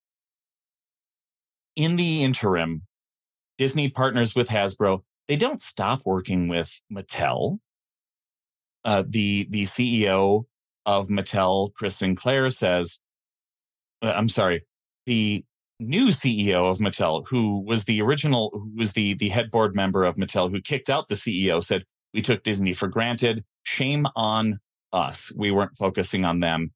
in 1.75 1.95
the 1.95 2.23
interim, 2.23 2.81
Disney 3.57 3.89
partners 3.89 4.35
with 4.35 4.49
Hasbro. 4.49 5.03
They 5.27 5.37
don't 5.37 5.61
stop 5.61 6.01
working 6.05 6.47
with 6.49 6.81
Mattel. 6.91 7.59
Uh, 8.83 9.03
the 9.07 9.47
the 9.49 9.63
CEO 9.63 10.45
of 10.85 11.07
Mattel, 11.07 11.73
Chris 11.73 11.95
Sinclair, 11.97 12.49
says, 12.49 12.99
uh, 14.01 14.11
"I'm 14.11 14.27
sorry, 14.27 14.65
the 15.05 15.43
new 15.79 16.07
CEO 16.09 16.69
of 16.69 16.77
Mattel, 16.77 17.27
who 17.27 17.59
was 17.59 17.85
the 17.85 18.01
original, 18.01 18.51
who 18.53 18.71
was 18.77 18.93
the 18.93 19.15
the 19.15 19.29
head 19.29 19.51
board 19.51 19.75
member 19.75 20.03
of 20.03 20.15
Mattel, 20.15 20.51
who 20.51 20.61
kicked 20.61 20.89
out 20.89 21.07
the 21.07 21.15
CEO, 21.15 21.63
said 21.63 21.83
we 22.13 22.21
took 22.21 22.43
Disney 22.43 22.73
for 22.73 22.87
granted. 22.87 23.43
Shame 23.63 24.07
on 24.15 24.59
us. 24.93 25.31
We 25.35 25.51
weren't 25.51 25.77
focusing 25.77 26.25
on 26.25 26.39
them. 26.39 26.71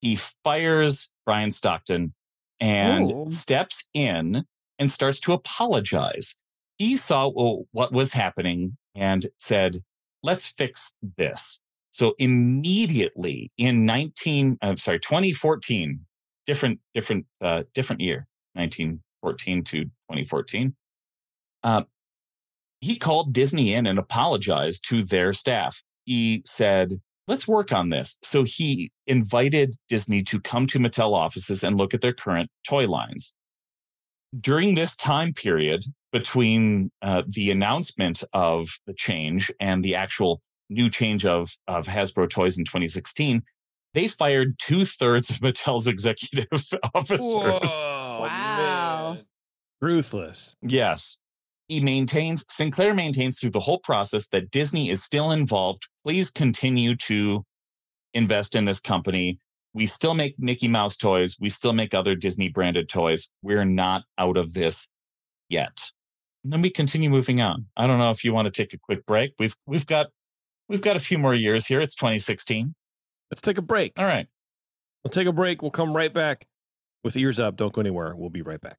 He 0.00 0.16
fires 0.16 1.10
Bryan 1.26 1.50
Stockton 1.50 2.14
and 2.58 3.10
Ooh. 3.10 3.26
steps 3.30 3.88
in 3.94 4.44
and 4.78 4.90
starts 4.90 5.20
to 5.20 5.32
apologize. 5.32 6.36
He 6.78 6.96
saw 6.96 7.30
what 7.72 7.92
was 7.92 8.12
happening 8.12 8.76
and 8.94 9.26
said, 9.38 9.82
let's 10.22 10.46
fix 10.46 10.94
this. 11.16 11.60
So 11.90 12.14
immediately 12.18 13.50
in 13.58 13.84
19, 13.84 14.58
I'm 14.62 14.76
sorry, 14.76 15.00
2014, 15.00 16.00
different, 16.50 16.80
different, 16.94 17.26
uh, 17.40 17.62
different 17.74 18.02
year, 18.02 18.26
1914 18.54 19.62
to 19.62 19.84
2014. 19.84 20.74
Uh, 21.62 21.82
he 22.80 22.96
called 22.96 23.32
Disney 23.32 23.72
in 23.72 23.86
and 23.86 24.00
apologized 24.00 24.84
to 24.88 25.04
their 25.04 25.32
staff. 25.32 25.80
He 26.06 26.42
said, 26.44 26.88
let's 27.28 27.46
work 27.46 27.72
on 27.72 27.90
this. 27.90 28.18
So 28.24 28.42
he 28.42 28.90
invited 29.06 29.76
Disney 29.88 30.24
to 30.24 30.40
come 30.40 30.66
to 30.66 30.80
Mattel 30.80 31.14
offices 31.14 31.62
and 31.62 31.76
look 31.76 31.94
at 31.94 32.00
their 32.00 32.12
current 32.12 32.50
toy 32.66 32.88
lines. 32.88 33.36
During 34.40 34.74
this 34.74 34.96
time 34.96 35.32
period 35.32 35.84
between 36.10 36.90
uh, 37.00 37.22
the 37.28 37.52
announcement 37.52 38.24
of 38.32 38.70
the 38.88 38.94
change 38.94 39.52
and 39.60 39.84
the 39.84 39.94
actual 39.94 40.42
new 40.68 40.90
change 40.90 41.24
of, 41.24 41.56
of 41.68 41.86
Hasbro 41.86 42.28
toys 42.28 42.58
in 42.58 42.64
2016, 42.64 43.40
they 43.94 44.08
fired 44.08 44.58
two 44.58 44.84
thirds 44.84 45.30
of 45.30 45.38
Mattel's 45.38 45.86
executive 45.86 46.46
officers. 46.94 47.20
Whoa, 47.20 47.60
Wow. 48.22 49.12
man. 49.14 49.24
Ruthless. 49.80 50.56
Yes. 50.62 51.18
He 51.68 51.80
maintains, 51.80 52.44
Sinclair 52.50 52.94
maintains 52.94 53.38
through 53.38 53.50
the 53.50 53.60
whole 53.60 53.78
process 53.78 54.26
that 54.28 54.50
Disney 54.50 54.90
is 54.90 55.02
still 55.02 55.30
involved. 55.30 55.88
Please 56.04 56.28
continue 56.30 56.96
to 56.96 57.44
invest 58.12 58.56
in 58.56 58.64
this 58.64 58.80
company. 58.80 59.38
We 59.72 59.86
still 59.86 60.14
make 60.14 60.34
Mickey 60.38 60.66
Mouse 60.66 60.96
toys. 60.96 61.36
We 61.40 61.48
still 61.48 61.72
make 61.72 61.94
other 61.94 62.16
Disney 62.16 62.48
branded 62.48 62.88
toys. 62.88 63.30
We're 63.42 63.64
not 63.64 64.02
out 64.18 64.36
of 64.36 64.52
this 64.54 64.88
yet. 65.48 65.92
And 66.42 66.52
then 66.52 66.60
we 66.60 66.70
continue 66.70 67.08
moving 67.08 67.40
on. 67.40 67.66
I 67.76 67.86
don't 67.86 67.98
know 67.98 68.10
if 68.10 68.24
you 68.24 68.32
want 68.32 68.46
to 68.46 68.50
take 68.50 68.72
a 68.74 68.78
quick 68.78 69.06
break. 69.06 69.34
We've 69.38 69.54
we've 69.66 69.86
got 69.86 70.06
we've 70.68 70.80
got 70.80 70.96
a 70.96 71.00
few 71.00 71.18
more 71.18 71.34
years 71.34 71.66
here. 71.66 71.80
It's 71.80 71.94
2016. 71.94 72.74
Let's 73.30 73.40
take 73.40 73.58
a 73.58 73.62
break. 73.62 73.98
All 73.98 74.04
right. 74.04 74.26
We'll 75.04 75.10
take 75.10 75.26
a 75.26 75.32
break. 75.32 75.62
We'll 75.62 75.70
come 75.70 75.96
right 75.96 76.12
back 76.12 76.46
with 77.04 77.16
ears 77.16 77.38
up. 77.38 77.56
Don't 77.56 77.72
go 77.72 77.80
anywhere. 77.80 78.14
We'll 78.14 78.30
be 78.30 78.42
right 78.42 78.60
back. 78.60 78.78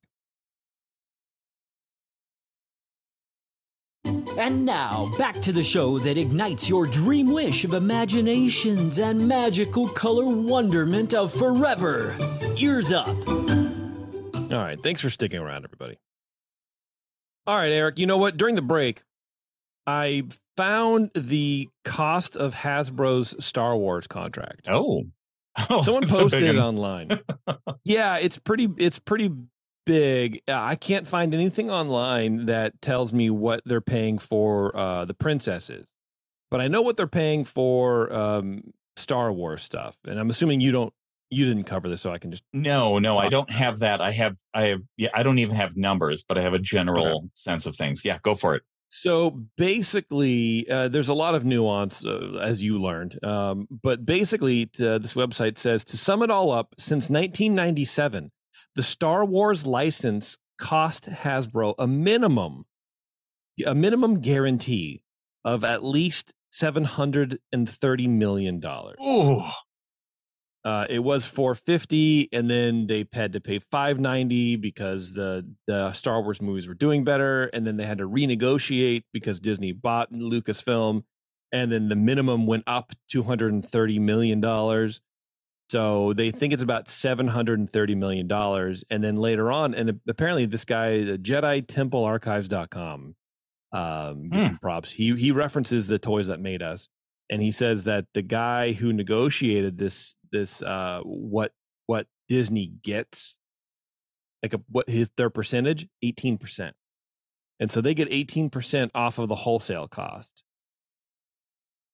And 4.37 4.65
now, 4.65 5.11
back 5.17 5.35
to 5.41 5.51
the 5.51 5.63
show 5.63 5.99
that 5.99 6.17
ignites 6.17 6.69
your 6.69 6.87
dream 6.87 7.31
wish 7.31 7.63
of 7.63 7.73
imaginations 7.73 8.97
and 8.97 9.27
magical 9.27 9.87
color 9.89 10.25
wonderment 10.25 11.13
of 11.13 11.33
forever. 11.33 12.13
Ears 12.57 12.91
up. 12.91 13.07
All 13.27 14.57
right. 14.57 14.81
Thanks 14.81 15.01
for 15.01 15.09
sticking 15.09 15.39
around, 15.39 15.65
everybody. 15.65 15.97
All 17.45 17.57
right, 17.57 17.71
Eric. 17.71 17.99
You 17.99 18.05
know 18.05 18.17
what? 18.17 18.37
During 18.37 18.55
the 18.55 18.61
break, 18.61 19.03
I 19.87 20.23
found 20.57 21.11
the 21.15 21.69
cost 21.83 22.37
of 22.37 22.55
Hasbro's 22.55 23.43
Star 23.43 23.75
Wars 23.75 24.07
contract. 24.07 24.67
Oh. 24.67 25.03
oh 25.69 25.81
Someone 25.81 26.07
posted 26.07 26.43
it 26.43 26.57
online. 26.57 27.19
yeah, 27.83 28.17
it's 28.17 28.37
pretty. 28.37 28.69
It's 28.77 28.99
pretty 28.99 29.31
big. 29.85 30.41
Uh, 30.47 30.53
I 30.57 30.75
can't 30.75 31.07
find 31.07 31.33
anything 31.33 31.69
online 31.69 32.45
that 32.45 32.81
tells 32.81 33.11
me 33.11 33.29
what 33.29 33.61
they're 33.65 33.81
paying 33.81 34.17
for 34.17 34.75
uh, 34.77 35.05
the 35.05 35.13
princesses, 35.13 35.85
but 36.49 36.61
I 36.61 36.67
know 36.67 36.81
what 36.81 36.95
they're 36.95 37.07
paying 37.07 37.43
for 37.43 38.11
um, 38.13 38.71
Star 38.95 39.33
Wars 39.33 39.61
stuff, 39.61 39.97
and 40.07 40.19
I'm 40.19 40.29
assuming 40.29 40.61
you 40.61 40.71
don't. 40.71 40.93
You 41.33 41.45
didn't 41.45 41.63
cover 41.63 41.87
this, 41.87 42.01
so 42.01 42.11
I 42.11 42.17
can 42.17 42.31
just. 42.31 42.43
No, 42.51 42.99
no, 42.99 43.17
I 43.17 43.29
don't 43.29 43.49
have 43.49 43.79
that. 43.79 44.01
I 44.01 44.11
have 44.11 44.35
I 44.53 44.63
have 44.63 44.81
yeah, 44.97 45.09
I 45.13 45.23
don't 45.23 45.39
even 45.39 45.55
have 45.55 45.77
numbers, 45.77 46.25
but 46.27 46.37
I 46.37 46.41
have 46.41 46.53
a 46.53 46.59
general 46.59 47.29
sense 47.35 47.65
of 47.65 47.75
things. 47.77 48.03
Yeah, 48.03 48.19
go 48.21 48.35
for 48.35 48.55
it. 48.55 48.63
So 48.93 49.45
basically, 49.55 50.69
uh, 50.69 50.89
there's 50.89 51.07
a 51.07 51.13
lot 51.13 51.33
of 51.33 51.45
nuance, 51.45 52.05
uh, 52.05 52.37
as 52.41 52.61
you 52.61 52.77
learned. 52.77 53.23
Um, 53.23 53.65
but 53.71 54.05
basically, 54.05 54.63
uh, 54.81 54.97
this 54.97 55.13
website 55.13 55.57
says 55.57 55.85
to 55.85 55.97
sum 55.97 56.21
it 56.21 56.29
all 56.29 56.51
up, 56.51 56.75
since 56.77 57.09
1997, 57.09 58.31
the 58.75 58.83
Star 58.83 59.23
Wars 59.23 59.65
license 59.65 60.37
cost 60.59 61.05
Hasbro 61.09 61.73
a 61.79 61.87
minimum, 61.87 62.65
a 63.65 63.73
minimum 63.73 64.19
guarantee 64.19 65.03
of 65.45 65.63
at 65.63 65.85
least 65.85 66.33
730 66.51 68.07
million 68.09 68.59
dollars. 68.59 68.97
Uh, 70.63 70.85
it 70.89 70.99
was 70.99 71.25
450 71.25 72.29
and 72.31 72.47
then 72.47 72.85
they 72.85 73.07
had 73.13 73.33
to 73.33 73.41
pay 73.41 73.57
590 73.57 74.57
because 74.57 75.13
the 75.13 75.55
the 75.65 75.91
Star 75.91 76.21
Wars 76.21 76.39
movies 76.39 76.67
were 76.67 76.75
doing 76.75 77.03
better 77.03 77.45
and 77.45 77.65
then 77.65 77.77
they 77.77 77.85
had 77.85 77.97
to 77.97 78.07
renegotiate 78.07 79.03
because 79.11 79.39
Disney 79.39 79.71
bought 79.71 80.13
Lucasfilm 80.13 81.03
and 81.51 81.71
then 81.71 81.89
the 81.89 81.95
minimum 81.95 82.45
went 82.45 82.63
up 82.67 82.91
230 83.09 83.99
million 83.99 84.39
dollars. 84.39 85.01
So 85.71 86.13
they 86.13 86.29
think 86.29 86.53
it's 86.53 86.61
about 86.61 86.87
730 86.87 87.95
million 87.95 88.27
dollars 88.27 88.83
and 88.91 89.03
then 89.03 89.15
later 89.15 89.51
on 89.51 89.73
and 89.73 89.99
apparently 90.07 90.45
this 90.45 90.65
guy 90.65 91.03
the 91.03 91.17
Jedi 91.17 91.65
Temple 91.65 92.03
Archives.com 92.03 93.15
um 93.71 94.29
gives 94.29 94.45
some 94.45 94.57
props. 94.59 94.93
He 94.93 95.15
he 95.15 95.31
references 95.31 95.87
the 95.87 95.97
toys 95.97 96.27
that 96.27 96.39
made 96.39 96.61
us 96.61 96.87
and 97.31 97.41
he 97.41 97.51
says 97.51 97.85
that 97.85 98.05
the 98.13 98.21
guy 98.21 98.73
who 98.73 98.93
negotiated 98.93 99.79
this 99.79 100.17
this 100.31 100.61
uh 100.61 101.01
what 101.03 101.51
what 101.87 102.07
Disney 102.27 102.67
gets 102.83 103.37
like 104.43 104.53
a 104.53 104.61
what 104.69 104.89
his 104.89 105.11
their 105.17 105.29
percentage 105.29 105.87
18% 106.03 106.71
and 107.59 107.71
so 107.71 107.79
they 107.81 107.93
get 107.93 108.09
18% 108.09 108.89
off 108.95 109.19
of 109.19 109.27
the 109.29 109.35
wholesale 109.35 109.87
cost 109.87 110.43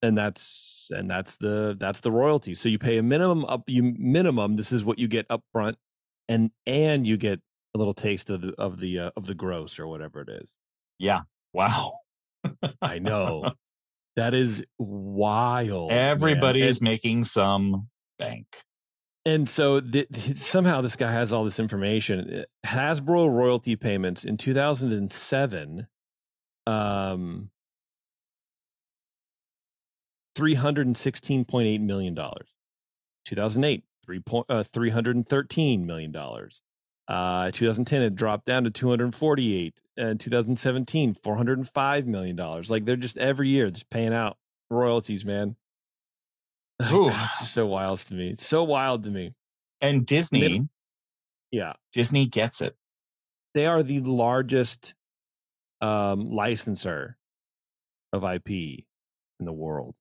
and 0.02 0.18
that's 0.18 0.90
and 0.92 1.10
that's 1.10 1.38
the 1.38 1.76
that's 1.80 2.02
the 2.02 2.12
royalty 2.12 2.54
so 2.54 2.70
you 2.70 2.78
pay 2.78 2.98
a 2.98 3.04
minimum 3.04 3.44
up 3.46 3.64
you 3.68 3.82
minimum 3.98 4.56
this 4.56 4.72
is 4.72 4.86
what 4.86 5.00
you 5.00 5.08
get 5.08 5.26
up 5.30 5.42
front 5.52 5.78
and 6.30 6.52
and 6.68 7.08
you 7.08 7.18
get 7.18 7.40
a 7.74 7.78
little 7.78 7.94
taste 7.94 8.30
of 8.30 8.42
the 8.42 8.54
of 8.58 8.80
the 8.80 9.00
uh, 9.00 9.12
of 9.18 9.26
the 9.26 9.36
gross 9.36 9.80
or 9.80 9.88
whatever 9.88 10.22
it 10.22 10.30
is 10.30 10.54
Yeah. 11.00 11.22
Wow. 11.54 12.00
i 12.82 13.00
know 13.00 13.52
that 14.16 14.34
is 14.34 14.64
wild 14.80 15.90
man. 15.90 16.10
Everybody 16.12 16.62
And- 16.62 16.70
is 16.70 16.82
making 16.82 17.24
some 17.24 17.88
bank. 18.18 18.64
And 19.26 19.50
so 19.50 19.82
somehow 20.36 20.80
this 20.80 20.96
guy 20.96 21.12
has 21.12 21.34
all 21.34 21.44
this 21.44 21.60
information. 21.60 22.46
Hasbro 22.66 23.30
royalty 23.30 23.76
payments 23.76 24.24
in 24.24 24.38
2007, 24.38 25.88
um, 26.66 27.50
$316.8 30.38 31.82
million. 31.82 32.16
2008, 32.16 33.84
three 34.06 34.20
point, 34.22 34.46
uh, 34.48 34.64
$313 34.64 35.86
million. 35.86 36.16
Uh, 37.10 37.52
2010, 37.52 38.02
it 38.02 38.16
dropped 38.16 38.46
down 38.46 38.64
to 38.64 38.70
248. 38.70 39.82
And 39.98 40.20
2017, 40.22 41.16
$405 41.16 42.06
million. 42.06 42.38
Like 42.70 42.86
they're 42.86 42.96
just 42.96 43.18
every 43.18 43.50
year 43.50 43.70
just 43.70 43.90
paying 43.90 44.14
out 44.14 44.38
royalties, 44.70 45.26
man. 45.26 45.58
Like, 46.80 46.92
Ooh. 46.94 47.10
That's 47.10 47.40
just 47.40 47.54
so 47.54 47.66
wild 47.66 48.00
to 48.00 48.14
me. 48.14 48.30
It's 48.30 48.46
so 48.46 48.64
wild 48.64 49.04
to 49.06 49.12
me. 49.12 49.34
And 49.82 50.06
Disney, 50.06 50.60
Mid- 50.60 50.70
Yeah. 51.52 51.74
Disney 51.94 52.26
gets 52.28 52.62
it. 52.62 52.76
They 53.54 53.66
are 53.66 53.82
the 53.84 54.00
largest 54.02 54.94
um, 55.82 56.30
licensor 56.32 57.18
of 58.14 58.24
IP 58.24 58.50
in 58.50 59.46
the 59.46 59.54
world. 59.54 59.96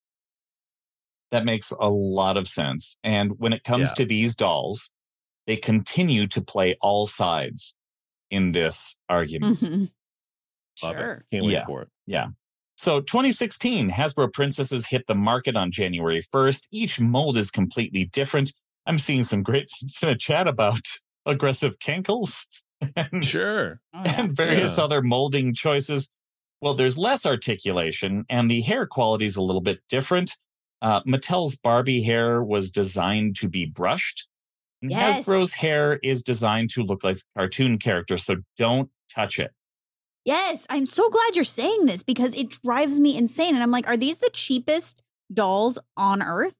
That 1.32 1.44
makes 1.44 1.70
a 1.72 1.88
lot 1.88 2.36
of 2.36 2.46
sense. 2.46 2.96
And 3.02 3.38
when 3.38 3.52
it 3.52 3.64
comes 3.64 3.90
Yeah. 3.90 3.94
to 3.96 4.04
these 4.06 4.36
dolls, 4.36 4.90
they 5.46 5.56
continue 5.56 6.26
to 6.28 6.40
play 6.42 6.76
all 6.80 7.06
sides 7.06 7.76
in 8.30 8.52
this 8.52 8.96
argument. 9.08 9.60
Mhm. 9.60 9.90
Love 10.82 10.96
it. 10.96 10.98
Sure. 10.98 11.24
Can't 11.32 11.44
wait 11.44 11.52
Yeah. 11.52 11.64
for 11.66 11.82
it. 11.82 11.88
So 12.86 13.00
2016, 13.00 13.90
Hasbro 13.90 14.32
Princesses 14.32 14.86
hit 14.86 15.08
the 15.08 15.14
market 15.16 15.56
on 15.56 15.72
January 15.72 16.22
1st. 16.32 16.68
Each 16.70 17.00
mold 17.00 17.36
is 17.36 17.50
completely 17.50 18.04
different. 18.12 18.52
I'm 18.86 19.00
seeing 19.00 19.24
some 19.24 19.42
great 19.42 19.68
in 20.02 20.08
the 20.08 20.14
chat 20.14 20.46
about 20.46 20.82
aggressive 21.26 21.80
cankles 21.80 22.46
and, 22.94 23.24
Sure. 23.24 23.80
Oh, 23.92 24.02
yeah. 24.04 24.20
and 24.20 24.36
various 24.36 24.78
Yeah. 24.78 24.84
other 24.84 25.02
molding 25.02 25.52
choices. 25.52 26.12
Well, 26.60 26.74
there's 26.74 26.96
less 26.96 27.26
articulation 27.26 28.24
and 28.30 28.48
the 28.48 28.60
hair 28.60 28.86
quality 28.86 29.24
is 29.24 29.34
a 29.34 29.42
little 29.42 29.60
bit 29.62 29.80
different. 29.88 30.36
Uh, 30.80 31.00
Mattel's 31.02 31.56
Barbie 31.56 32.02
hair 32.04 32.40
was 32.40 32.70
designed 32.70 33.34
to 33.40 33.48
be 33.48 33.66
brushed. 33.66 34.28
and 34.80 34.92
Yes. 34.92 35.26
Hasbro's 35.26 35.54
hair 35.54 35.98
is 36.04 36.22
designed 36.22 36.70
to 36.74 36.84
look 36.84 37.02
like 37.02 37.16
a 37.16 37.40
cartoon 37.40 37.78
character, 37.78 38.16
so 38.16 38.36
don't 38.56 38.90
touch 39.12 39.40
it. 39.40 39.50
Yes, 40.26 40.66
I'm 40.68 40.86
so 40.86 41.08
glad 41.08 41.36
you're 41.36 41.44
saying 41.44 41.86
this 41.86 42.02
because 42.02 42.34
it 42.34 42.50
drives 42.62 42.98
me 43.00 43.16
insane. 43.16 43.54
And 43.54 43.62
I'm 43.62 43.70
like, 43.70 43.86
are 43.86 43.96
these 43.96 44.18
the 44.18 44.28
cheapest 44.32 45.02
dolls 45.32 45.78
on 45.96 46.20
earth? 46.20 46.56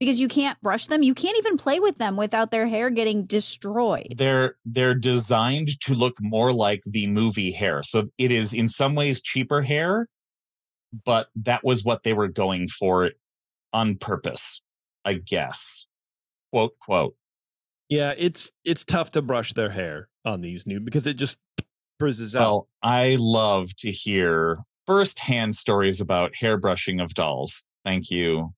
Because 0.00 0.20
you 0.20 0.26
can't 0.28 0.60
brush 0.60 0.86
them. 0.88 1.02
You 1.04 1.14
can't 1.14 1.38
even 1.38 1.56
play 1.56 1.78
with 1.80 1.98
them 1.98 2.16
without 2.16 2.50
their 2.50 2.66
hair 2.66 2.90
getting 2.90 3.24
destroyed. 3.24 4.14
they're 4.16 4.56
they're 4.64 4.94
designed 4.94 5.80
to 5.80 5.94
look 5.94 6.16
more 6.20 6.52
like 6.52 6.82
the 6.86 7.06
movie 7.06 7.50
hair 7.52 7.82
so 7.82 8.08
it 8.18 8.30
is 8.32 8.52
in 8.52 8.68
some 8.68 8.94
ways 8.94 9.22
cheaper 9.22 9.62
hair 9.62 10.08
but 11.04 11.28
that 11.36 11.62
was 11.64 11.84
what 11.84 12.02
they 12.02 12.12
were 12.12 12.28
going 12.28 12.66
for 12.68 13.10
on 13.72 13.96
purpose 13.96 14.60
i 15.04 15.14
guess 15.14 15.86
quote 16.52 16.78
quote 16.80 17.14
Yeah, 17.88 18.14
it's 18.16 18.52
it's 18.64 18.84
tough 18.84 19.10
to 19.12 19.22
brush 19.22 19.52
their 19.54 19.70
hair 19.70 20.08
on 20.24 20.40
these 20.42 20.66
new 20.66 20.78
because 20.80 21.06
it 21.06 21.14
just 21.14 21.38
frizzes 21.98 22.34
out. 22.36 22.40
well 22.40 22.68
i 22.82 23.16
love 23.18 23.74
to 23.76 23.90
hear 23.90 24.58
firsthand 24.86 25.54
stories 25.54 26.00
about 26.00 26.32
hairbrushing 26.40 27.02
of 27.02 27.12
dolls 27.14 27.64
thank 27.84 28.10
you 28.10 28.52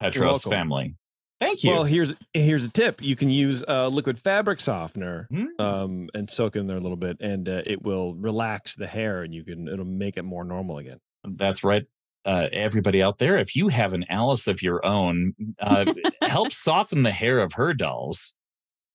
petros 0.00 0.42
family 0.44 0.94
thank 1.40 1.62
you 1.64 1.72
Well, 1.72 1.84
here's 1.84 2.14
here's 2.32 2.64
a 2.64 2.70
tip. 2.70 3.02
You 3.02 3.16
can 3.16 3.28
use 3.28 3.62
uh, 3.68 3.88
liquid 3.88 4.18
fabric 4.18 4.60
softener 4.60 5.26
Hmm. 5.30 5.46
um, 5.58 6.08
and 6.14 6.30
soak 6.30 6.56
in 6.56 6.66
there 6.68 6.76
a 6.78 6.80
little 6.80 6.96
bit, 6.96 7.18
and 7.20 7.48
uh, 7.48 7.62
it 7.66 7.82
will 7.82 8.14
relax 8.14 8.76
the 8.76 8.86
hair, 8.86 9.22
and 9.22 9.34
you 9.34 9.44
can 9.44 9.68
it'll 9.68 9.84
make 9.84 10.16
it 10.16 10.22
more 10.22 10.44
normal 10.44 10.78
again. 10.78 10.98
That's 11.24 11.62
right. 11.64 11.84
Uh, 12.24 12.48
everybody 12.52 13.02
out 13.02 13.18
there, 13.18 13.36
if 13.36 13.54
you 13.56 13.68
have 13.68 13.92
an 13.92 14.04
Alice 14.08 14.46
of 14.46 14.62
your 14.62 14.84
own, 14.86 15.34
uh, 15.60 15.92
help 16.22 16.52
soften 16.52 17.02
the 17.02 17.10
hair 17.10 17.40
of 17.40 17.52
her 17.54 17.74
dolls 17.74 18.32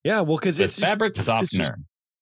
Yeah, 0.04 0.22
well, 0.22 0.38
because 0.38 0.60
it's 0.60 0.80
fabric 0.80 1.14
just 1.14 1.26
softener. 1.28 1.78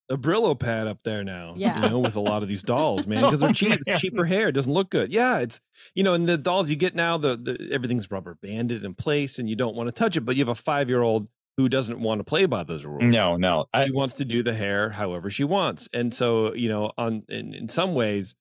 A 0.10 0.18
Brillo 0.18 0.58
pad 0.58 0.88
up 0.88 0.99
there 1.03 1.24
now. 1.24 1.53
Yeah. 1.58 1.76
You 1.76 1.89
know, 1.89 1.99
with 1.99 2.16
a 2.16 2.22
lot 2.22 2.41
of 2.41 2.49
these 2.49 2.64
dolls, 2.64 3.08
man, 3.08 3.24
because 3.24 3.39
they're 3.39 3.51
cheap. 3.53 3.80
It's 3.86 4.01
cheaper 4.01 4.26
hair. 4.26 4.49
It 4.49 4.53
doesn't 4.53 4.72
look 4.72 4.89
good. 4.89 5.12
Yeah, 5.12 5.39
it's 5.39 5.62
you 5.95 6.03
know, 6.03 6.14
and 6.14 6.28
the 6.28 6.38
dolls 6.38 6.70
you 6.70 6.76
get 6.76 6.95
now, 6.95 7.18
the, 7.18 7.38
the 7.38 7.70
everything's 7.72 8.10
rubber 8.10 8.38
banded 8.41 8.84
in 8.84 8.93
place, 8.93 9.39
and 9.39 9.49
you 9.49 9.55
don't 9.55 9.76
want 9.76 9.88
to 9.88 9.91
touch 9.91 10.16
it. 10.16 10.22
But 10.22 10.36
you 10.36 10.41
have 10.41 10.49
a 10.49 10.55
five 10.55 10.89
year 10.89 11.01
old 11.01 11.28
who 11.58 11.68
doesn't 11.68 11.99
want 11.99 12.20
to 12.20 12.24
play 12.24 12.45
by 12.45 12.64
those 12.64 12.86
rules. 12.86 13.03
No, 13.03 13.36
no. 13.36 13.66
I, 13.74 13.86
she 13.86 13.91
wants 13.91 14.14
to 14.16 14.26
do 14.26 14.43
the 14.43 14.53
hair 14.53 14.91
however 14.91 15.30
she 15.30 15.43
wants, 15.43 15.89
and 15.93 16.14
so 16.14 16.53
you 16.53 16.70
know, 16.70 16.91
on 16.97 17.24
in, 17.30 17.53
in 17.53 17.70
some 17.70 17.93
ways, 17.93 18.36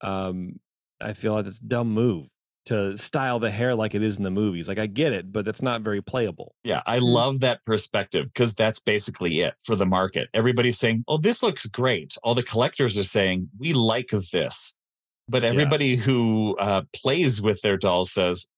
um, 0.00 0.60
I 1.00 1.12
feel 1.12 1.34
like 1.34 1.46
it's 1.46 1.58
a 1.58 1.64
dumb 1.64 1.90
move 1.90 2.28
to 2.66 2.96
style 2.96 3.38
the 3.38 3.50
hair 3.50 3.74
like 3.74 3.94
it 3.94 4.02
is 4.02 4.16
in 4.16 4.22
the 4.22 4.30
movies. 4.30 4.68
Like 4.68 4.78
I 4.78 4.86
get 4.86 5.12
it, 5.12 5.32
but 5.32 5.46
it's 5.46 5.62
not 5.62 5.82
very 5.82 6.00
playable. 6.00 6.54
Yeah, 6.64 6.82
I 6.86 6.98
love 6.98 7.40
that 7.40 7.64
perspective 7.64 8.26
because 8.26 8.54
that's 8.54 8.80
basically 8.80 9.40
it 9.40 9.54
for 9.64 9.76
the 9.76 9.86
market. 9.86 10.28
Everybody's 10.34 10.78
saying, 10.78 11.04
"Oh, 11.08 11.18
this 11.18 11.42
looks 11.42 11.66
great." 11.66 12.16
All 12.22 12.34
the 12.34 12.42
collectors 12.42 12.98
are 12.98 13.04
saying, 13.04 13.48
"We 13.58 13.72
like 13.72 14.08
this," 14.32 14.74
but 15.28 15.44
everybody 15.44 15.96
who 15.96 16.56
uh, 16.58 16.82
plays 16.94 17.40
with 17.40 17.60
their 17.62 17.76
dolls 17.76 18.12
says, 18.12 18.48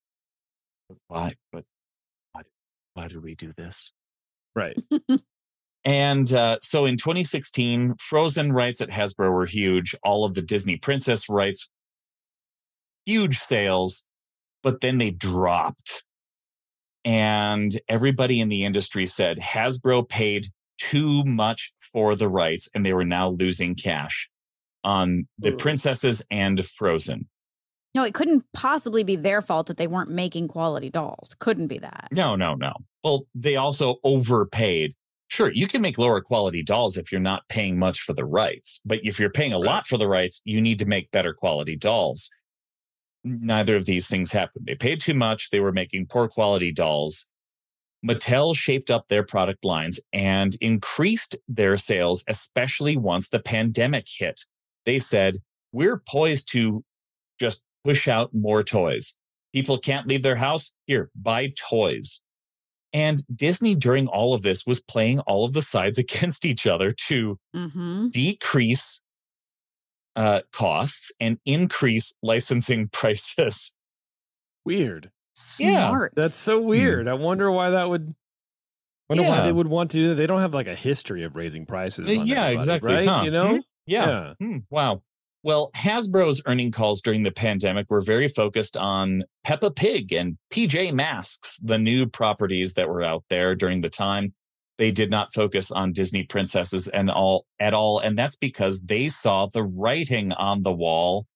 "Why? 1.08 1.34
But 1.52 1.64
why? 2.32 2.42
Why 2.94 3.08
do 3.08 3.20
we 3.20 3.34
do 3.34 3.50
this?" 3.56 3.92
Right. 4.54 4.76
And 5.86 6.32
uh, 6.34 6.58
so 6.62 6.84
in 6.84 6.96
2016, 6.96 7.94
Frozen 8.00 8.52
rights 8.52 8.80
at 8.80 8.90
Hasbro 8.90 9.32
were 9.32 9.46
huge. 9.46 9.94
All 10.02 10.24
of 10.24 10.34
the 10.34 10.42
Disney 10.42 10.76
Princess 10.76 11.28
rights, 11.28 11.70
huge 13.06 13.38
sales, 13.38 14.04
but 14.62 14.80
then 14.82 14.98
they 14.98 15.10
dropped. 15.10 16.04
And 17.04 17.80
everybody 17.88 18.40
in 18.40 18.48
the 18.48 18.64
industry 18.64 19.06
said 19.06 19.38
Hasbro 19.38 20.08
paid 20.08 20.48
too 20.78 21.24
much 21.24 21.72
for 21.80 22.16
the 22.16 22.28
rights 22.28 22.68
and 22.74 22.84
they 22.84 22.92
were 22.92 23.04
now 23.04 23.30
losing 23.30 23.74
cash 23.74 24.28
on 24.84 25.26
the 25.38 25.52
princesses 25.52 26.22
and 26.30 26.64
Frozen. 26.64 27.28
No, 27.94 28.04
it 28.04 28.12
couldn't 28.12 28.44
possibly 28.52 29.04
be 29.04 29.16
their 29.16 29.40
fault 29.40 29.68
that 29.68 29.78
they 29.78 29.86
weren't 29.86 30.10
making 30.10 30.48
quality 30.48 30.90
dolls. 30.90 31.34
Couldn't 31.38 31.68
be 31.68 31.78
that. 31.78 32.08
No, 32.12 32.36
no, 32.36 32.54
no. 32.54 32.74
Well, 33.02 33.26
they 33.34 33.56
also 33.56 33.96
overpaid. 34.04 34.92
Sure, 35.28 35.50
you 35.50 35.66
can 35.66 35.80
make 35.80 35.96
lower 35.96 36.20
quality 36.20 36.62
dolls 36.62 36.98
if 36.98 37.10
you're 37.10 37.20
not 37.20 37.48
paying 37.48 37.78
much 37.78 38.00
for 38.00 38.12
the 38.12 38.24
rights. 38.24 38.80
But 38.84 39.00
if 39.02 39.18
you're 39.18 39.30
paying 39.30 39.54
a 39.54 39.58
lot 39.58 39.86
for 39.86 39.96
the 39.96 40.08
rights, 40.08 40.42
you 40.44 40.60
need 40.60 40.78
to 40.80 40.86
make 40.86 41.10
better 41.10 41.32
quality 41.32 41.74
dolls. 41.74 42.28
Neither 43.28 43.74
of 43.74 43.86
these 43.86 44.06
things 44.06 44.30
happened. 44.30 44.66
They 44.66 44.76
paid 44.76 45.00
too 45.00 45.14
much. 45.14 45.50
They 45.50 45.58
were 45.58 45.72
making 45.72 46.06
poor 46.06 46.28
quality 46.28 46.70
dolls. 46.70 47.26
Mattel 48.06 48.54
shaped 48.56 48.88
up 48.90 49.08
their 49.08 49.24
product 49.24 49.64
lines 49.64 49.98
and 50.12 50.56
increased 50.60 51.34
their 51.48 51.76
sales, 51.76 52.22
especially 52.28 52.96
once 52.96 53.28
the 53.30 53.40
pandemic 53.40 54.06
hit. 54.08 54.42
They 54.84 55.00
said, 55.00 55.38
We're 55.72 55.98
poised 56.08 56.52
to 56.52 56.84
just 57.40 57.64
push 57.84 58.06
out 58.06 58.30
more 58.32 58.62
toys. 58.62 59.16
People 59.52 59.78
can't 59.78 60.06
leave 60.06 60.22
their 60.22 60.36
house. 60.36 60.72
Here, 60.86 61.10
buy 61.16 61.52
toys. 61.58 62.22
And 62.92 63.24
Disney, 63.34 63.74
during 63.74 64.06
all 64.06 64.34
of 64.34 64.42
this, 64.42 64.64
was 64.66 64.80
playing 64.80 65.18
all 65.20 65.44
of 65.44 65.52
the 65.52 65.62
sides 65.62 65.98
against 66.06 66.44
each 66.46 66.66
other 66.66 66.92
to 67.08 67.38
Mm-hmm. 67.56 68.08
decrease 68.08 69.00
uh, 70.16 70.40
costs 70.52 71.12
and 71.20 71.38
increase 71.46 72.14
licensing 72.22 72.88
prices. 72.92 73.72
Weird. 74.64 75.10
Yeah, 75.60 76.06
That's 76.14 76.38
so 76.38 76.58
weird. 76.60 77.08
I 77.08 77.14
wonder 77.14 77.50
why 77.52 77.70
that 77.70 77.88
would. 77.90 78.14
Wonder 79.08 79.22
why 79.24 79.42
they 79.42 79.52
would 79.52 79.68
want 79.68 79.90
to 79.92 79.98
do 79.98 80.08
that. 80.08 80.14
They 80.16 80.26
don't 80.26 80.40
have 80.40 80.54
like 80.54 80.66
a 80.66 80.74
history 80.74 81.22
of 81.22 81.36
raising 81.36 81.66
prices. 81.66 82.08
On 82.16 82.26
yeah, 82.26 82.48
exactly, 82.48 82.92
Right? 82.94 83.06
huh? 83.06 83.22
You 83.24 83.30
know. 83.30 83.54
Mhm. 83.54 83.62
Yeah. 83.86 84.32
Hmm, 84.40 84.58
wow. 84.70 85.02
Well, 85.44 85.70
Hasbro's 85.76 86.42
earning 86.46 86.72
calls 86.72 87.00
during 87.00 87.22
the 87.22 87.30
pandemic 87.30 87.88
were 87.88 88.00
very 88.00 88.26
focused 88.26 88.76
on 88.76 89.22
Peppa 89.44 89.70
Pig 89.70 90.12
and 90.12 90.38
PJ 90.50 90.92
Masks, 90.92 91.60
the 91.62 91.78
new 91.78 92.06
properties 92.06 92.74
that 92.74 92.88
were 92.88 93.02
out 93.02 93.22
there 93.30 93.54
during 93.54 93.80
the 93.82 93.90
time. 93.90 94.34
They 94.78 94.90
did 94.90 95.10
not 95.10 95.32
focus 95.32 95.70
on 95.70 95.92
Disney 95.92 96.24
princesses 96.24 96.86
and 96.88 97.10
all 97.10 97.46
at 97.58 97.72
all, 97.72 97.98
and 97.98 98.16
that's 98.16 98.36
because 98.36 98.82
they 98.82 99.08
saw 99.08 99.46
the 99.46 99.62
writing 99.62 100.32
on 100.32 100.62
the 100.62 100.72
wall, 100.72 101.26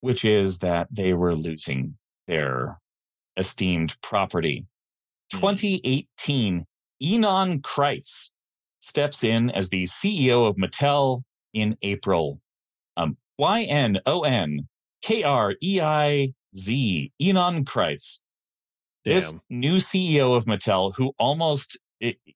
which 0.00 0.24
is 0.24 0.58
that 0.60 0.86
they 0.90 1.12
were 1.12 1.34
losing 1.34 1.96
their 2.28 2.78
esteemed 3.36 3.96
property. 4.00 4.66
2018, 5.32 6.66
Ynon 7.02 7.60
Kreiz 7.62 8.30
steps 8.80 9.24
in 9.24 9.50
as 9.50 9.70
the 9.70 9.84
CEO 9.84 10.46
of 10.46 10.56
Mattel 10.56 11.22
in 11.54 11.76
April. 11.82 12.40
Um, 12.96 13.16
Y 13.38 13.62
N 13.62 13.98
O 14.06 14.22
N 14.22 14.68
K 15.02 15.22
R 15.22 15.54
E 15.62 15.80
I 15.80 16.34
Z, 16.54 17.12
Ynon 17.20 17.64
Kreiz. 17.64 18.20
This 19.04 19.32
Damn. 19.32 19.40
new 19.50 19.76
CEO 19.76 20.36
of 20.36 20.44
Mattel, 20.44 20.94
who 20.96 21.12
almost, 21.18 21.78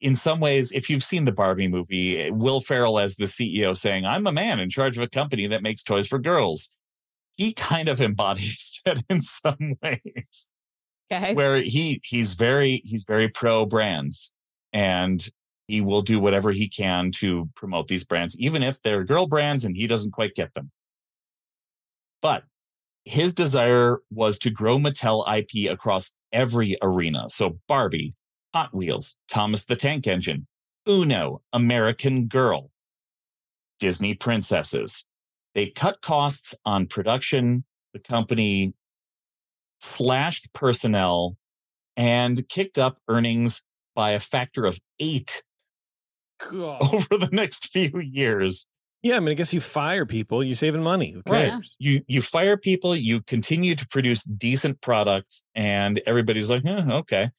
in 0.00 0.14
some 0.14 0.40
ways, 0.40 0.72
if 0.72 0.88
you've 0.88 1.02
seen 1.02 1.24
the 1.24 1.32
Barbie 1.32 1.68
movie, 1.68 2.30
Will 2.30 2.60
Ferrell 2.60 2.98
as 2.98 3.16
the 3.16 3.24
CEO 3.24 3.76
saying, 3.76 4.06
I'm 4.06 4.26
a 4.26 4.32
man 4.32 4.60
in 4.60 4.70
charge 4.70 4.96
of 4.96 5.02
a 5.02 5.08
company 5.08 5.46
that 5.48 5.62
makes 5.62 5.82
toys 5.82 6.06
for 6.06 6.18
girls. 6.18 6.70
He 7.36 7.52
kind 7.52 7.88
of 7.88 8.00
embodies 8.00 8.80
that 8.84 9.02
in 9.10 9.22
some 9.22 9.76
ways 9.82 10.48
okay. 11.12 11.34
where 11.34 11.56
he 11.56 12.00
he's 12.04 12.34
very 12.34 12.82
he's 12.84 13.04
very 13.04 13.28
pro 13.28 13.66
brands 13.66 14.32
and 14.72 15.28
he 15.68 15.80
will 15.80 16.02
do 16.02 16.20
whatever 16.20 16.52
he 16.52 16.68
can 16.68 17.10
to 17.10 17.48
promote 17.54 17.88
these 17.88 18.04
brands 18.04 18.38
even 18.38 18.62
if 18.62 18.80
they're 18.82 19.04
girl 19.04 19.26
brands 19.26 19.64
and 19.64 19.76
he 19.76 19.86
doesn't 19.86 20.12
quite 20.12 20.34
get 20.34 20.52
them 20.54 20.70
but 22.22 22.44
his 23.04 23.34
desire 23.34 23.98
was 24.10 24.38
to 24.38 24.50
grow 24.50 24.78
Mattel 24.78 25.24
IP 25.38 25.70
across 25.70 26.14
every 26.32 26.76
arena 26.82 27.28
so 27.28 27.58
Barbie 27.68 28.14
Hot 28.56 28.74
Wheels 28.74 29.18
Thomas 29.28 29.66
the 29.66 29.76
Tank 29.76 30.06
Engine 30.06 30.46
Uno 30.88 31.42
American 31.52 32.26
Girl 32.26 32.70
Disney 33.78 34.14
princesses 34.14 35.04
they 35.54 35.66
cut 35.66 36.00
costs 36.00 36.54
on 36.64 36.86
production 36.86 37.64
the 37.92 37.98
company 37.98 38.72
slashed 39.82 40.50
personnel 40.54 41.36
and 41.98 42.48
kicked 42.48 42.78
up 42.78 42.96
earnings 43.08 43.62
by 43.94 44.12
a 44.12 44.18
factor 44.20 44.64
of 44.64 44.78
eight 45.00 45.42
God. 46.50 46.80
over 46.94 47.18
the 47.18 47.28
next 47.32 47.70
few 47.70 48.00
years. 48.00 48.66
Yeah, 49.02 49.16
I 49.16 49.20
mean, 49.20 49.32
I 49.32 49.34
guess 49.34 49.52
you 49.52 49.60
fire 49.60 50.06
people, 50.06 50.42
you're 50.42 50.54
saving 50.56 50.82
money. 50.82 51.10
Who 51.12 51.22
Right. 51.30 51.50
cares? 51.50 51.76
You 51.78 52.00
you 52.08 52.22
fire 52.22 52.56
people, 52.56 52.96
you 52.96 53.20
continue 53.20 53.74
to 53.74 53.86
produce 53.88 54.24
decent 54.24 54.80
products, 54.80 55.44
and 55.54 56.00
everybody's 56.06 56.48
like, 56.48 56.64
"Eh, 56.64 56.84
okay. 56.88 57.30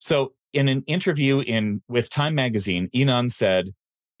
So 0.00 0.34
in 0.54 0.68
an 0.68 0.82
interview 0.86 1.40
in 1.40 1.82
with 1.88 2.08
Time 2.10 2.34
Magazine, 2.34 2.88
Ynon 2.94 3.30
said 3.30 3.70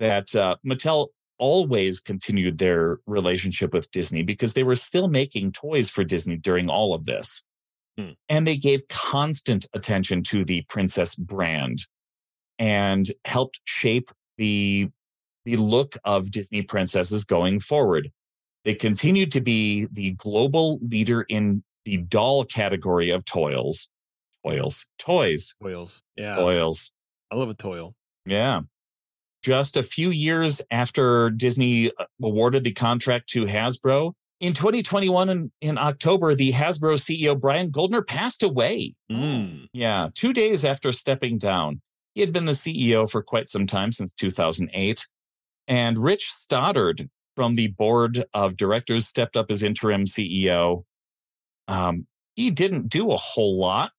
that 0.00 0.34
uh, 0.34 0.56
Mattel 0.66 1.08
always 1.38 2.00
continued 2.00 2.58
their 2.58 2.98
relationship 3.06 3.72
with 3.72 3.90
Disney 3.90 4.22
because 4.22 4.52
they 4.52 4.62
were 4.62 4.76
still 4.76 5.08
making 5.08 5.52
toys 5.52 5.88
for 5.88 6.04
Disney 6.04 6.36
during 6.36 6.68
all 6.68 6.94
of 6.94 7.06
this. 7.06 7.42
Hmm. 7.98 8.10
And 8.28 8.46
they 8.46 8.56
gave 8.56 8.86
constant 8.88 9.66
attention 9.72 10.22
to 10.24 10.44
the 10.44 10.62
Princess 10.68 11.14
brand 11.14 11.86
and 12.58 13.10
helped 13.24 13.60
shape 13.64 14.10
the 14.36 14.88
the 15.44 15.56
look 15.56 15.96
of 16.04 16.30
Disney 16.30 16.62
princesses 16.62 17.22
going 17.22 17.60
forward. 17.60 18.10
They 18.64 18.74
continued 18.74 19.30
to 19.32 19.42
be 19.42 19.86
the 19.92 20.12
global 20.12 20.78
leader 20.78 21.26
in 21.28 21.62
the 21.84 21.98
doll 21.98 22.46
category 22.46 23.10
of 23.10 23.26
toils, 23.26 23.90
toils, 24.44 24.86
toys, 24.98 25.54
Toils. 25.62 26.02
Yeah. 26.16 26.36
toils. 26.36 26.92
I 27.30 27.36
love 27.36 27.48
a 27.48 27.54
toil. 27.54 27.94
Yeah. 28.26 28.62
Just 29.42 29.76
a 29.76 29.82
few 29.82 30.10
years 30.10 30.62
after 30.70 31.30
Disney 31.30 31.90
uh, 31.98 32.04
awarded 32.22 32.64
the 32.64 32.72
contract 32.72 33.28
to 33.30 33.44
Hasbro, 33.44 34.14
in 34.40 34.52
2021 34.52 35.30
in, 35.30 35.52
in 35.60 35.78
October, 35.78 36.34
the 36.34 36.52
Hasbro 36.52 36.96
CEO 36.96 37.38
Brian 37.40 37.70
Goldner 37.70 38.02
passed 38.02 38.42
away. 38.42 38.94
Mm. 39.10 39.68
Yeah, 39.72 40.08
two 40.14 40.32
days 40.32 40.64
after 40.64 40.92
stepping 40.92 41.38
down. 41.38 41.80
He 42.14 42.20
had 42.20 42.32
been 42.32 42.44
the 42.44 42.52
CEO 42.52 43.10
for 43.10 43.22
quite 43.22 43.48
some 43.48 43.66
time, 43.66 43.90
since 43.90 44.12
2008. 44.12 45.06
And 45.66 45.98
Rich 45.98 46.30
Stoddart 46.30 47.00
from 47.36 47.54
the 47.54 47.68
board 47.68 48.24
of 48.34 48.56
directors 48.56 49.08
stepped 49.08 49.36
up 49.36 49.46
as 49.50 49.62
interim 49.62 50.04
CEO. 50.04 50.84
Um, 51.66 52.06
he 52.36 52.50
didn't 52.50 52.88
do 52.88 53.12
a 53.12 53.16
whole 53.16 53.58
lot. 53.58 53.92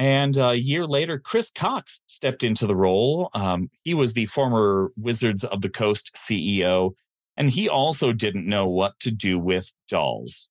And 0.00 0.38
a 0.38 0.54
year 0.54 0.86
later, 0.86 1.18
Chris 1.18 1.50
Cocks 1.50 2.00
stepped 2.06 2.42
into 2.42 2.66
the 2.66 2.74
role. 2.74 3.28
Um, 3.34 3.68
he 3.82 3.92
was 3.92 4.14
the 4.14 4.24
former 4.24 4.92
Wizards 4.96 5.44
of 5.44 5.60
the 5.60 5.68
Coast 5.68 6.12
CEO, 6.16 6.92
and 7.36 7.50
he 7.50 7.68
also 7.68 8.10
didn't 8.14 8.46
know 8.46 8.66
what 8.66 8.98
to 9.00 9.10
do 9.10 9.38
with 9.38 9.74
dolls. 9.88 10.48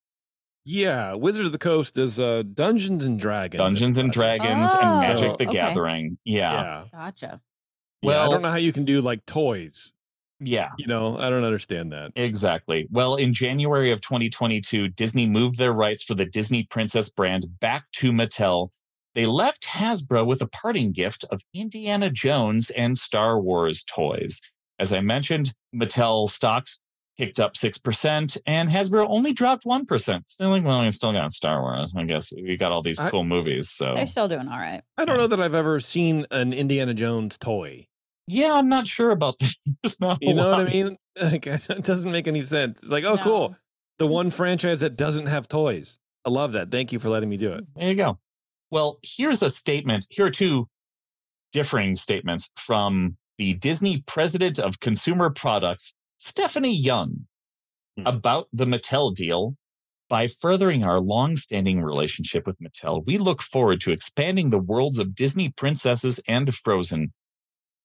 Yeah, 0.65 1.15
Wizard 1.15 1.47
of 1.47 1.51
the 1.51 1.57
Coast 1.57 1.97
is 1.97 2.19
uh, 2.19 2.43
Dungeons 2.53 3.03
and 3.03 3.19
Dragons. 3.19 3.57
Dungeons 3.57 3.97
and. 3.97 4.11
Dragons 4.11 4.69
Oh, 4.71 4.79
and 4.81 4.99
Magic 4.99 5.37
the 5.39 5.45
okay. 5.45 5.53
Gathering. 5.53 6.19
Yeah. 6.25 6.83
Yeah. 6.93 7.37
yeah. 8.03 8.21
I 8.21 8.29
don't 8.29 8.43
know 8.43 8.51
how 8.51 8.57
you 8.57 8.71
can 8.71 8.85
do 8.85 9.01
like 9.01 9.25
toys. 9.25 9.93
Yeah. 10.39 10.69
You 10.77 10.85
know, 10.85 11.17
I 11.17 11.31
don't 11.31 11.43
understand 11.43 11.91
that. 11.93 12.11
Exactly. 12.15 12.87
Well, 12.91 13.15
in 13.15 13.33
January 13.33 13.89
of 13.89 13.99
2022, 14.01 14.89
Disney 14.89 15.25
moved 15.25 15.57
their 15.57 15.73
rights 15.73 16.03
for 16.03 16.13
the 16.13 16.25
Disney 16.25 16.67
Princess 16.69 17.09
brand 17.09 17.47
back 17.59 17.85
to 17.93 18.11
Mattel 18.11 18.69
they 19.15 19.25
left 19.25 19.63
Hasbro 19.65 20.25
with 20.25 20.41
a 20.41 20.47
parting 20.47 20.91
gift 20.91 21.25
of 21.31 21.41
Indiana 21.53 22.09
Jones 22.09 22.69
and 22.69 22.97
Star 22.97 23.39
Wars 23.39 23.83
toys. 23.83 24.39
As 24.79 24.93
I 24.93 25.01
mentioned, 25.01 25.53
Mattel 25.75 26.29
stocks 26.29 26.81
kicked 27.17 27.39
up 27.39 27.55
6%, 27.55 28.37
and 28.47 28.69
Hasbro 28.69 29.05
only 29.09 29.33
dropped 29.33 29.65
1%. 29.65 30.21
So, 30.27 30.49
like, 30.49 30.63
well, 30.63 30.81
we 30.81 30.91
still 30.91 31.11
got 31.11 31.33
Star 31.33 31.61
Wars. 31.61 31.93
I 31.97 32.05
guess 32.05 32.31
we 32.31 32.55
got 32.55 32.71
all 32.71 32.81
these 32.81 32.99
I- 32.99 33.09
cool 33.09 33.25
movies. 33.25 33.69
So, 33.69 33.93
They're 33.95 34.05
still 34.05 34.29
doing 34.29 34.47
all 34.47 34.57
right. 34.57 34.81
I 34.97 35.03
don't 35.03 35.17
know 35.17 35.27
that 35.27 35.41
I've 35.41 35.53
ever 35.53 35.81
seen 35.81 36.25
an 36.31 36.53
Indiana 36.53 36.93
Jones 36.93 37.37
toy. 37.37 37.85
yeah, 38.25 38.53
I'm 38.53 38.69
not 38.69 38.87
sure 38.87 39.11
about 39.11 39.37
that. 39.39 39.53
There's 39.83 39.99
not 39.99 40.19
You 40.21 40.33
know 40.33 40.49
what 40.51 40.59
I 40.61 40.63
mean? 40.71 40.97
Like, 41.21 41.45
it 41.47 41.83
doesn't 41.83 42.09
make 42.09 42.29
any 42.29 42.41
sense. 42.41 42.81
It's 42.81 42.91
like, 42.91 43.03
oh, 43.03 43.17
cool. 43.17 43.53
The 43.97 44.07
one 44.07 44.29
franchise 44.29 44.79
that 44.79 44.95
doesn't 44.95 45.25
have 45.25 45.49
toys. 45.49 45.99
I 46.23 46.29
love 46.29 46.53
that. 46.53 46.71
Thank 46.71 46.93
you 46.93 46.99
for 46.99 47.09
letting 47.09 47.27
me 47.27 47.35
do 47.35 47.51
it. 47.51 47.65
There 47.75 47.89
you 47.89 47.95
go. 47.95 48.17
Well, 48.71 48.99
here's 49.03 49.41
a 49.41 49.49
statement. 49.49 50.05
Here 50.09 50.25
are 50.25 50.31
two 50.31 50.67
differing 51.51 51.95
statements 51.95 52.51
from 52.57 53.17
the 53.37 53.53
Disney 53.55 54.03
president 54.05 54.59
of 54.59 54.79
consumer 54.79 55.29
products, 55.29 55.95
Stephanie 56.19 56.75
Young, 56.75 57.25
Hmm. 57.97 58.05
about 58.07 58.47
the 58.53 58.65
Mattel 58.65 59.13
deal. 59.13 59.55
By 60.09 60.25
furthering 60.27 60.83
our 60.83 60.99
long-standing 60.99 61.81
relationship 61.81 62.47
with 62.47 62.57
Mattel, 62.59 63.05
we 63.05 63.17
look 63.19 63.41
forward 63.43 63.79
to 63.81 63.91
expanding 63.91 64.49
the 64.49 64.57
worlds 64.57 64.97
of 64.97 65.13
Disney 65.13 65.49
princesses 65.49 66.19
and 66.27 66.53
Frozen. 66.53 67.13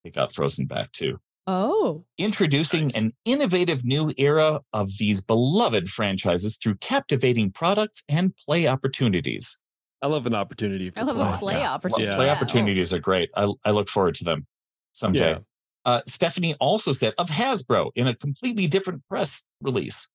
They 0.02 0.10
got 0.10 0.32
Frozen 0.32 0.66
back 0.66 0.92
too 0.92 1.20
Oh. 1.46 2.06
introducing 2.16 2.84
Nice. 2.84 2.94
an 2.94 3.12
innovative 3.26 3.84
new 3.84 4.12
era 4.16 4.60
of 4.72 4.96
these 4.98 5.22
beloved 5.22 5.88
franchises 5.88 6.56
through 6.56 6.76
captivating 6.76 7.52
products 7.52 8.02
and 8.08 8.34
play 8.34 8.66
opportunities. 8.66 9.58
I 10.04 10.06
love 10.06 10.26
an 10.26 10.34
opportunity 10.34 10.90
for 10.90 11.00
I 11.00 11.02
love 11.04 11.16
play. 11.16 11.34
a 11.34 11.38
play 11.38 11.54
Yeah. 11.62 11.72
opportunity. 11.72 12.04
Yeah. 12.10 12.16
Play 12.16 12.30
opportunities 12.30 12.92
are 12.92 12.98
great. 13.00 13.30
I, 13.34 13.50
I 13.64 13.70
look 13.70 13.88
forward 13.88 14.14
to 14.16 14.24
them 14.24 14.46
someday. 14.92 15.32
Yeah. 15.32 15.38
Uh, 15.86 16.00
Stephanie 16.06 16.54
also 16.60 16.92
said 16.92 17.14
of 17.18 17.28
Hasbro 17.30 17.90
in 17.94 18.06
a 18.06 18.14
completely 18.14 18.66
different 18.66 19.02
press 19.08 19.42
release. 19.62 20.08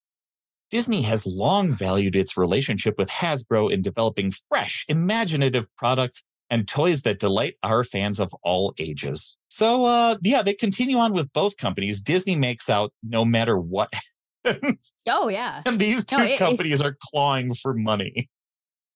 Disney 0.72 1.02
has 1.02 1.26
long 1.26 1.72
valued 1.72 2.16
its 2.16 2.38
relationship 2.38 2.96
with 3.00 3.10
Hasbro 3.10 3.72
in 3.72 3.82
developing 3.82 4.32
fresh, 4.50 4.86
imaginative 4.88 5.66
products 5.76 6.24
and 6.52 6.68
toys 6.68 7.02
that 7.04 7.20
delight 7.20 7.56
our 7.64 7.84
fans 7.84 8.20
of 8.20 8.34
all 8.44 8.74
ages. 8.78 9.38
So, 9.50 9.86
uh, 9.86 10.18
yeah, 10.22 10.42
they 10.44 10.54
continue 10.54 10.98
on 10.98 11.14
with 11.14 11.32
both 11.34 11.58
companies. 11.58 12.02
Disney 12.02 12.36
makes 12.36 12.70
out 12.70 12.92
no 13.04 13.26
matter 13.26 13.58
what 13.58 13.90
happens. 14.46 14.94
Oh 15.08 15.30
yeah. 15.30 15.62
And 15.66 15.80
these 15.80 16.06
two 16.06 16.18
No, 16.18 16.24
it- 16.24 16.32
it- 16.32 16.40
companies 16.40 16.82
are 16.82 16.96
clawing 17.12 17.54
for 17.56 17.74
money. 17.74 18.30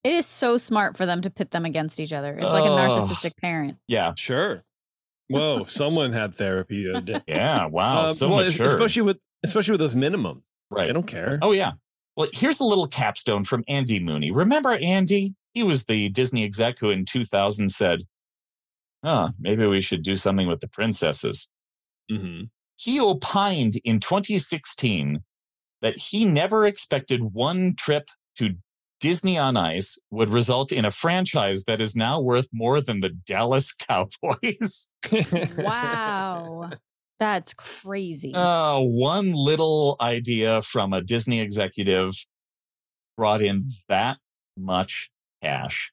It 0.03 0.13
is 0.13 0.25
so 0.25 0.57
smart 0.57 0.97
for 0.97 1.05
them 1.05 1.21
to 1.21 1.29
pit 1.29 1.51
them 1.51 1.65
against 1.65 1.99
each 1.99 2.11
other. 2.13 2.33
It's 2.37 2.51
like 2.53 2.65
a 2.65 2.67
narcissistic 2.67 3.37
parent. 3.37 3.77
Yeah. 3.87 4.13
Sure. 4.17 4.63
Whoa, 5.29 5.63
someone 5.63 6.11
had 6.11 6.35
therapy. 6.35 6.83
the. 6.85 7.23
Yeah. 7.27 7.65
Wow. 7.67 8.07
Um, 8.07 8.13
so 8.13 8.27
well, 8.29 8.43
mature. 8.45 8.65
especially 8.65 9.03
with 9.03 9.17
especially 9.43 9.71
with 9.73 9.79
those 9.79 9.95
minimums. 9.95 10.41
right. 10.69 10.89
I 10.89 10.93
don't 10.93 11.07
care. 11.07 11.39
Oh, 11.41 11.51
yeah. 11.53 11.71
Well, 12.15 12.27
here's 12.33 12.59
a 12.59 12.65
little 12.65 12.87
capstone 12.87 13.43
from 13.43 13.63
Andy 13.67 13.99
Mooney. 13.99 14.31
Remember 14.31 14.71
Andy? 14.71 15.33
He 15.53 15.63
was 15.63 15.85
the 15.85 16.09
Disney 16.09 16.43
exec 16.43 16.79
who 16.79 16.89
in 16.89 17.05
2000 17.05 17.69
said, 17.69 18.01
oh, 19.03 19.29
maybe 19.39 19.65
we 19.65 19.81
should 19.81 20.03
do 20.03 20.15
something 20.15 20.47
with 20.47 20.59
the 20.59 20.67
princesses. 20.67 21.49
Mhm. 22.11 22.49
He 22.75 22.99
opined 22.99 23.75
in 23.83 23.99
2016 23.99 25.23
that 25.81 25.97
he 25.97 26.25
never 26.25 26.65
expected 26.65 27.21
one 27.33 27.75
trip 27.75 28.09
to 28.37 28.55
Disney 29.03 29.37
on 29.37 29.57
Ice 29.57 29.99
would 30.11 30.29
result 30.29 30.71
in 30.71 30.85
a 30.85 30.89
franchise 30.89 31.65
that 31.65 31.81
is 31.81 31.93
now 31.93 32.21
worth 32.21 32.47
more 32.53 32.79
than 32.79 33.01
the 33.01 33.09
Dallas 33.09 33.73
Cowboys. 33.89 34.87
Wow. 35.57 36.69
That's 37.19 37.53
crazy. 37.53 38.33
Uh, 38.33 38.79
one 38.79 39.33
little 39.33 39.97
idea 39.99 40.61
from 40.61 40.93
a 40.93 41.01
Disney 41.01 41.41
executive 41.41 42.13
brought 43.17 43.41
in 43.41 43.65
that 43.89 44.19
much 44.57 45.09
cash. 45.43 45.91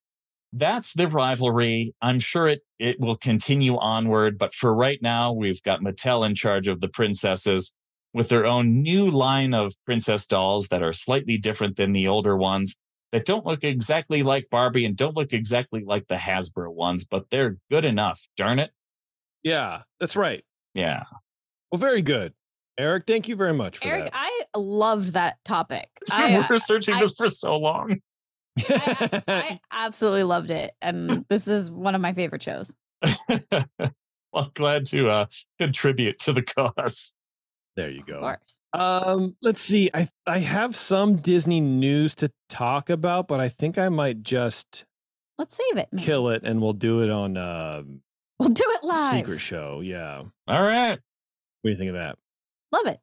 That's 0.53 0.93
the 0.93 1.09
rivalry. 1.09 1.93
I'm 2.01 2.21
sure 2.21 2.47
it 2.47 2.61
it 2.79 3.01
will 3.01 3.17
continue 3.17 3.77
onward, 3.77 4.39
but 4.39 4.55
for 4.55 4.73
right 4.73 5.03
now, 5.03 5.33
we've 5.33 5.63
got 5.65 5.81
Mattel 5.81 6.25
in 6.25 6.37
charge 6.37 6.69
of 6.69 6.81
the 6.81 6.89
princesses 6.89 7.75
with 8.15 8.29
their 8.29 8.47
own 8.47 8.83
new 8.83 9.11
line 9.11 9.53
of 9.53 9.75
princess 9.85 10.29
dolls 10.29 10.69
that 10.69 10.81
are 10.81 10.93
slightly 10.93 11.37
different 11.37 11.75
than 11.75 11.93
the 11.93 12.07
older 12.07 12.37
ones 12.37 12.79
that 13.13 13.25
don't 13.25 13.45
look 13.45 13.65
exactly 13.65 14.23
like 14.23 14.49
Barbie 14.51 14.85
and 14.85 14.97
don't 14.97 15.17
look 15.17 15.33
exactly 15.33 15.85
like 15.85 16.07
the 16.09 16.15
Hasbro 16.17 16.73
ones, 16.73 17.05
but 17.05 17.31
they're 17.31 17.57
good 17.71 17.85
enough. 17.85 18.29
Darn 18.37 18.59
it. 18.59 18.71
yeah, 19.43 19.83
that's 19.99 20.17
right. 20.17 20.45
Yeah. 20.75 21.05
Well, 21.73 21.79
very 21.79 22.03
good. 22.03 22.35
Eric, 22.79 23.05
thank 23.07 23.29
you 23.29 23.37
very 23.37 23.53
much 23.53 23.79
for 23.79 23.89
Eric, 23.89 24.05
that. 24.05 24.13
I 24.15 24.45
loved 24.57 25.15
that 25.15 25.37
topic. 25.45 25.89
we 26.11 26.17
I, 26.17 26.39
were 26.39 26.47
researching 26.49 26.95
I- 26.95 27.01
this 27.01 27.15
for 27.15 27.29
so 27.29 27.57
long. 27.57 27.99
I, 28.59 29.23
I 29.29 29.61
absolutely 29.71 30.25
loved 30.25 30.51
it. 30.51 30.73
And 30.83 31.25
this 31.29 31.49
is 31.49 31.71
one 31.71 31.95
of 31.95 32.01
my 32.01 32.13
favorite 32.13 32.43
shows. 32.43 32.75
well, 34.33 34.51
glad 34.55 34.87
to 34.87 35.09
uh, 35.09 35.27
contribute 35.59 36.19
to 36.21 36.33
the 36.33 36.43
cause. 36.43 37.15
There 37.77 37.91
you 37.91 38.01
Of 38.01 38.07
go. 38.07 38.21
course. 38.21 38.59
Um, 38.73 39.37
let's 39.43 39.61
see. 39.61 39.91
I 39.95 40.09
I 40.27 40.39
have 40.41 40.75
some 40.77 41.17
Disney 41.17 41.61
news 41.61 42.15
to 42.17 42.31
talk 42.49 42.91
about, 42.91 43.29
but 43.29 43.41
I 43.41 43.49
think 43.49 43.79
I 43.79 43.89
might 43.89 44.23
just 44.23 44.85
Let's 45.39 45.57
save 45.57 45.79
it. 45.79 45.89
maybe. 45.93 46.05
kill 46.05 46.29
it 46.29 46.43
and 46.45 46.61
we'll 46.61 46.73
do 46.75 47.03
it 47.03 47.11
on 47.11 47.37
um 47.37 48.03
We'll 48.39 48.49
do 48.51 48.65
it 48.67 48.85
live. 48.85 49.17
Secret 49.17 49.39
Show. 49.39 49.81
Yeah. 49.81 50.23
All 50.49 50.63
right. 50.63 50.93
What 50.93 50.99
do 51.65 51.71
you 51.71 51.77
think 51.77 51.91
of 51.91 51.97
that? 51.97 52.17
Love 52.73 52.87
it. 52.87 53.01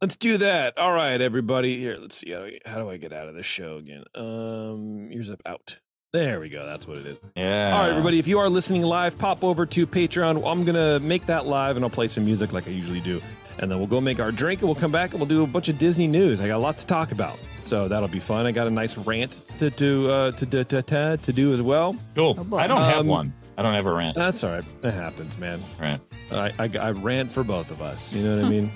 Let's 0.00 0.16
do 0.16 0.38
that. 0.38 0.78
All 0.78 0.92
right, 0.92 1.20
everybody. 1.20 1.76
Here, 1.78 1.96
let's 2.00 2.14
see. 2.16 2.30
How 2.32 2.38
do, 2.40 2.46
I, 2.46 2.58
how 2.70 2.82
do 2.82 2.88
I 2.88 2.96
get 2.96 3.12
out 3.12 3.28
of 3.28 3.34
this 3.34 3.46
show 3.46 3.76
again? 3.76 4.04
Um, 4.14 5.10
ears 5.12 5.28
up, 5.28 5.42
out. 5.44 5.78
There 6.12 6.40
we 6.40 6.48
go. 6.48 6.66
That's 6.66 6.88
what 6.88 6.96
it 6.96 7.06
is. 7.06 7.18
Yeah. 7.36 7.70
All 7.72 7.82
right, 7.82 7.90
everybody. 7.90 8.18
If 8.18 8.26
you 8.26 8.40
are 8.40 8.48
listening 8.48 8.82
live, 8.82 9.16
pop 9.16 9.44
over 9.44 9.64
to 9.66 9.86
Patreon. 9.86 10.44
I'm 10.44 10.64
gonna 10.64 10.98
make 10.98 11.26
that 11.26 11.46
live, 11.46 11.76
and 11.76 11.84
I'll 11.84 11.90
play 11.90 12.08
some 12.08 12.24
music 12.24 12.52
like 12.52 12.66
I 12.66 12.72
usually 12.72 12.98
do, 12.98 13.20
and 13.60 13.70
then 13.70 13.78
we'll 13.78 13.86
go 13.86 14.00
make 14.00 14.18
our 14.18 14.32
drink, 14.32 14.60
and 14.60 14.68
we'll 14.68 14.74
come 14.74 14.90
back 14.90 15.12
and 15.12 15.20
we'll 15.20 15.28
do 15.28 15.44
a 15.44 15.46
bunch 15.46 15.68
of 15.68 15.78
Disney 15.78 16.08
news. 16.08 16.40
I 16.40 16.48
got 16.48 16.56
a 16.56 16.58
lot 16.58 16.78
to 16.78 16.86
talk 16.86 17.12
about, 17.12 17.40
so 17.62 17.86
that'll 17.86 18.08
be 18.08 18.18
fun. 18.18 18.44
I 18.44 18.50
got 18.50 18.66
a 18.66 18.70
nice 18.70 18.98
rant 18.98 19.30
to 19.58 19.70
do 19.70 20.10
uh, 20.10 20.32
to, 20.32 20.46
to, 20.46 20.64
to, 20.64 20.82
to, 20.82 21.16
to 21.22 21.32
do 21.32 21.54
as 21.54 21.62
well. 21.62 21.94
Cool. 22.16 22.34
Oh. 22.50 22.56
I 22.56 22.66
don't 22.66 22.80
have 22.82 23.00
Um, 23.02 23.06
one. 23.06 23.32
I 23.56 23.62
don't 23.62 23.74
have 23.74 23.86
a 23.86 23.92
rant. 23.92 24.16
That's 24.16 24.42
all 24.42 24.50
right. 24.50 24.64
That 24.80 24.94
happens, 24.94 25.38
man. 25.38 25.60
Right. 25.80 26.00
I, 26.32 26.52
I, 26.58 26.70
I 26.88 26.90
rant 26.90 27.30
for 27.30 27.44
both 27.44 27.70
of 27.70 27.82
us. 27.82 28.12
You 28.12 28.24
know 28.24 28.36
what 28.36 28.46
I 28.46 28.48
mean? 28.50 28.72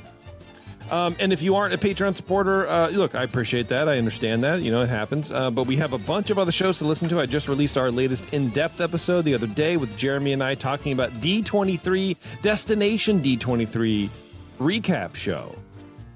Um, 0.91 1.17
and 1.19 1.33
if 1.33 1.43
you 1.43 1.57
aren't 1.57 1.75
a 1.75 1.79
Patreon 1.79 2.15
supporter, 2.15 2.69
uh, 2.69 2.91
look, 2.91 3.15
I 3.15 3.23
appreciate 3.23 3.69
that. 3.69 3.89
I 3.89 3.99
understand 3.99 4.45
that. 4.45 4.61
You 4.61 4.71
know, 4.71 4.83
it 4.83 4.89
happens. 4.89 5.31
Uh, 5.31 5.51
but 5.51 5.67
we 5.67 5.77
have 5.77 5.93
a 5.93 5.99
bunch 5.99 6.31
of 6.31 6.39
other 6.39 6.53
shows 6.53 6.79
to 6.79 6.85
listen 6.85 7.09
to. 7.09 7.21
I 7.21 7.27
just 7.27 7.49
released 7.49 7.79
our 7.79 7.91
latest 7.91 8.33
in 8.33 8.51
depth 8.51 8.81
episode 8.81 9.23
the 9.23 9.35
other 9.35 9.47
day 9.47 9.77
with 9.77 9.97
Jeremy 9.97 10.33
and 10.33 10.43
I 10.43 10.55
talking 10.55 10.93
about 10.93 11.11
D23, 11.15 12.43
Destination 12.43 13.23
D23 13.23 14.09
recap 14.59 15.15
show. 15.15 15.55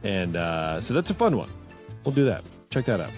And 0.03 0.37
uh, 0.37 0.81
so 0.81 0.95
that's 0.95 1.11
a 1.11 1.15
fun 1.15 1.37
one. 1.37 1.51
We'll 2.05 2.15
do 2.15 2.25
that. 2.27 2.45
Check 2.71 2.85
that 2.87 3.01
out. 3.01 3.11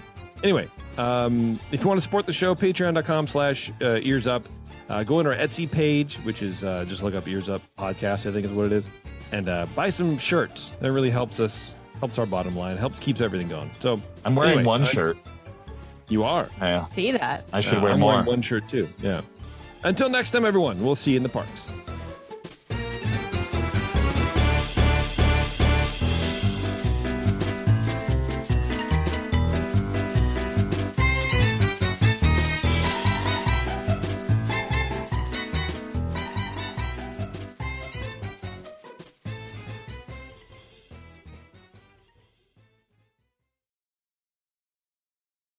Anyway, 0.42 0.68
um, 0.96 1.60
if 1.70 1.82
you 1.82 1.88
want 1.88 1.98
to 1.98 2.02
support 2.02 2.26
the 2.26 2.32
show, 2.32 2.54
patreon.com 2.54 3.26
slash 3.26 3.70
uh, 3.82 4.00
ears 4.02 4.26
up. 4.26 4.48
Uh, 4.88 5.04
go 5.04 5.20
on 5.20 5.26
our 5.26 5.34
Etsy 5.34 5.70
page, 5.70 6.16
which 6.18 6.42
is 6.42 6.64
uh, 6.64 6.84
just 6.84 7.02
look 7.02 7.14
up 7.14 7.28
Ears 7.28 7.48
Up 7.48 7.62
Podcast, 7.78 8.28
I 8.28 8.32
think 8.32 8.44
is 8.44 8.50
what 8.50 8.66
it 8.66 8.72
is, 8.72 8.88
and 9.32 9.48
uh, 9.48 9.66
buy 9.74 9.90
some 9.90 10.16
shirts. 10.18 10.70
That 10.80 10.92
really 10.92 11.10
helps 11.10 11.40
us, 11.40 11.74
helps 11.98 12.18
our 12.18 12.26
bottom 12.26 12.56
line, 12.56 12.76
helps 12.76 12.98
keeps 12.98 13.20
everything 13.20 13.48
going. 13.48 13.70
So 13.80 14.00
I'm 14.24 14.34
wearing 14.34 14.52
Anyway, 14.52 14.64
one 14.66 14.82
uh, 14.82 14.86
shirt. 14.86 15.16
you 16.08 16.24
are. 16.24 16.48
Yeah. 16.60 16.84
See 16.86 17.12
that. 17.12 17.44
I 17.52 17.60
should 17.60 17.78
Uh, 17.78 17.82
wear 17.82 17.92
I'm 17.92 18.00
more. 18.00 18.12
wearing 18.14 18.26
one 18.26 18.42
shirt 18.42 18.68
too. 18.68 18.88
Yeah. 19.00 19.20
Until 19.84 20.08
next 20.10 20.32
time, 20.32 20.44
everyone. 20.44 20.82
We'll 20.82 20.94
see 20.94 21.12
you 21.12 21.16
in 21.16 21.22
the 21.22 21.28
parks. 21.28 21.70